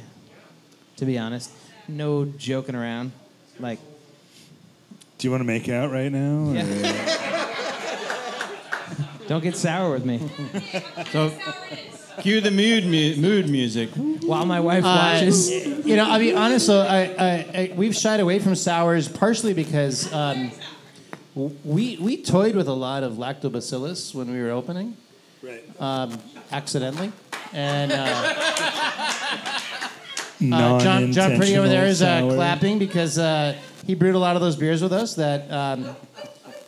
To 0.96 1.05
be 1.05 1.18
honest, 1.18 1.53
no 1.86 2.24
joking 2.24 2.74
around. 2.74 3.12
Like, 3.61 3.78
Do 5.18 5.26
you 5.26 5.30
want 5.32 5.40
to 5.40 5.44
make 5.46 5.68
out 5.68 5.90
right 5.90 6.12
now? 6.12 6.52
Yeah. 6.52 6.64
don't 9.26 9.42
get 9.42 9.56
sour 9.56 9.92
with 9.92 10.04
me 10.06 10.18
So, 11.12 11.32
cue 12.20 12.40
the 12.40 12.50
mood 12.50 12.84
mu- 12.86 13.16
mood 13.16 13.48
music. 13.50 13.90
while 14.22 14.46
my 14.46 14.60
wife 14.60 14.84
Uh, 14.84 15.14
watches. 15.16 15.50
you 15.50 15.96
know, 15.96 16.08
I'll 16.08 16.18
be 16.20 16.34
honest 16.34 16.68
though, 16.68 16.80
I, 16.82 17.00
I, 17.18 17.30
I, 17.54 17.72
we've 17.76 17.94
shied 17.96 18.20
away 18.20 18.38
from 18.38 18.54
sours 18.54 19.08
partially 19.08 19.52
because 19.54 20.10
um, 20.14 20.50
we, 21.64 21.98
we 22.00 22.22
toyed 22.22 22.54
with 22.56 22.68
a 22.68 22.72
lot 22.72 23.02
of 23.02 23.14
lactobacillus 23.14 24.14
when 24.14 24.30
we 24.32 24.40
were 24.40 24.50
opening, 24.50 24.96
Right. 25.42 25.62
um, 25.80 26.16
accidentally. 26.52 27.10
And 27.52 27.90
uh, 27.92 27.96
uh, 30.52 30.80
John, 30.80 31.12
John 31.12 31.36
Pretty 31.36 31.56
over 31.56 31.68
there 31.68 31.86
is 31.86 32.02
uh, 32.02 32.20
clapping 32.32 32.78
because 32.78 33.18
uh, 33.18 33.56
he 33.89 33.95
brewed 33.95 34.14
a 34.14 34.18
lot 34.18 34.36
of 34.36 34.43
those 34.43 34.55
beers 34.55 34.82
with 34.82 34.93
us 34.93 35.14
that 35.14 35.51
um, 35.51 35.97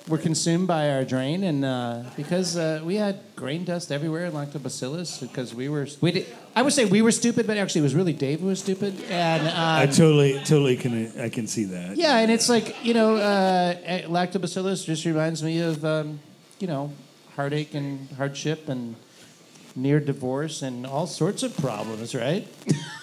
were 0.09 0.17
consumed 0.17 0.67
by 0.67 0.91
our 0.91 1.05
drain. 1.05 1.45
And 1.45 1.67
uh, 1.67 2.05
because 2.17 2.57
uh, 2.57 2.81
we 2.83 2.97
had 2.97 3.21
grain 3.37 3.63
dust 3.65 3.93
everywhere 3.93 4.25
and 4.25 4.35
lactobacillus 4.35 5.21
because 5.21 5.55
we 5.55 5.69
were. 5.69 5.87
We 6.01 6.13
did, 6.13 6.27
I 6.57 6.63
would 6.63 6.73
say 6.73 6.87
we 6.87 7.03
were 7.03 7.13
stupid, 7.13 7.47
but 7.47 7.59
actually 7.59 7.83
it 7.83 7.85
was 7.85 7.95
really 7.95 8.15
Dave 8.15 8.41
who 8.41 8.47
was 8.47 8.61
stupid. 8.61 8.99
And 9.11 9.47
um, 9.49 9.55
I 9.55 9.85
totally 9.85 10.39
totally 10.39 10.79
can 10.79 11.13
I 11.21 11.29
can 11.29 11.47
see 11.47 11.65
that. 11.65 11.99
yeah, 11.99 12.17
and 12.17 12.31
it's 12.31 12.49
like 12.49 12.83
you 12.83 12.95
know, 12.95 13.17
uh, 13.17 13.77
eh, 13.85 14.03
lactobacillus 14.05 14.87
just 14.87 15.05
reminds 15.05 15.43
me 15.43 15.61
of 15.61 15.85
um, 15.85 16.21
you 16.59 16.69
know 16.69 16.91
heartache 17.37 17.75
and 17.75 18.09
hardship 18.13 18.71
and 18.71 18.97
near 19.77 20.01
divorce 20.01 20.63
and 20.63 20.87
all 20.87 21.07
sorts 21.07 21.43
of 21.43 21.55
problems, 21.59 22.15
right? 22.15 22.49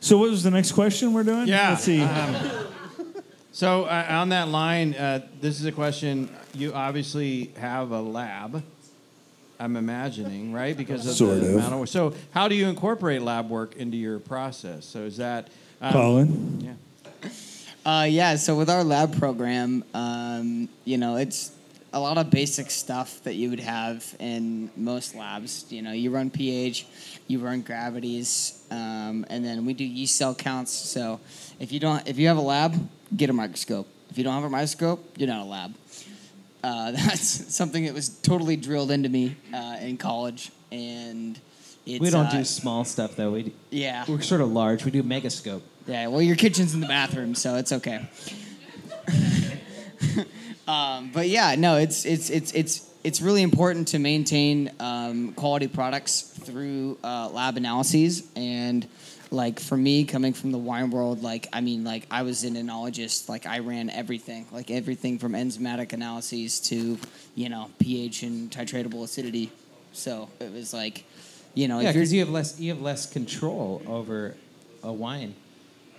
So 0.00 0.18
what 0.18 0.30
was 0.30 0.42
the 0.42 0.50
next 0.50 0.72
question 0.72 1.12
we're 1.12 1.24
doing? 1.24 1.48
Yeah. 1.48 1.70
Let's 1.70 1.84
see. 1.84 2.06
So 3.52 3.84
uh, 3.84 4.06
on 4.10 4.28
that 4.28 4.48
line, 4.48 4.94
uh, 4.94 5.26
this 5.40 5.58
is 5.58 5.64
a 5.64 5.72
question. 5.72 6.28
You 6.52 6.74
obviously 6.74 7.52
have 7.58 7.90
a 7.90 8.00
lab. 8.00 8.62
I'm 9.58 9.76
imagining, 9.76 10.52
right? 10.52 10.76
Because 10.76 11.06
of 11.06 11.14
Sort 11.14 11.40
the 11.40 11.48
of. 11.48 11.54
amount 11.54 11.72
of. 11.74 11.88
So 11.88 12.12
how 12.32 12.48
do 12.48 12.54
you 12.54 12.66
incorporate 12.68 13.22
lab 13.22 13.48
work 13.48 13.74
into 13.76 13.96
your 13.96 14.18
process? 14.18 14.84
So 14.84 15.00
is 15.04 15.16
that 15.16 15.48
um, 15.80 15.92
Colin. 15.92 16.60
Yeah. 16.60 17.30
Uh, 17.86 18.02
yeah, 18.04 18.36
so 18.36 18.56
with 18.56 18.68
our 18.68 18.82
lab 18.84 19.16
program, 19.18 19.84
um, 19.94 20.68
you 20.84 20.98
know, 20.98 21.16
it's 21.16 21.52
a 21.96 21.98
lot 21.98 22.18
of 22.18 22.28
basic 22.30 22.70
stuff 22.70 23.22
that 23.24 23.36
you 23.36 23.48
would 23.48 23.60
have 23.60 24.04
in 24.20 24.70
most 24.76 25.14
labs. 25.14 25.64
You 25.70 25.80
know, 25.80 25.92
you 25.92 26.10
run 26.10 26.28
pH, 26.28 26.86
you 27.26 27.38
run 27.38 27.62
gravities, 27.62 28.62
um, 28.70 29.24
and 29.30 29.42
then 29.42 29.64
we 29.64 29.72
do 29.72 29.82
yeast 29.84 30.16
cell 30.16 30.34
counts. 30.34 30.72
So 30.72 31.20
if 31.58 31.72
you 31.72 31.80
don't, 31.80 32.06
if 32.06 32.18
you 32.18 32.28
have 32.28 32.36
a 32.36 32.42
lab, 32.42 32.74
get 33.16 33.30
a 33.30 33.32
microscope. 33.32 33.88
If 34.10 34.18
you 34.18 34.24
don't 34.24 34.34
have 34.34 34.44
a 34.44 34.50
microscope, 34.50 35.02
you're 35.16 35.26
not 35.28 35.40
a 35.40 35.48
lab. 35.48 35.74
Uh, 36.62 36.90
that's 36.92 37.54
something 37.54 37.86
that 37.86 37.94
was 37.94 38.10
totally 38.10 38.56
drilled 38.56 38.90
into 38.90 39.08
me 39.08 39.34
uh, 39.54 39.78
in 39.80 39.96
college, 39.96 40.52
and 40.70 41.40
it's, 41.86 42.00
we 42.00 42.10
don't 42.10 42.26
uh, 42.26 42.30
do 42.30 42.44
small 42.44 42.84
stuff 42.84 43.16
though. 43.16 43.30
We 43.30 43.44
do, 43.44 43.52
Yeah. 43.70 44.04
we're 44.06 44.20
sort 44.20 44.42
of 44.42 44.52
large. 44.52 44.84
We 44.84 44.90
do 44.90 45.02
megascope. 45.02 45.62
Yeah, 45.86 46.08
well, 46.08 46.20
your 46.20 46.36
kitchen's 46.36 46.74
in 46.74 46.80
the 46.80 46.88
bathroom, 46.88 47.34
so 47.34 47.54
it's 47.54 47.72
okay. 47.72 48.06
Um, 50.66 51.10
but 51.12 51.28
yeah, 51.28 51.54
no, 51.56 51.76
it's 51.76 52.04
it's 52.04 52.30
it's 52.30 52.52
it's 52.52 52.88
it's 53.04 53.20
really 53.20 53.42
important 53.42 53.88
to 53.88 53.98
maintain 53.98 54.70
um, 54.80 55.32
quality 55.32 55.68
products 55.68 56.22
through 56.22 56.98
uh, 57.04 57.28
lab 57.28 57.56
analyses 57.56 58.28
and. 58.36 58.86
Like 59.32 59.58
for 59.58 59.76
me, 59.76 60.04
coming 60.04 60.34
from 60.34 60.52
the 60.52 60.58
wine 60.58 60.90
world, 60.90 61.20
like 61.20 61.48
I 61.52 61.60
mean, 61.60 61.82
like 61.82 62.06
I 62.12 62.22
was 62.22 62.44
an 62.44 62.54
enologist. 62.54 63.28
Like 63.28 63.44
I 63.44 63.58
ran 63.58 63.90
everything, 63.90 64.46
like 64.52 64.70
everything 64.70 65.18
from 65.18 65.32
enzymatic 65.32 65.92
analyses 65.92 66.60
to, 66.70 66.96
you 67.34 67.48
know, 67.48 67.68
pH 67.80 68.22
and 68.22 68.48
titratable 68.52 69.02
acidity. 69.02 69.50
So 69.92 70.28
it 70.38 70.52
was 70.52 70.72
like, 70.72 71.02
you 71.54 71.66
know, 71.66 71.80
Yeah, 71.80 71.90
because 71.90 72.12
you 72.12 72.20
have 72.20 72.28
less 72.28 72.60
you 72.60 72.72
have 72.72 72.80
less 72.80 73.12
control 73.12 73.82
over 73.88 74.36
a 74.84 74.92
wine. 74.92 75.34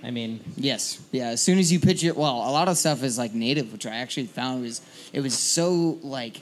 I 0.04 0.12
mean, 0.12 0.40
Yes. 0.56 1.00
Yeah. 1.12 1.30
As 1.30 1.42
soon 1.42 1.58
as 1.58 1.72
you 1.72 1.80
pitch 1.80 2.04
it, 2.04 2.16
well, 2.16 2.36
a 2.36 2.52
lot 2.52 2.68
of 2.68 2.78
stuff 2.78 3.04
is 3.04 3.18
like 3.18 3.34
native, 3.34 3.72
which 3.72 3.86
I 3.86 3.96
actually 3.96 4.28
found 4.28 4.62
was 4.62 4.82
it 5.14 5.22
was 5.22 5.38
so 5.38 5.98
like 6.02 6.38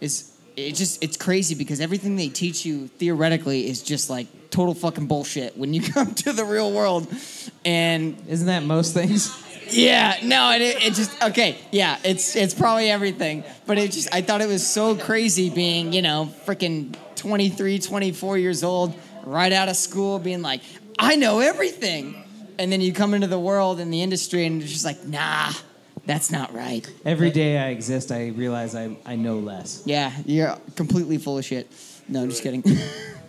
is 0.00 0.32
it 0.56 0.74
just 0.74 1.02
it's 1.02 1.16
crazy 1.16 1.54
because 1.54 1.80
everything 1.80 2.16
they 2.16 2.28
teach 2.28 2.66
you 2.66 2.88
theoretically 2.88 3.68
is 3.68 3.82
just 3.82 4.10
like 4.10 4.26
total 4.50 4.74
fucking 4.74 5.06
bullshit 5.06 5.56
when 5.56 5.72
you 5.72 5.80
come 5.92 6.14
to 6.14 6.32
the 6.32 6.44
real 6.44 6.72
world. 6.72 7.06
And 7.64 8.20
isn't 8.28 8.46
that 8.46 8.64
most 8.64 8.94
things? 8.94 9.32
yeah, 9.70 10.16
no, 10.22 10.50
it, 10.52 10.62
it 10.62 10.94
just 10.94 11.22
okay. 11.22 11.58
Yeah, 11.70 11.98
it's 12.04 12.34
it's 12.34 12.54
probably 12.54 12.90
everything, 12.90 13.44
but 13.66 13.78
it 13.78 13.92
just 13.92 14.12
I 14.12 14.22
thought 14.22 14.40
it 14.40 14.48
was 14.48 14.66
so 14.66 14.96
crazy 14.96 15.50
being 15.50 15.92
you 15.92 16.02
know 16.02 16.32
freaking 16.46 16.96
23, 17.16 17.78
24 17.78 18.38
years 18.38 18.64
old, 18.64 18.94
right 19.24 19.52
out 19.52 19.68
of 19.68 19.76
school, 19.76 20.18
being 20.18 20.42
like 20.42 20.62
I 20.98 21.16
know 21.16 21.40
everything, 21.40 22.24
and 22.58 22.70
then 22.72 22.80
you 22.80 22.92
come 22.92 23.14
into 23.14 23.26
the 23.26 23.38
world 23.38 23.80
and 23.80 23.92
the 23.92 24.02
industry 24.02 24.44
and 24.46 24.62
it's 24.62 24.72
just 24.72 24.84
like 24.84 25.04
nah, 25.04 25.52
that's 26.06 26.30
not 26.30 26.54
right. 26.54 26.90
Every 27.04 27.30
day 27.30 27.58
I 27.58 27.68
exist, 27.68 28.10
I 28.12 28.28
realize 28.28 28.74
I, 28.74 28.96
I 29.06 29.16
know 29.16 29.38
less. 29.38 29.82
Yeah, 29.84 30.12
you're 30.26 30.56
completely 30.76 31.18
full 31.18 31.38
of 31.38 31.44
shit. 31.44 31.70
No, 32.08 32.22
I'm 32.22 32.30
just 32.30 32.42
kidding. 32.42 32.62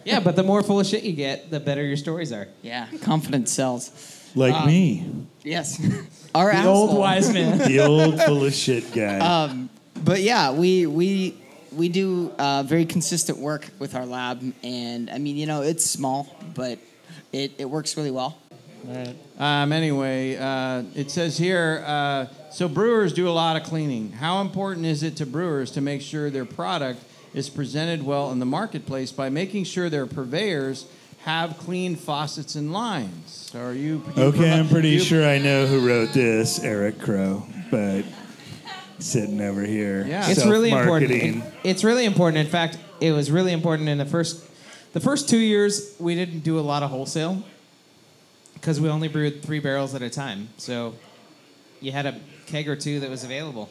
Yeah, 0.05 0.21
but 0.21 0.35
the 0.37 0.43
more 0.43 0.63
full 0.63 0.79
of 0.79 0.87
shit 0.87 1.03
you 1.03 1.11
get, 1.11 1.51
the 1.51 1.59
better 1.59 1.83
your 1.83 1.97
stories 1.97 2.31
are. 2.31 2.47
yeah, 2.63 2.87
confidence 3.01 3.51
sells. 3.51 3.91
Like 4.33 4.53
Um, 4.55 4.65
me, 4.67 5.05
Yes, 5.43 5.79
our 6.33 6.51
The 6.53 6.65
old 6.65 6.97
wise 6.97 7.31
man. 7.31 7.57
the 7.67 7.81
old 7.81 8.19
full 8.21 8.45
of 8.45 8.53
shit 8.53 8.91
guy. 8.93 9.19
Um, 9.19 9.69
but 10.03 10.21
yeah, 10.21 10.51
we 10.51 10.87
we 10.87 11.37
we 11.73 11.89
do 11.89 12.31
uh, 12.39 12.63
very 12.63 12.85
consistent 12.85 13.37
work 13.39 13.69
with 13.77 13.93
our 13.93 14.05
lab, 14.05 14.41
and 14.63 15.09
I 15.11 15.17
mean, 15.19 15.35
you 15.35 15.45
know, 15.45 15.61
it's 15.61 15.85
small, 15.85 16.33
but 16.55 16.79
it, 17.31 17.51
it 17.59 17.65
works 17.69 17.95
really 17.97 18.11
well. 18.11 18.37
Um, 19.37 19.71
anyway, 19.71 20.35
uh, 20.35 20.83
it 20.95 21.11
says 21.11 21.37
here 21.37 21.83
uh, 21.85 22.25
so 22.51 22.67
brewers 22.67 23.13
do 23.13 23.27
a 23.29 23.31
lot 23.31 23.55
of 23.55 23.63
cleaning. 23.63 24.11
How 24.11 24.41
important 24.41 24.85
is 24.85 25.03
it 25.03 25.15
to 25.17 25.25
brewers 25.25 25.71
to 25.71 25.81
make 25.81 26.01
sure 26.01 26.29
their 26.29 26.45
product 26.45 27.03
is 27.33 27.49
presented 27.49 28.03
well 28.03 28.31
in 28.31 28.39
the 28.39 28.45
marketplace 28.45 29.11
by 29.11 29.29
making 29.29 29.63
sure 29.63 29.89
their 29.89 30.05
purveyors 30.07 30.87
have 31.23 31.57
clean 31.57 31.95
faucets 31.95 32.55
and 32.55 32.73
lines? 32.73 33.49
So 33.51 33.59
are 33.59 33.73
you? 33.73 34.03
you 34.15 34.23
okay, 34.23 34.37
provi- 34.39 34.51
I'm 34.51 34.67
pretty 34.67 34.89
you- 34.89 34.99
sure 34.99 35.25
I 35.27 35.37
know 35.37 35.67
who 35.67 35.87
wrote 35.87 36.11
this, 36.13 36.59
Eric 36.63 36.99
Crow, 36.99 37.43
but 37.71 38.03
sitting 38.99 39.39
over 39.41 39.61
here. 39.63 40.05
Yeah. 40.07 40.29
It's 40.29 40.45
really 40.45 40.71
important. 40.71 41.11
It- 41.11 41.43
it's 41.63 41.83
really 41.83 42.05
important. 42.05 42.43
In 42.45 42.51
fact, 42.51 42.77
it 42.99 43.11
was 43.11 43.31
really 43.31 43.53
important 43.53 43.89
in 43.89 43.97
the 43.97 44.05
first 44.05 44.45
the 44.91 44.99
first 44.99 45.29
two 45.29 45.37
years 45.37 45.95
we 45.99 46.15
didn't 46.15 46.39
do 46.39 46.57
a 46.57 46.61
lot 46.61 46.81
of 46.81 46.89
wholesale 46.89 47.43
because 48.59 48.79
we 48.79 48.89
only 48.89 49.07
brewed 49.07 49.41
three 49.41 49.59
barrels 49.59 49.95
at 49.95 50.01
a 50.01 50.09
time. 50.09 50.49
So 50.57 50.95
you 51.79 51.91
had 51.91 52.05
a 52.05 52.19
keg 52.47 52.67
or 52.67 52.75
two 52.75 52.99
that 53.01 53.09
was 53.09 53.23
available, 53.23 53.69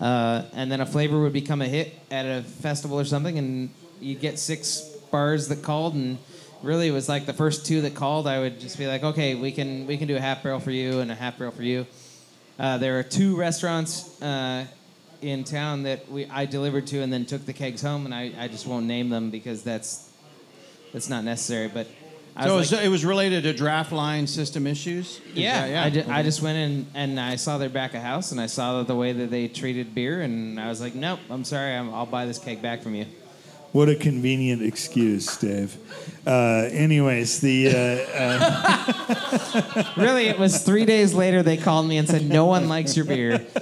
uh, 0.00 0.44
and 0.52 0.70
then 0.70 0.80
a 0.80 0.86
flavor 0.86 1.20
would 1.20 1.32
become 1.32 1.62
a 1.62 1.66
hit 1.66 1.94
at 2.10 2.24
a 2.24 2.42
festival 2.42 2.98
or 2.98 3.04
something, 3.04 3.38
and 3.38 3.70
you'd 4.00 4.20
get 4.20 4.38
six 4.38 4.80
bars 5.10 5.48
that 5.48 5.62
called, 5.62 5.94
and 5.94 6.18
really 6.62 6.88
it 6.88 6.92
was 6.92 7.08
like 7.08 7.26
the 7.26 7.32
first 7.32 7.66
two 7.66 7.82
that 7.82 7.94
called. 7.94 8.26
I 8.26 8.40
would 8.40 8.60
just 8.60 8.78
be 8.78 8.86
like, 8.86 9.02
okay, 9.02 9.34
we 9.34 9.52
can 9.52 9.86
we 9.86 9.96
can 9.96 10.08
do 10.08 10.16
a 10.16 10.20
half 10.20 10.42
barrel 10.42 10.60
for 10.60 10.70
you 10.70 11.00
and 11.00 11.10
a 11.10 11.14
half 11.14 11.38
barrel 11.38 11.52
for 11.52 11.62
you. 11.62 11.86
Uh, 12.58 12.78
there 12.78 12.98
are 12.98 13.04
two 13.04 13.36
restaurants 13.36 14.20
uh, 14.20 14.66
in 15.22 15.44
town 15.44 15.84
that 15.84 16.10
we 16.10 16.26
I 16.26 16.46
delivered 16.46 16.86
to 16.88 17.00
and 17.00 17.12
then 17.12 17.24
took 17.24 17.46
the 17.46 17.52
kegs 17.52 17.82
home, 17.82 18.04
and 18.04 18.14
I, 18.14 18.32
I 18.38 18.48
just 18.48 18.66
won't 18.66 18.86
name 18.86 19.10
them 19.10 19.30
because 19.30 19.62
that's 19.62 20.10
that's 20.92 21.08
not 21.08 21.24
necessary. 21.24 21.68
But 21.68 21.88
I 22.38 22.46
So 22.46 22.54
it 22.54 22.56
was 22.56 22.70
was, 22.70 22.78
like, 22.78 22.86
it 22.86 22.88
was 22.88 23.04
related 23.04 23.42
to 23.42 23.52
draft 23.52 23.90
line 23.90 24.28
system 24.28 24.66
issues? 24.68 25.16
Is 25.32 25.34
yeah, 25.34 25.66
that- 25.68 25.86
I, 25.86 25.90
ju- 25.90 26.04
I 26.08 26.22
just 26.22 26.40
went 26.40 26.56
in 26.56 26.86
and 26.94 27.18
I 27.18 27.34
saw 27.34 27.58
their 27.58 27.68
back 27.68 27.94
of 27.94 28.02
house 28.02 28.30
and 28.30 28.40
I 28.40 28.46
saw 28.46 28.84
the 28.84 28.94
way 28.94 29.12
that 29.12 29.28
they 29.30 29.48
treated 29.48 29.92
beer 29.94 30.20
and 30.22 30.60
I 30.60 30.68
was 30.68 30.80
like, 30.80 30.94
nope, 30.94 31.18
I'm 31.30 31.42
sorry, 31.44 31.74
I'm, 31.74 31.92
I'll 31.92 32.06
buy 32.06 32.26
this 32.26 32.38
keg 32.38 32.62
back 32.62 32.82
from 32.82 32.94
you. 32.94 33.06
What 33.72 33.88
a 33.90 33.96
convenient 33.96 34.62
excuse, 34.62 35.36
Dave. 35.36 35.76
Uh, 36.26 36.68
anyways, 36.70 37.40
the 37.40 37.68
uh, 37.68 37.72
uh, 38.16 39.92
Really, 39.96 40.28
it 40.28 40.38
was 40.38 40.62
three 40.62 40.84
days 40.86 41.12
later 41.14 41.42
they 41.42 41.56
called 41.58 41.86
me 41.86 41.98
and 41.98 42.08
said, 42.08 42.26
no 42.28 42.46
one 42.46 42.68
likes 42.68 42.96
your 42.96 43.04
beer. 43.04 43.44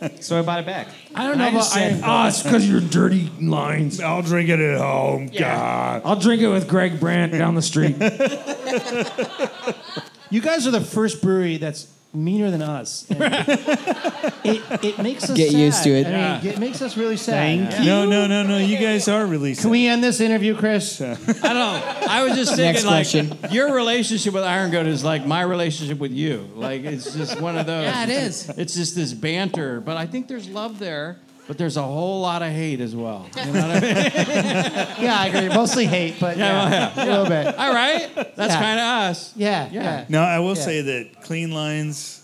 so 0.20 0.38
I 0.38 0.42
bought 0.42 0.60
it 0.60 0.66
back. 0.66 0.88
I 1.14 1.22
don't 1.24 1.32
And 1.32 1.38
know 1.40 1.44
I 1.44 1.48
about 1.48 1.58
just 1.58 1.72
said, 1.72 1.92
Iron. 1.92 2.02
Oh, 2.04 2.28
it's 2.28 2.42
because 2.42 2.68
you're 2.68 2.80
dirty 2.80 3.30
lines. 3.40 4.00
I'll 4.00 4.22
drink 4.22 4.48
it 4.48 4.60
at 4.60 4.78
home. 4.78 5.26
God. 5.26 6.02
I'll 6.04 6.18
drink 6.18 6.42
it 6.42 6.48
with 6.48 6.68
Greg 6.68 7.00
Brandt 7.00 7.32
down 7.32 7.54
the 7.54 7.62
street. 7.62 7.96
You 10.32 10.40
guys 10.40 10.64
are 10.64 10.70
the 10.70 10.80
first 10.80 11.22
brewery 11.22 11.56
that's 11.56 11.88
meaner 12.12 12.50
than 12.50 12.62
us. 12.62 13.06
And 13.10 13.20
it, 14.44 14.84
it 14.84 14.98
makes 14.98 15.24
us 15.30 15.36
Get 15.36 15.52
sad. 15.52 15.58
used 15.60 15.82
to 15.84 15.90
it. 15.90 16.06
I 16.06 16.40
mean, 16.42 16.52
it 16.52 16.58
makes 16.58 16.82
us 16.82 16.96
really 16.96 17.16
sad. 17.16 17.70
Thank 17.70 17.86
No, 17.86 18.04
no, 18.04 18.26
no, 18.26 18.42
no. 18.42 18.58
You 18.58 18.78
guys 18.78 19.06
are 19.08 19.24
really. 19.26 19.54
Sad. 19.54 19.62
Can 19.62 19.70
we 19.70 19.86
end 19.86 20.02
this 20.02 20.20
interview, 20.20 20.56
Chris? 20.56 21.00
I 21.02 21.14
don't 21.14 21.42
know. 21.42 21.82
I 22.08 22.24
was 22.24 22.34
just 22.34 22.56
Next 22.56 22.82
thinking, 22.82 22.86
like, 22.86 23.10
question. 23.10 23.52
your 23.54 23.74
relationship 23.74 24.34
with 24.34 24.42
Iron 24.44 24.70
Goat 24.70 24.86
is 24.86 25.04
like 25.04 25.24
my 25.26 25.42
relationship 25.42 25.98
with 25.98 26.12
you. 26.12 26.50
Like, 26.54 26.82
it's 26.84 27.14
just 27.14 27.40
one 27.40 27.56
of 27.56 27.66
those. 27.66 27.84
Yeah, 27.84 28.04
it 28.04 28.10
is. 28.10 28.48
It's 28.50 28.74
just 28.74 28.94
this 28.96 29.12
banter. 29.12 29.80
But 29.80 29.96
I 29.96 30.06
think 30.06 30.26
there's 30.28 30.48
love 30.48 30.78
there, 30.78 31.18
but 31.50 31.58
there's 31.58 31.76
a 31.76 31.82
whole 31.82 32.20
lot 32.20 32.42
of 32.42 32.52
hate 32.52 32.80
as 32.80 32.94
well. 32.94 33.28
You 33.36 33.46
know 33.52 33.66
what 33.66 33.70
I 33.70 33.80
mean? 33.80 33.92
yeah, 35.04 35.16
I 35.18 35.26
agree. 35.34 35.48
Mostly 35.48 35.84
hate, 35.84 36.14
but 36.20 36.36
yeah, 36.36 36.92
a 36.94 37.04
little 37.04 37.26
bit. 37.26 37.58
All 37.58 37.74
right. 37.74 38.08
That's 38.36 38.54
Yeah. 38.54 38.60
kind 38.60 38.78
of 38.78 39.10
us. 39.10 39.32
Yeah, 39.34 39.68
Yeah. 39.72 39.82
yeah. 39.82 40.04
No, 40.08 40.22
I 40.22 40.38
will 40.38 40.56
Yeah. 40.56 40.62
say 40.62 40.80
that 40.82 41.22
clean 41.24 41.50
lines 41.50 42.22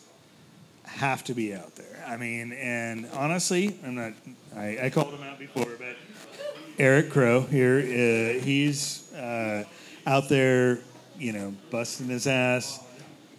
have 0.84 1.24
to 1.24 1.34
be 1.34 1.52
out 1.52 1.74
there. 1.74 2.04
I 2.06 2.16
mean, 2.16 2.52
and 2.52 3.08
honestly, 3.14 3.74
I'm 3.84 3.96
not. 3.96 4.12
I, 4.56 4.78
I 4.84 4.90
called 4.90 5.12
him 5.12 5.24
out 5.24 5.40
before, 5.40 5.66
but 5.76 5.96
Eric 6.78 7.10
Crow 7.10 7.40
here, 7.40 7.78
uh, 7.80 8.44
he's 8.44 9.12
uh, 9.12 9.64
out 10.06 10.28
there, 10.28 10.78
you 11.18 11.32
know, 11.32 11.52
busting 11.72 12.06
his 12.06 12.28
ass, 12.28 12.78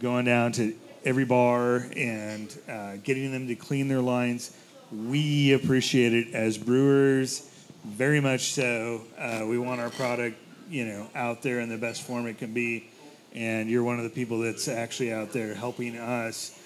going 0.01 0.25
down 0.25 0.51
to 0.51 0.75
every 1.05 1.23
bar 1.23 1.85
and 1.95 2.53
uh, 2.67 2.97
getting 3.05 3.31
them 3.31 3.47
to 3.47 3.55
clean 3.55 3.88
their 3.88 4.01
lines. 4.01 4.51
We 4.91 5.53
appreciate 5.53 6.13
it 6.13 6.33
as 6.33 6.57
brewers, 6.57 7.49
very 7.85 8.21
much 8.21 8.51
so. 8.51 9.01
Uh, 9.17 9.45
we 9.47 9.57
want 9.57 9.81
our 9.81 9.89
product, 9.89 10.38
you 10.69 10.85
know, 10.85 11.09
out 11.13 11.41
there 11.41 11.59
in 11.59 11.67
the 11.69 11.77
best 11.77 12.03
form 12.03 12.25
it 12.25 12.38
can 12.38 12.53
be. 12.53 12.89
And 13.33 13.69
you're 13.69 13.83
one 13.83 13.97
of 13.97 14.03
the 14.03 14.09
people 14.09 14.39
that's 14.39 14.67
actually 14.67 15.11
out 15.11 15.33
there 15.33 15.53
helping 15.53 15.97
us 15.97 16.57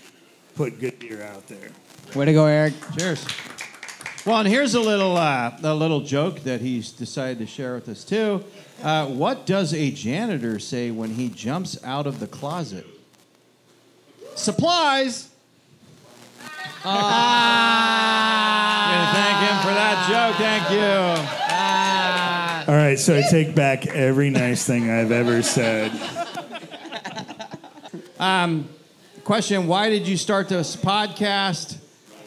put 0.55 0.79
good 0.79 0.99
beer 0.99 1.23
out 1.23 1.47
there. 1.47 1.69
Way 2.15 2.25
to 2.25 2.33
go, 2.33 2.45
Eric. 2.45 2.73
Cheers. 2.97 3.25
Well, 4.23 4.37
and 4.37 4.47
here's 4.47 4.75
a 4.75 4.79
little 4.79 5.17
uh, 5.17 5.57
a 5.63 5.73
little 5.73 6.01
joke 6.01 6.41
that 6.41 6.61
he's 6.61 6.91
decided 6.91 7.39
to 7.39 7.47
share 7.47 7.73
with 7.73 7.89
us 7.89 8.03
too. 8.03 8.43
Uh, 8.83 9.07
what 9.07 9.47
does 9.47 9.73
a 9.73 9.89
janitor 9.89 10.59
say 10.59 10.91
when 10.91 11.15
he 11.15 11.27
jumps 11.27 11.83
out 11.83 12.05
of 12.05 12.19
the 12.19 12.27
closet? 12.27 12.85
Supplies. 14.35 15.30
Ah. 16.83 18.77
Gonna 18.91 19.11
thank 19.13 19.37
him 19.49 19.57
for 19.61 19.73
that 19.73 19.97
joke. 20.09 20.35
Thank 20.37 20.71
you. 20.71 20.91
All 22.71 22.77
right, 22.77 22.97
so 22.99 23.15
I 23.17 23.21
take 23.29 23.53
back 23.55 23.87
every 23.87 24.29
nice 24.29 24.65
thing 24.65 24.89
I've 24.89 25.11
ever 25.11 25.41
said. 25.41 25.91
Um, 28.19 28.69
Question: 29.23 29.67
Why 29.67 29.89
did 29.89 30.07
you 30.07 30.17
start 30.17 30.49
this 30.49 30.75
podcast? 30.75 31.77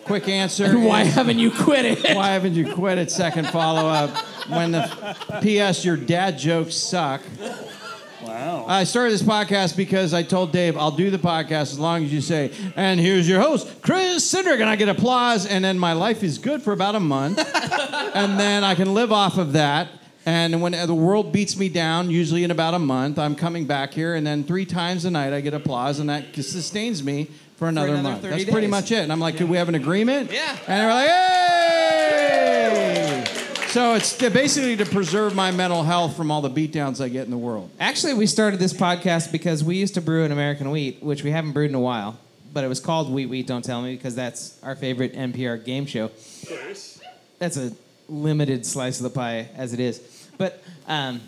Quick 0.04 0.28
answer. 0.28 0.64
And 0.66 0.84
why 0.90 1.02
is- 1.02 1.14
haven't 1.14 1.38
you 1.38 1.50
quit 1.50 1.84
it? 1.84 2.14
Why 2.14 2.28
haven't 2.28 2.54
you 2.54 2.72
quit 2.72 2.98
it? 2.98 3.10
Second 3.10 3.48
follow 3.48 3.88
up. 3.88 4.10
When 4.48 4.72
the 4.72 5.16
P.S. 5.42 5.84
Your 5.84 5.96
dad 5.96 6.38
jokes 6.38 6.74
suck. 6.76 7.22
Wow. 8.34 8.64
I 8.66 8.82
started 8.82 9.12
this 9.12 9.22
podcast 9.22 9.76
because 9.76 10.12
I 10.12 10.24
told 10.24 10.50
Dave 10.50 10.76
I'll 10.76 10.90
do 10.90 11.08
the 11.08 11.20
podcast 11.20 11.70
as 11.70 11.78
long 11.78 12.02
as 12.04 12.12
you 12.12 12.20
say, 12.20 12.50
and 12.74 12.98
here's 12.98 13.28
your 13.28 13.40
host, 13.40 13.80
Chris 13.80 14.28
Cindric, 14.28 14.54
and 14.54 14.64
I 14.64 14.74
get 14.74 14.88
applause, 14.88 15.46
and 15.46 15.64
then 15.64 15.78
my 15.78 15.92
life 15.92 16.24
is 16.24 16.38
good 16.38 16.60
for 16.60 16.72
about 16.72 16.96
a 16.96 17.00
month, 17.00 17.38
and 18.14 18.36
then 18.36 18.64
I 18.64 18.74
can 18.74 18.92
live 18.92 19.12
off 19.12 19.38
of 19.38 19.52
that. 19.52 19.86
And 20.26 20.60
when 20.60 20.72
the 20.72 20.94
world 20.94 21.30
beats 21.30 21.56
me 21.56 21.68
down, 21.68 22.10
usually 22.10 22.42
in 22.42 22.50
about 22.50 22.74
a 22.74 22.78
month, 22.80 23.20
I'm 23.20 23.36
coming 23.36 23.66
back 23.66 23.94
here, 23.94 24.16
and 24.16 24.26
then 24.26 24.42
three 24.42 24.66
times 24.66 25.04
a 25.04 25.12
night 25.12 25.32
I 25.32 25.40
get 25.40 25.54
applause, 25.54 26.00
and 26.00 26.10
that 26.10 26.34
sustains 26.34 27.04
me 27.04 27.30
for 27.54 27.68
another, 27.68 27.90
another 27.90 28.02
month. 28.02 28.22
30 28.22 28.36
That's 28.36 28.50
pretty 28.50 28.66
much 28.66 28.90
it. 28.90 28.98
And 28.98 29.12
I'm 29.12 29.20
like, 29.20 29.36
could 29.36 29.48
we 29.48 29.58
have 29.58 29.68
an 29.68 29.76
agreement? 29.76 30.32
Yeah. 30.32 30.58
And 30.66 30.80
they're 30.80 30.92
like, 30.92 31.08
hey! 31.08 31.93
So 33.74 33.94
it's 33.94 34.16
to- 34.18 34.30
basically 34.30 34.76
to 34.76 34.86
preserve 34.86 35.34
my 35.34 35.50
mental 35.50 35.82
health 35.82 36.16
from 36.16 36.30
all 36.30 36.40
the 36.40 36.48
beatdowns 36.48 37.02
I 37.02 37.08
get 37.08 37.24
in 37.24 37.32
the 37.32 37.36
world. 37.36 37.70
Actually, 37.80 38.14
we 38.14 38.28
started 38.28 38.60
this 38.60 38.72
podcast 38.72 39.32
because 39.32 39.64
we 39.64 39.74
used 39.74 39.94
to 39.94 40.00
brew 40.00 40.22
an 40.22 40.30
American 40.30 40.70
wheat, 40.70 41.02
which 41.02 41.24
we 41.24 41.32
haven't 41.32 41.50
brewed 41.50 41.70
in 41.70 41.74
a 41.74 41.80
while. 41.80 42.16
But 42.52 42.62
it 42.62 42.68
was 42.68 42.78
called 42.78 43.10
Wheat 43.10 43.26
Wheat 43.26 43.48
Don't 43.48 43.64
Tell 43.64 43.82
Me 43.82 43.96
because 43.96 44.14
that's 44.14 44.62
our 44.62 44.76
favorite 44.76 45.14
NPR 45.14 45.64
game 45.64 45.86
show. 45.86 46.12
That's 47.40 47.56
a 47.56 47.72
limited 48.08 48.64
slice 48.64 49.00
of 49.00 49.02
the 49.02 49.10
pie 49.10 49.48
as 49.56 49.72
it 49.72 49.80
is. 49.80 50.28
But 50.38 50.62
um, 50.86 51.20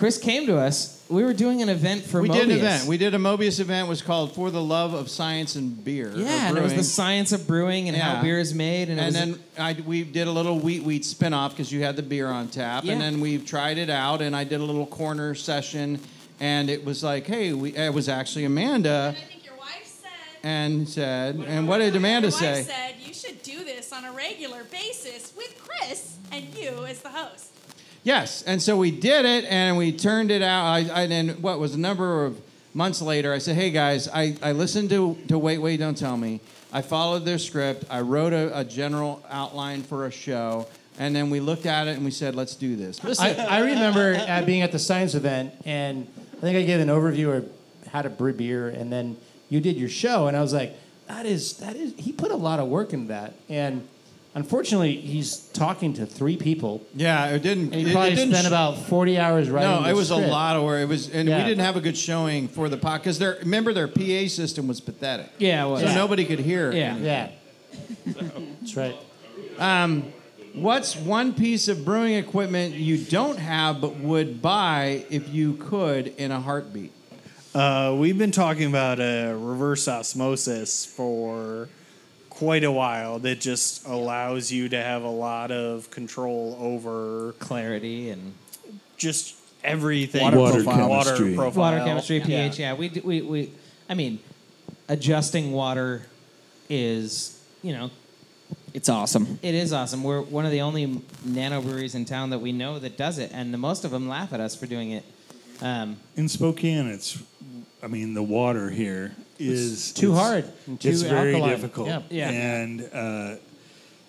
Chris 0.00 0.16
came 0.18 0.46
to 0.46 0.56
us. 0.56 1.04
We 1.10 1.22
were 1.24 1.34
doing 1.34 1.60
an 1.60 1.68
event 1.68 2.04
for 2.04 2.22
we 2.22 2.28
Mobius. 2.30 2.34
did 2.34 2.44
an 2.44 2.50
event. 2.52 2.84
We 2.86 2.96
did 2.96 3.14
a 3.14 3.18
Mobius 3.18 3.60
event. 3.60 3.86
It 3.86 3.90
was 3.90 4.00
called 4.00 4.34
"For 4.34 4.50
the 4.50 4.62
Love 4.62 4.94
of 4.94 5.10
Science 5.10 5.56
and 5.56 5.84
Beer." 5.84 6.10
yeah, 6.16 6.48
and 6.48 6.56
it 6.56 6.62
was 6.62 6.72
the 6.74 6.82
science 6.82 7.32
of 7.32 7.46
brewing 7.46 7.86
and 7.88 7.96
Yeah. 7.96 8.14
how 8.16 8.22
beer 8.22 8.38
is 8.38 8.54
made. 8.54 8.88
And, 8.88 8.98
And 8.98 9.14
then 9.14 9.38
I, 9.58 9.76
we 9.86 10.02
did 10.04 10.26
a 10.26 10.30
little 10.30 10.58
wheat 10.58 10.84
wheat 10.84 11.04
spin 11.04 11.34
off 11.34 11.52
because 11.52 11.70
you 11.70 11.82
had 11.82 11.96
the 11.96 12.02
beer 12.02 12.28
on 12.28 12.48
tap. 12.48 12.84
Yeah. 12.84 12.92
And 12.94 13.00
then 13.02 13.20
we 13.20 13.36
tried 13.38 13.76
it 13.76 13.90
out, 13.90 14.22
and 14.22 14.34
I 14.34 14.44
did 14.44 14.60
a 14.60 14.64
little 14.64 14.86
corner 14.86 15.34
session, 15.34 16.00
and 16.40 16.70
it 16.70 16.82
was 16.82 17.02
like, 17.04 17.26
hey, 17.26 17.52
we, 17.52 17.76
it 17.76 17.92
was 17.92 18.08
actually 18.08 18.46
Amanda, 18.46 19.14
I 19.14 19.20
think 19.20 19.44
your 19.44 19.56
wife 19.56 19.84
said. 19.84 20.10
and 20.42 20.88
said, 20.88 21.36
and 21.46 21.68
what 21.68 21.78
did 21.78 21.94
Amanda 21.94 22.28
Your 22.28 22.40
wife 22.40 22.56
say? 22.56 22.62
said 22.62 22.94
you 23.06 23.12
should 23.12 23.42
do 23.42 23.64
this 23.64 23.92
on 23.92 24.06
a 24.06 24.12
regular 24.12 24.64
basis 24.64 25.34
with 25.36 25.54
Chris 25.62 26.16
and 26.32 26.46
you 26.56 26.86
as 26.86 27.00
the 27.02 27.10
host. 27.10 27.48
Yes, 28.02 28.42
and 28.42 28.62
so 28.62 28.76
we 28.76 28.90
did 28.90 29.26
it, 29.26 29.44
and 29.44 29.76
we 29.76 29.92
turned 29.92 30.30
it 30.30 30.42
out. 30.42 30.64
I, 30.64 30.78
I, 30.88 31.02
and 31.02 31.42
what 31.42 31.58
was 31.58 31.74
a 31.74 31.78
number 31.78 32.24
of 32.24 32.40
months 32.72 33.02
later, 33.02 33.32
I 33.32 33.38
said, 33.38 33.56
"Hey 33.56 33.70
guys, 33.70 34.08
I, 34.08 34.36
I 34.42 34.52
listened 34.52 34.90
to 34.90 35.18
to 35.28 35.38
Wait 35.38 35.58
Wait 35.58 35.78
Don't 35.78 35.96
Tell 35.96 36.16
Me. 36.16 36.40
I 36.72 36.82
followed 36.82 37.24
their 37.24 37.38
script. 37.38 37.84
I 37.90 38.00
wrote 38.00 38.32
a, 38.32 38.58
a 38.58 38.64
general 38.64 39.22
outline 39.28 39.82
for 39.82 40.06
a 40.06 40.10
show, 40.10 40.66
and 40.98 41.14
then 41.14 41.28
we 41.28 41.40
looked 41.40 41.66
at 41.66 41.88
it 41.88 41.96
and 41.96 42.04
we 42.04 42.10
said, 42.10 42.34
let's 42.34 42.54
do 42.54 42.74
this." 42.76 43.00
I, 43.20 43.34
I 43.34 43.60
remember 43.60 44.14
uh, 44.14 44.42
being 44.42 44.62
at 44.62 44.72
the 44.72 44.78
science 44.78 45.14
event, 45.14 45.52
and 45.66 46.06
I 46.38 46.40
think 46.40 46.56
I 46.56 46.62
gave 46.62 46.80
an 46.80 46.88
overview 46.88 47.36
of 47.36 47.50
how 47.88 48.02
to 48.02 48.08
brew 48.08 48.32
beer, 48.32 48.68
and 48.68 48.90
then 48.90 49.16
you 49.50 49.60
did 49.60 49.76
your 49.76 49.88
show, 49.90 50.26
and 50.26 50.36
I 50.36 50.40
was 50.40 50.54
like, 50.54 50.74
that 51.08 51.26
is 51.26 51.58
that 51.58 51.76
is 51.76 51.92
he 51.98 52.12
put 52.12 52.30
a 52.30 52.36
lot 52.36 52.60
of 52.60 52.68
work 52.68 52.94
into 52.94 53.08
that, 53.08 53.34
and 53.48 53.86
unfortunately, 54.34 54.92
he's 54.96 55.36
talking 55.52 55.92
to 55.94 56.06
three 56.06 56.36
people. 56.36 56.82
yeah, 56.94 57.26
it 57.28 57.42
didn't. 57.42 57.72
And 57.72 57.74
he 57.74 57.90
it- 57.90 57.92
probably 57.92 58.12
it 58.12 58.16
didn't 58.16 58.32
spent 58.34 58.44
sh- 58.44 58.48
about 58.48 58.78
forty 58.86 59.18
hours 59.18 59.48
writing. 59.50 59.70
No, 59.70 59.82
the 59.82 59.90
it 59.90 59.94
was 59.96 60.08
script. 60.08 60.26
a 60.28 60.30
lot 60.30 60.56
of 60.56 60.62
work. 60.64 60.80
It 60.80 60.86
was, 60.88 61.08
and 61.10 61.28
Yeah. 61.28 61.38
we 61.38 61.48
didn't 61.48 61.64
have 61.64 61.76
a 61.76 61.80
good 61.80 61.96
showing 61.96 62.48
for 62.48 62.68
the 62.68 62.76
pod 62.76 63.00
because 63.00 63.18
their 63.18 63.36
remember 63.40 63.72
their 63.72 63.88
PA 63.88 64.28
system 64.28 64.66
was 64.68 64.80
pathetic. 64.80 65.30
yeah, 65.38 65.64
it 65.64 65.68
was. 65.68 65.82
So 65.82 65.94
nobody 65.94 66.24
could 66.24 66.40
hear. 66.40 66.72
Yeah. 66.72 66.96
Yeah, 66.96 67.28
that's 68.60 68.76
right. 68.76 68.96
What's 70.52 70.96
one 70.96 71.32
piece 71.32 71.68
of 71.68 71.84
brewing 71.84 72.14
equipment 72.14 72.74
you 72.74 72.98
don't 72.98 73.38
have 73.38 73.80
but 73.80 73.96
would 74.00 74.42
buy 74.42 75.04
if 75.08 75.28
you 75.32 75.54
could 75.54 76.08
in 76.16 76.32
a 76.32 76.40
heartbeat? 76.40 76.90
Uh, 77.54 77.94
we've 77.96 78.18
been 78.18 78.32
talking 78.32 78.68
about 78.68 78.98
uh, 79.00 79.32
reverse 79.36 79.86
osmosis 79.86 80.84
for 80.84 81.68
quite 82.40 82.64
a 82.64 82.72
while 82.72 83.18
that 83.18 83.38
just 83.38 83.86
allows 83.86 84.50
you 84.50 84.66
to 84.70 84.82
have 84.82 85.02
a 85.02 85.10
lot 85.10 85.50
of 85.50 85.90
control 85.90 86.56
over 86.58 87.32
clarity 87.32 88.08
and 88.08 88.32
just 88.96 89.36
everything. 89.62 90.22
Water 90.22 90.38
Water 90.38 90.62
profile. 90.64 90.88
Water 90.88 91.34
profile. 91.34 91.72
Water 91.72 91.84
chemistry, 91.84 92.20
pH. 92.20 92.58
Yeah, 92.58 92.72
we, 92.72 92.88
we 93.04 93.20
we. 93.20 93.52
I 93.90 93.94
mean, 93.94 94.20
adjusting 94.88 95.52
water 95.52 96.06
is 96.70 97.38
you 97.62 97.72
know 97.74 97.90
It's 98.72 98.88
awesome. 98.88 99.38
it 99.42 99.54
is 99.54 99.74
awesome. 99.74 100.02
We're 100.02 100.22
one 100.22 100.46
of 100.46 100.50
the 100.50 100.62
only 100.62 101.02
nano 101.22 101.60
breweries 101.60 101.94
in 101.94 102.06
town 102.06 102.30
that 102.30 102.38
we 102.38 102.52
know 102.52 102.78
that 102.78 102.96
does 102.96 103.18
it, 103.18 103.32
and 103.34 103.52
the 103.52 103.58
most 103.58 103.84
of 103.84 103.90
them 103.90 104.08
laugh 104.08 104.32
at 104.32 104.40
us 104.40 104.56
for 104.56 104.64
doing 104.66 104.92
it. 104.92 105.04
Um, 105.60 105.98
In 106.16 106.26
Spokane, 106.30 106.86
it's, 106.86 107.22
I 107.82 107.86
mean, 107.86 108.14
the 108.14 108.22
water 108.22 108.70
here 108.70 109.14
is 109.48 109.92
too 109.92 110.12
it's- 110.12 110.18
hard 110.26 110.44
and 110.66 110.84
it's 110.84 111.02
too 111.02 111.08
very 111.08 111.34
alkaline. 111.34 111.50
difficult. 111.50 111.88
Yeah. 111.88 112.02
Yeah. 112.10 112.30
And 112.30 112.80
uh, 112.92 113.36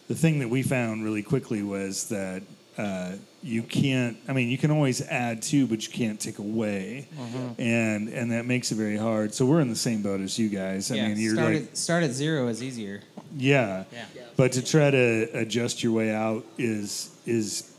the 0.07 0.15
thing 0.15 0.39
that 0.39 0.49
we 0.49 0.61
found 0.63 1.03
really 1.03 1.23
quickly 1.23 1.63
was 1.63 2.09
that 2.09 2.43
uh, 2.77 3.13
you 3.43 3.63
can't. 3.63 4.17
I 4.27 4.33
mean, 4.33 4.49
you 4.49 4.57
can 4.57 4.71
always 4.71 5.01
add 5.01 5.41
to, 5.43 5.67
but 5.67 5.85
you 5.85 5.91
can't 5.91 6.19
take 6.19 6.39
away, 6.39 7.07
Mhm. 7.17 7.55
and 7.59 8.09
and 8.09 8.31
that 8.31 8.45
makes 8.45 8.71
it 8.71 8.75
very 8.75 8.97
hard. 8.97 9.33
So 9.33 9.45
we're 9.45 9.61
in 9.61 9.69
the 9.69 9.75
same 9.75 10.01
boat 10.01 10.21
as 10.21 10.37
you 10.39 10.47
guys. 10.49 10.89
I 10.91 10.95
yeah, 10.95 11.07
mean, 11.09 11.19
you're 11.19 11.33
start 11.35 11.53
like, 11.53 11.63
at, 11.63 11.77
start 11.77 12.03
at 12.03 12.11
zero 12.11 12.47
is 12.47 12.61
easier. 12.63 13.01
yeah. 13.37 13.83
Yeah. 13.91 14.05
But 14.37 14.53
to 14.53 14.61
try 14.63 14.89
to 14.91 15.27
adjust 15.33 15.83
your 15.83 15.91
way 15.93 16.11
out 16.13 16.45
is 16.57 17.09
is 17.25 17.71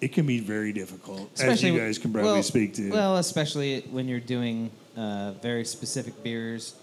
it 0.00 0.12
can 0.12 0.26
be 0.26 0.40
very 0.40 0.72
difficult, 0.72 1.30
as 1.40 1.62
you 1.62 1.78
guys 1.78 1.98
can 1.98 2.12
probably 2.12 2.32
well- 2.32 2.42
speak 2.42 2.74
to. 2.74 2.90
Well, 2.90 3.18
especially 3.18 3.82
when 3.90 4.08
you're 4.08 4.18
doing 4.18 4.70
uh, 4.96 5.32
very 5.42 5.64
specific 5.64 6.22
beers, 6.22 6.74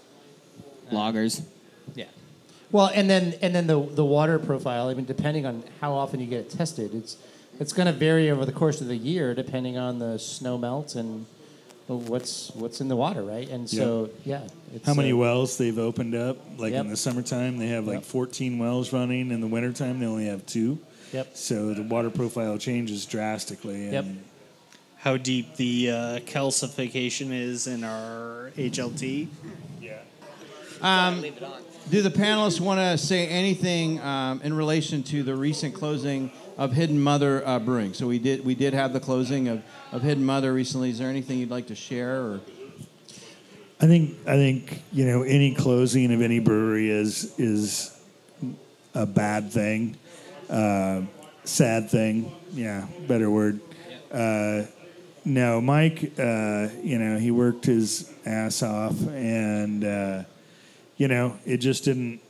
Loggers. 0.92 1.42
Yeah. 1.94 2.06
Well, 2.72 2.90
and 2.94 3.10
then 3.10 3.34
and 3.42 3.54
then 3.54 3.66
the 3.66 3.80
the 3.80 4.04
water 4.04 4.38
profile. 4.38 4.88
I 4.88 4.94
mean, 4.94 5.06
depending 5.06 5.46
on 5.46 5.64
how 5.80 5.92
often 5.92 6.20
you 6.20 6.26
get 6.26 6.40
it 6.40 6.50
tested, 6.50 6.94
it's 6.94 7.16
it's 7.58 7.72
going 7.72 7.86
to 7.86 7.92
vary 7.92 8.30
over 8.30 8.44
the 8.44 8.52
course 8.52 8.80
of 8.80 8.86
the 8.86 8.96
year, 8.96 9.34
depending 9.34 9.76
on 9.76 9.98
the 9.98 10.18
snow 10.18 10.56
melt 10.56 10.94
and 10.94 11.26
what's 11.88 12.50
what's 12.54 12.80
in 12.80 12.88
the 12.88 12.96
water, 12.96 13.22
right? 13.22 13.48
And 13.48 13.68
so 13.68 14.10
yeah, 14.24 14.42
it's, 14.74 14.86
How 14.86 14.94
many 14.94 15.12
uh, 15.12 15.16
wells 15.16 15.58
they've 15.58 15.78
opened 15.78 16.14
up? 16.14 16.38
Like 16.58 16.72
Yep. 16.72 16.84
in 16.84 16.90
the 16.90 16.96
summertime, 16.96 17.58
they 17.58 17.66
have 17.68 17.86
like 17.86 17.96
Yep. 17.96 18.04
14 18.04 18.58
wells 18.58 18.92
running. 18.92 19.32
In 19.32 19.40
the 19.40 19.46
wintertime, 19.48 19.98
they 19.98 20.06
only 20.06 20.26
have 20.26 20.46
two. 20.46 20.78
Yep. 21.12 21.36
So 21.36 21.74
the 21.74 21.82
water 21.82 22.10
profile 22.10 22.56
changes 22.58 23.04
drastically. 23.04 23.84
And 23.86 23.92
Yep. 23.92 24.04
How 24.98 25.16
deep 25.16 25.56
the 25.56 25.90
uh, 25.90 25.94
calcification 26.20 27.32
is 27.32 27.66
in 27.66 27.84
our 27.84 28.52
HLT. 28.58 29.28
Um, 30.82 31.22
do 31.90 32.02
the 32.02 32.10
panelists 32.10 32.60
want 32.60 32.80
to 32.80 32.96
say 32.96 33.26
anything 33.26 34.00
um, 34.00 34.40
in 34.42 34.54
relation 34.54 35.02
to 35.04 35.22
the 35.22 35.34
recent 35.34 35.74
closing 35.74 36.30
of 36.56 36.72
Hidden 36.72 37.00
Mother 37.00 37.46
uh, 37.46 37.58
Brewing? 37.58 37.94
So 37.94 38.06
we 38.06 38.18
did 38.18 38.44
we 38.44 38.54
did 38.54 38.72
have 38.72 38.92
the 38.92 39.00
closing 39.00 39.48
of, 39.48 39.62
of 39.92 40.02
Hidden 40.02 40.24
Mother 40.24 40.52
recently. 40.52 40.90
Is 40.90 40.98
there 40.98 41.08
anything 41.08 41.38
you'd 41.38 41.50
like 41.50 41.66
to 41.66 41.74
share? 41.74 42.22
Or 42.22 42.40
I 43.80 43.86
think 43.86 44.16
I 44.26 44.36
think 44.36 44.82
you 44.92 45.06
know 45.06 45.22
any 45.22 45.54
closing 45.54 46.12
of 46.12 46.22
any 46.22 46.38
brewery 46.38 46.90
is 46.90 47.38
is 47.38 47.98
a 48.94 49.04
bad 49.04 49.52
thing, 49.52 49.96
uh, 50.48 51.02
sad 51.44 51.90
thing. 51.90 52.32
Yeah, 52.52 52.86
better 53.06 53.30
word. 53.30 53.60
Uh, 54.10 54.62
no, 55.24 55.60
Mike. 55.60 56.12
Uh, 56.18 56.68
you 56.82 56.98
know 56.98 57.18
he 57.18 57.30
worked 57.30 57.66
his 57.66 58.12
ass 58.24 58.62
off, 58.62 58.98
and 59.08 59.84
uh, 59.84 60.22
you 61.00 61.08
know 61.08 61.34
it 61.46 61.56
just 61.56 61.84
didn't 61.84 62.20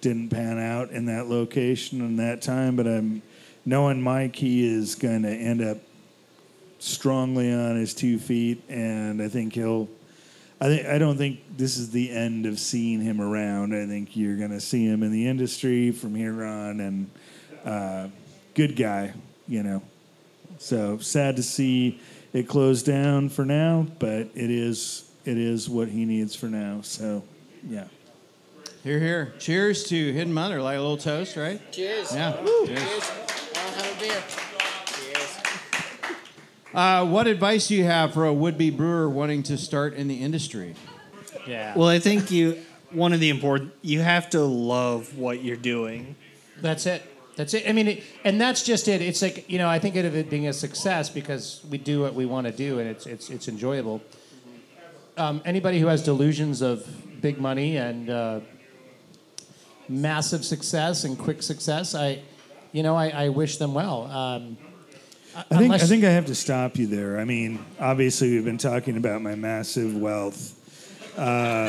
didn't 0.00 0.30
pan 0.30 0.58
out 0.58 0.90
in 0.90 1.06
that 1.06 1.26
location 1.28 2.00
and 2.00 2.18
that 2.18 2.40
time. 2.40 2.74
But 2.74 2.86
I'm 2.86 3.22
knowing 3.66 4.00
Mike, 4.00 4.34
he 4.34 4.66
is 4.66 4.94
going 4.94 5.22
to 5.22 5.30
end 5.30 5.62
up 5.62 5.76
strongly 6.78 7.52
on 7.52 7.76
his 7.76 7.92
two 7.92 8.18
feet, 8.18 8.62
and 8.68 9.20
I 9.20 9.28
think 9.28 9.54
he'll. 9.54 9.88
I 10.58 10.66
think 10.68 10.86
I 10.86 10.96
don't 10.96 11.18
think 11.18 11.40
this 11.54 11.76
is 11.76 11.90
the 11.90 12.10
end 12.10 12.46
of 12.46 12.58
seeing 12.58 13.02
him 13.02 13.20
around. 13.20 13.74
I 13.74 13.86
think 13.86 14.16
you're 14.16 14.38
going 14.38 14.52
to 14.52 14.60
see 14.60 14.86
him 14.86 15.02
in 15.02 15.12
the 15.12 15.28
industry 15.28 15.90
from 15.90 16.14
here 16.14 16.44
on, 16.44 16.80
and 16.80 17.10
uh, 17.62 18.08
good 18.54 18.74
guy, 18.74 19.12
you 19.46 19.62
know. 19.62 19.82
So 20.56 20.96
sad 20.96 21.36
to 21.36 21.42
see 21.42 22.00
it 22.32 22.48
close 22.48 22.82
down 22.82 23.28
for 23.28 23.44
now, 23.44 23.86
but 23.98 24.28
it 24.34 24.50
is 24.50 25.10
it 25.26 25.36
is 25.36 25.68
what 25.68 25.88
he 25.88 26.06
needs 26.06 26.34
for 26.34 26.46
now. 26.46 26.80
So, 26.80 27.22
yeah. 27.68 27.88
Here, 28.84 29.00
here. 29.00 29.34
Cheers 29.38 29.84
to 29.84 30.12
Hidden 30.12 30.32
Mother, 30.32 30.60
like 30.60 30.76
a 30.76 30.80
little 30.80 30.98
toast, 30.98 31.36
right? 31.36 31.58
Cheers. 31.72 32.14
Yeah. 32.14 32.38
Woo. 32.42 32.66
Cheers. 32.66 32.80
Cheers. 32.80 33.12
I'll 33.56 33.72
have 33.72 33.96
a 33.96 34.00
beer. 34.00 34.22
Uh, 36.74 37.06
what 37.06 37.26
advice 37.26 37.68
do 37.68 37.76
you 37.76 37.84
have 37.84 38.12
for 38.12 38.26
a 38.26 38.32
would-be 38.32 38.68
brewer 38.68 39.08
wanting 39.08 39.42
to 39.44 39.56
start 39.56 39.94
in 39.94 40.06
the 40.06 40.16
industry? 40.16 40.74
Yeah. 41.46 41.72
Well, 41.76 41.88
I 41.88 41.98
think 41.98 42.30
you 42.30 42.62
one 42.90 43.12
of 43.12 43.20
the 43.20 43.30
important 43.30 43.72
you 43.80 44.00
have 44.00 44.28
to 44.30 44.42
love 44.42 45.16
what 45.16 45.42
you're 45.42 45.56
doing. 45.56 46.16
That's 46.60 46.84
it. 46.84 47.02
That's 47.36 47.54
it. 47.54 47.68
I 47.68 47.72
mean, 47.72 47.88
it, 47.88 48.04
and 48.22 48.40
that's 48.40 48.62
just 48.62 48.88
it. 48.88 49.00
It's 49.00 49.22
like 49.22 49.48
you 49.48 49.56
know, 49.58 49.68
I 49.68 49.78
think 49.78 49.96
of 49.96 50.14
it 50.14 50.28
being 50.28 50.46
a 50.48 50.52
success 50.52 51.08
because 51.08 51.64
we 51.70 51.78
do 51.78 52.02
what 52.02 52.14
we 52.14 52.26
want 52.26 52.48
to 52.48 52.52
do, 52.52 52.80
and 52.80 52.88
it's 52.88 53.06
it's 53.06 53.30
it's 53.30 53.48
enjoyable. 53.48 54.02
Um, 55.16 55.42
anybody 55.44 55.78
who 55.78 55.86
has 55.86 56.02
delusions 56.02 56.60
of 56.60 56.86
big 57.20 57.40
money 57.40 57.76
and 57.76 58.10
uh, 58.10 58.40
massive 59.88 60.44
success 60.44 61.04
and 61.04 61.18
quick 61.18 61.42
success, 61.42 61.94
I, 61.94 62.22
you 62.72 62.82
know, 62.82 62.96
I, 62.96 63.08
I 63.08 63.28
wish 63.28 63.58
them 63.58 63.74
well. 63.74 64.04
Um, 64.10 64.56
I 65.50 65.58
think 65.58 65.72
I 65.74 65.78
think 65.78 66.04
I 66.04 66.10
have 66.10 66.26
to 66.26 66.34
stop 66.34 66.76
you 66.76 66.86
there. 66.86 67.18
I 67.18 67.24
mean, 67.24 67.64
obviously 67.80 68.30
we've 68.30 68.44
been 68.44 68.58
talking 68.58 68.96
about 68.96 69.20
my 69.20 69.34
massive 69.34 69.96
wealth. 69.96 70.60
Uh, 71.18 71.66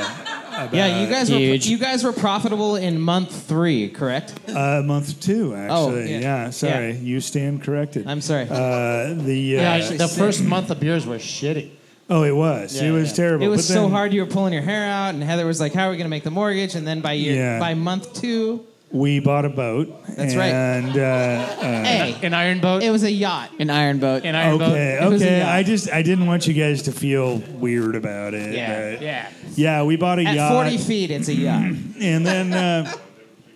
yeah, 0.72 1.00
you 1.00 1.08
about- 1.08 1.10
guys 1.10 1.32
were 1.32 1.38
you 1.38 1.78
guys 1.78 2.04
were 2.04 2.14
profitable 2.14 2.76
in 2.76 3.00
month 3.00 3.48
three, 3.48 3.90
correct? 3.90 4.34
Uh, 4.50 4.82
month 4.84 5.20
two, 5.20 5.56
actually. 5.56 6.12
yeah. 6.12 6.20
yeah. 6.20 6.50
sorry. 6.52 6.92
Yeah. 6.92 7.00
You 7.00 7.22
stand 7.22 7.64
corrected. 7.64 8.08
I'm 8.08 8.22
sorry. 8.22 8.44
Uh, 8.44 9.14
the 9.16 9.58
uh, 9.58 9.62
yeah, 9.62 9.90
the 9.98 10.08
first 10.08 10.44
month 10.44 10.70
of 10.70 10.80
beers 10.80 11.08
was 11.08 11.22
shitty. 11.22 11.72
Oh, 12.10 12.24
it 12.24 12.36
was. 12.36 12.76
Yeah, 12.80 12.90
it 12.90 12.92
was 12.92 13.10
yeah. 13.10 13.16
terrible. 13.16 13.46
It 13.46 13.50
was 13.50 13.68
But 13.68 13.74
so 13.74 13.82
then 13.84 13.92
hard. 13.92 14.14
You 14.14 14.22
were 14.22 14.28
pulling 14.32 14.54
your 14.54 14.62
hair 14.62 14.86
out, 14.86 15.14
and 15.16 15.24
Heather 15.24 15.46
was 15.46 15.60
like, 15.60 15.74
"How 15.74 15.88
are 15.88 15.92
we 15.92 15.98
going 15.98 16.06
to 16.06 16.10
make 16.10 16.24
the 16.24 16.30
mortgage?" 16.32 16.76
And 16.76 16.86
then 16.86 17.02
by 17.02 17.14
year, 17.14 17.36
Yeah. 17.36 17.60
by 17.60 17.74
month 17.74 18.14
two, 18.14 18.66
We 18.92 19.20
bought 19.20 19.44
a 19.44 19.50
boat. 19.50 19.88
That's 20.16 20.36
right. 20.36 20.54
And 20.54 20.96
uh, 20.96 21.02
uh, 21.02 21.84
hey, 21.84 22.16
an 22.22 22.34
iron 22.36 22.60
boat. 22.60 22.84
It 22.84 22.92
was 22.92 23.04
a 23.04 23.12
yacht. 23.12 23.50
An 23.60 23.70
iron 23.72 23.98
boat. 23.98 24.24
An 24.24 24.36
iron 24.36 24.62
okay, 24.62 25.00
It 25.02 25.10
was 25.10 25.22
a 25.22 25.26
okay. 25.26 25.42
I 25.42 25.64
just 25.64 25.92
I 25.92 26.04
didn't 26.04 26.28
want 26.28 26.46
you 26.48 26.54
guys 26.54 26.84
to 26.84 26.92
feel 26.92 27.38
weird 27.60 27.96
about 27.96 28.34
it. 28.36 28.54
Yeah, 28.54 28.92
but- 28.92 29.02
yeah. 29.02 29.30
yeah. 29.56 29.84
We 29.84 29.96
bought 29.98 30.20
a 30.20 30.26
At 30.26 30.36
yacht. 30.36 30.52
40 30.52 30.78
feet, 30.78 31.10
it's 31.12 31.28
a 31.28 31.34
yacht. 31.34 31.64
and 32.00 32.26
then 32.26 32.54
uh, 32.54 32.94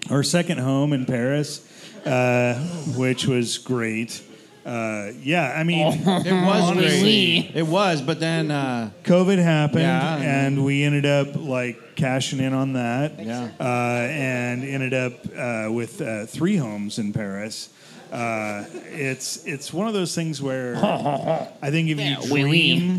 our 0.09 0.23
second 0.23 0.57
home 0.57 0.91
in 0.91 1.05
Paris, 1.05 1.61
uh, 2.05 2.55
which 2.97 3.27
was 3.27 3.59
great. 3.59 4.21
Uh, 4.69 5.11
yeah, 5.23 5.53
I 5.57 5.63
mean, 5.63 5.87
It 5.87 6.05
was 6.05 6.25
honestly, 6.69 7.41
great. 7.41 7.51
It 7.55 7.65
was, 7.65 8.03
but 8.03 8.19
then 8.19 8.51
uh, 8.51 8.91
COVID 9.03 9.39
happened, 9.39 9.81
Yeah. 9.81 10.17
and 10.17 10.63
we 10.63 10.83
ended 10.83 11.07
up 11.07 11.35
like 11.35 11.95
cashing 11.95 12.39
in 12.39 12.53
on 12.53 12.73
that. 12.73 13.19
Yeah. 13.19 13.49
Uh, 13.59 13.63
and 13.63 14.63
ended 14.63 14.93
up 14.93 15.13
uh, 15.35 15.71
with 15.71 15.99
uh, 16.01 16.27
three 16.27 16.55
homes 16.55 16.99
in 16.99 17.13
Paris. 17.13 17.69
Uh, 18.11 18.65
it's 18.91 19.43
it's 19.45 19.73
one 19.73 19.87
of 19.87 19.93
those 19.95 20.13
things 20.13 20.39
where 20.39 20.75
I 21.61 21.71
think 21.71 21.89
if 21.89 21.99
you 21.99 22.17
oui, 22.31 22.43
oui. 22.43 22.77
dream 22.79 22.97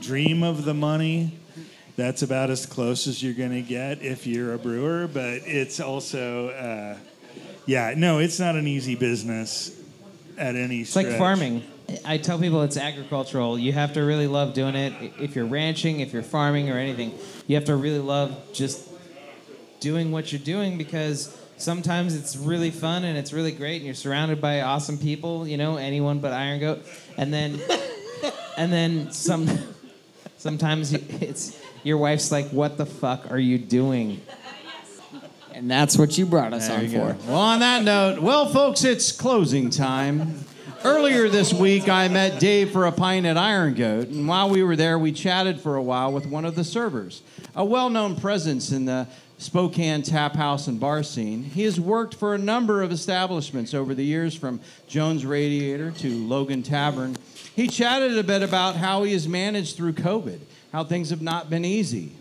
dream 0.00 0.42
of 0.42 0.64
the 0.64 0.74
money, 0.74 1.32
that's 1.96 2.22
about 2.22 2.48
as 2.48 2.64
close 2.64 3.06
as 3.06 3.22
you're 3.22 3.34
going 3.34 3.52
to 3.52 3.62
get 3.62 4.00
if 4.02 4.26
you're 4.26 4.54
a 4.54 4.58
brewer. 4.58 5.06
But 5.06 5.42
it's 5.44 5.80
also, 5.80 6.48
uh, 6.48 6.96
yeah, 7.66 7.92
no, 7.94 8.20
it's 8.20 8.40
not 8.40 8.54
an 8.56 8.66
easy 8.66 8.94
business 8.94 9.76
at 10.40 10.56
any. 10.56 10.80
It's 10.80 10.96
like 10.96 11.06
farming. 11.18 11.62
I 12.04 12.18
tell 12.18 12.38
people 12.38 12.62
it's 12.62 12.76
agricultural. 12.76 13.58
You 13.58 13.72
have 13.72 13.92
to 13.94 14.02
really 14.02 14.26
love 14.26 14.54
doing 14.54 14.74
it. 14.74 15.12
If 15.20 15.36
you're 15.36 15.46
ranching, 15.46 16.00
if 16.00 16.12
you're 16.12 16.22
farming 16.22 16.70
or 16.70 16.78
anything, 16.78 17.14
you 17.46 17.56
have 17.56 17.66
to 17.66 17.76
really 17.76 17.98
love 17.98 18.36
just 18.52 18.88
doing 19.80 20.12
what 20.12 20.32
you're 20.32 20.40
doing 20.40 20.78
because 20.78 21.36
sometimes 21.56 22.14
it's 22.14 22.36
really 22.36 22.70
fun 22.70 23.04
and 23.04 23.18
it's 23.18 23.32
really 23.32 23.52
great 23.52 23.76
and 23.76 23.84
you're 23.84 23.94
surrounded 23.94 24.40
by 24.40 24.62
awesome 24.62 24.98
people, 24.98 25.46
you 25.46 25.56
know, 25.56 25.76
anyone 25.76 26.20
but 26.20 26.32
Iron 26.32 26.60
Goat. 26.60 26.84
And 27.16 27.32
then 27.32 27.60
and 28.56 28.72
then 28.72 29.12
some 29.12 29.48
sometimes 30.38 30.92
it's 30.92 31.60
your 31.82 31.98
wife's 31.98 32.30
like, 32.30 32.48
"What 32.50 32.76
the 32.76 32.86
fuck 32.86 33.30
are 33.30 33.38
you 33.38 33.58
doing?" 33.58 34.20
And 35.60 35.70
that's 35.70 35.98
what 35.98 36.16
you 36.16 36.24
brought 36.24 36.54
us 36.54 36.68
There 36.68 36.78
on 36.78 36.88
for. 36.88 37.12
go. 37.12 37.16
Well, 37.26 37.38
on 37.38 37.60
that 37.60 37.84
note, 37.84 38.18
well, 38.22 38.48
folks, 38.48 38.82
it's 38.82 39.12
closing 39.12 39.68
time. 39.68 40.36
Earlier 40.84 41.28
this 41.28 41.52
week, 41.52 41.86
I 41.86 42.08
met 42.08 42.40
Dave 42.40 42.70
for 42.70 42.86
a 42.86 42.92
pint 42.92 43.26
at 43.26 43.36
Iron 43.36 43.74
Goat, 43.74 44.08
and 44.08 44.26
while 44.26 44.48
we 44.48 44.62
were 44.62 44.74
there, 44.74 44.98
we 44.98 45.12
chatted 45.12 45.60
for 45.60 45.76
a 45.76 45.82
while 45.82 46.14
with 46.14 46.24
one 46.24 46.46
of 46.46 46.54
the 46.54 46.64
servers, 46.64 47.20
a 47.54 47.62
well 47.62 47.90
known 47.90 48.16
presence 48.16 48.72
in 48.72 48.86
the 48.86 49.06
Spokane 49.36 50.00
tap 50.00 50.34
house 50.34 50.66
and 50.66 50.80
bar 50.80 51.02
scene. 51.02 51.42
He 51.42 51.64
has 51.64 51.78
worked 51.78 52.14
for 52.14 52.34
a 52.34 52.38
number 52.38 52.80
of 52.80 52.90
establishments 52.90 53.74
over 53.74 53.94
the 53.94 54.02
years, 54.04 54.34
from 54.34 54.60
Jones 54.86 55.26
Radiator 55.26 55.90
to 55.90 56.26
Logan 56.26 56.62
Tavern. 56.62 57.18
He 57.54 57.68
chatted 57.68 58.16
a 58.16 58.24
bit 58.24 58.42
about 58.42 58.76
how 58.76 59.02
he 59.02 59.12
has 59.12 59.28
managed 59.28 59.76
through 59.76 59.92
COVID, 59.92 60.38
how 60.72 60.84
things 60.84 61.10
have 61.10 61.20
not 61.20 61.50
been 61.50 61.66
easy, 61.66 62.12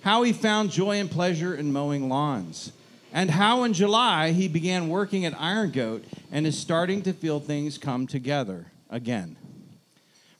how 0.00 0.24
he 0.24 0.32
found 0.32 0.72
joy 0.72 0.96
and 0.98 1.08
pleasure 1.08 1.54
in 1.54 1.72
mowing 1.72 2.08
lawns, 2.08 2.72
and 3.12 3.30
how 3.30 3.64
in 3.64 3.72
July 3.72 4.32
he 4.32 4.48
began 4.48 4.88
working 4.88 5.24
at 5.24 5.38
Iron 5.40 5.70
Goat 5.70 6.04
and 6.30 6.46
is 6.46 6.58
starting 6.58 7.02
to 7.02 7.12
feel 7.12 7.40
things 7.40 7.78
come 7.78 8.06
together 8.06 8.66
again. 8.88 9.36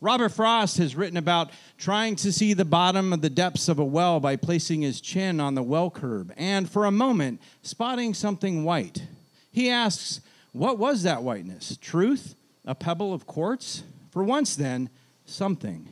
Robert 0.00 0.30
Frost 0.30 0.78
has 0.78 0.96
written 0.96 1.18
about 1.18 1.50
trying 1.76 2.16
to 2.16 2.32
see 2.32 2.54
the 2.54 2.64
bottom 2.64 3.12
of 3.12 3.20
the 3.20 3.28
depths 3.28 3.68
of 3.68 3.78
a 3.78 3.84
well 3.84 4.18
by 4.18 4.34
placing 4.34 4.80
his 4.80 5.00
chin 5.00 5.40
on 5.40 5.54
the 5.54 5.62
well 5.62 5.90
curb 5.90 6.32
and, 6.36 6.70
for 6.70 6.86
a 6.86 6.90
moment, 6.90 7.40
spotting 7.62 8.14
something 8.14 8.64
white. 8.64 9.02
He 9.52 9.68
asks, 9.68 10.20
What 10.52 10.78
was 10.78 11.02
that 11.02 11.22
whiteness? 11.22 11.76
Truth? 11.80 12.34
A 12.64 12.74
pebble 12.74 13.12
of 13.12 13.26
quartz? 13.26 13.82
For 14.10 14.24
once, 14.24 14.56
then, 14.56 14.88
something. 15.26 15.88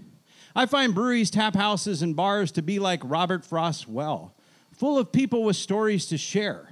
I 0.56 0.66
find 0.66 0.94
breweries, 0.94 1.30
tap 1.30 1.54
houses, 1.54 2.02
and 2.02 2.16
bars 2.16 2.50
to 2.52 2.62
be 2.62 2.78
like 2.78 3.00
Robert 3.04 3.44
Frost's 3.44 3.86
well, 3.86 4.34
full 4.72 4.98
of 4.98 5.12
people 5.12 5.44
with 5.44 5.56
stories 5.56 6.06
to 6.06 6.18
share. 6.18 6.67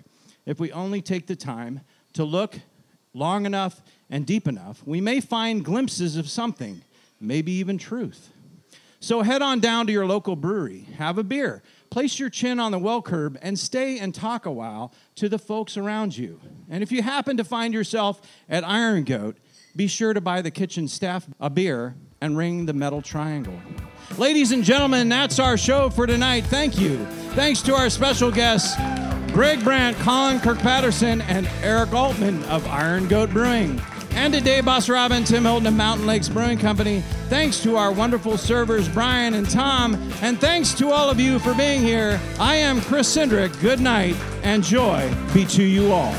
If 0.47 0.61
we 0.61 0.73
only 0.73 1.03
take 1.03 1.27
the 1.27 1.37
time 1.37 1.81
to 2.15 2.25
look 2.25 2.61
long 3.13 3.45
enough 3.47 3.83
and 4.09 4.25
deep 4.25 4.47
enough, 4.47 4.83
we 4.87 5.01
may 5.01 5.21
find 5.21 5.65
glimpses 5.65 6.17
of 6.17 6.29
something, 6.29 6.83
maybe 7.21 7.53
even 7.53 7.77
truth. 7.77 8.31
So 9.01 9.23
head 9.23 9.43
on 9.43 9.61
down 9.61 9.87
to 9.87 9.93
your 9.93 10.07
local 10.07 10.37
brewery, 10.37 10.87
have 10.97 11.19
a 11.19 11.25
beer, 11.25 11.63
place 11.91 12.19
your 12.19 12.31
chin 12.31 12.59
on 12.59 12.73
the 12.73 12.79
well 12.79 13.03
curb, 13.03 13.39
and 13.43 13.59
stay 13.59 13.99
and 13.99 14.15
talk 14.15 14.47
a 14.47 14.51
while 14.51 14.93
to 15.17 15.29
the 15.29 15.39
folks 15.39 15.77
around 15.77 16.17
you. 16.17 16.41
And 16.71 16.83
if 16.83 16.91
you 16.91 17.03
happen 17.03 17.37
to 17.37 17.45
find 17.45 17.75
yourself 17.75 18.21
at 18.49 18.65
Iron 18.65 19.05
Goat, 19.05 19.37
be 19.75 19.87
sure 19.87 20.15
to 20.15 20.21
buy 20.21 20.41
the 20.43 20.51
kitchen 20.51 20.89
staff 20.89 21.27
a 21.39 21.51
beer 21.51 21.95
and 22.21 22.37
ring 22.37 22.67
the 22.67 22.73
metal 22.73 23.03
triangle. 23.03 23.61
Ladies 24.17 24.53
and 24.53 24.65
gentlemen, 24.65 25.09
that's 25.09 25.39
our 25.39 25.59
show 25.59 25.91
for 25.91 26.07
tonight. 26.07 26.45
Thank 26.45 26.79
you. 26.81 27.05
Thanks 27.35 27.61
to 27.63 27.75
our 27.75 27.91
special 27.91 28.31
guests, 28.31 28.75
Greg 29.37 29.63
Brandt, 29.63 29.99
Colin 29.99 30.39
Kirkpatterson, 30.39 31.23
and 31.29 31.47
Eric 31.61 31.93
Altman 31.93 32.43
of 32.45 32.67
Iron 32.69 33.07
Goat 33.07 33.29
Brewing. 33.29 33.79
And 34.13 34.33
to 34.33 34.41
Dave 34.41 34.65
Basaraba, 34.65 35.27
Tim 35.27 35.45
Hilton 35.45 35.67
of 35.67 35.75
Mountain 35.75 36.07
Lakes 36.07 36.27
Brewing 36.27 36.57
Company. 36.57 37.03
Thanks 37.29 37.63
to 37.63 37.77
our 37.77 37.93
wonderful 37.93 38.39
servers, 38.39 38.89
Brian 38.89 39.35
and 39.35 39.47
Tom. 39.51 39.95
And 40.23 40.41
thanks 40.41 40.73
to 40.77 40.89
all 40.89 41.11
of 41.11 41.21
you 41.21 41.39
for 41.39 41.53
being 41.53 41.83
here. 41.83 42.19
I 42.41 42.55
am 42.55 42.81
Chris 42.81 43.15
Cindric. 43.15 43.61
Good 43.61 43.79
night 43.79 44.17
and 44.43 44.65
joy 44.65 45.15
be 45.35 45.45
to 45.45 45.63
you 45.63 45.93
all. 45.93 46.15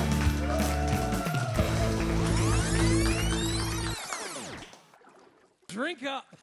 Drink 5.68 6.03
up. 6.03 6.36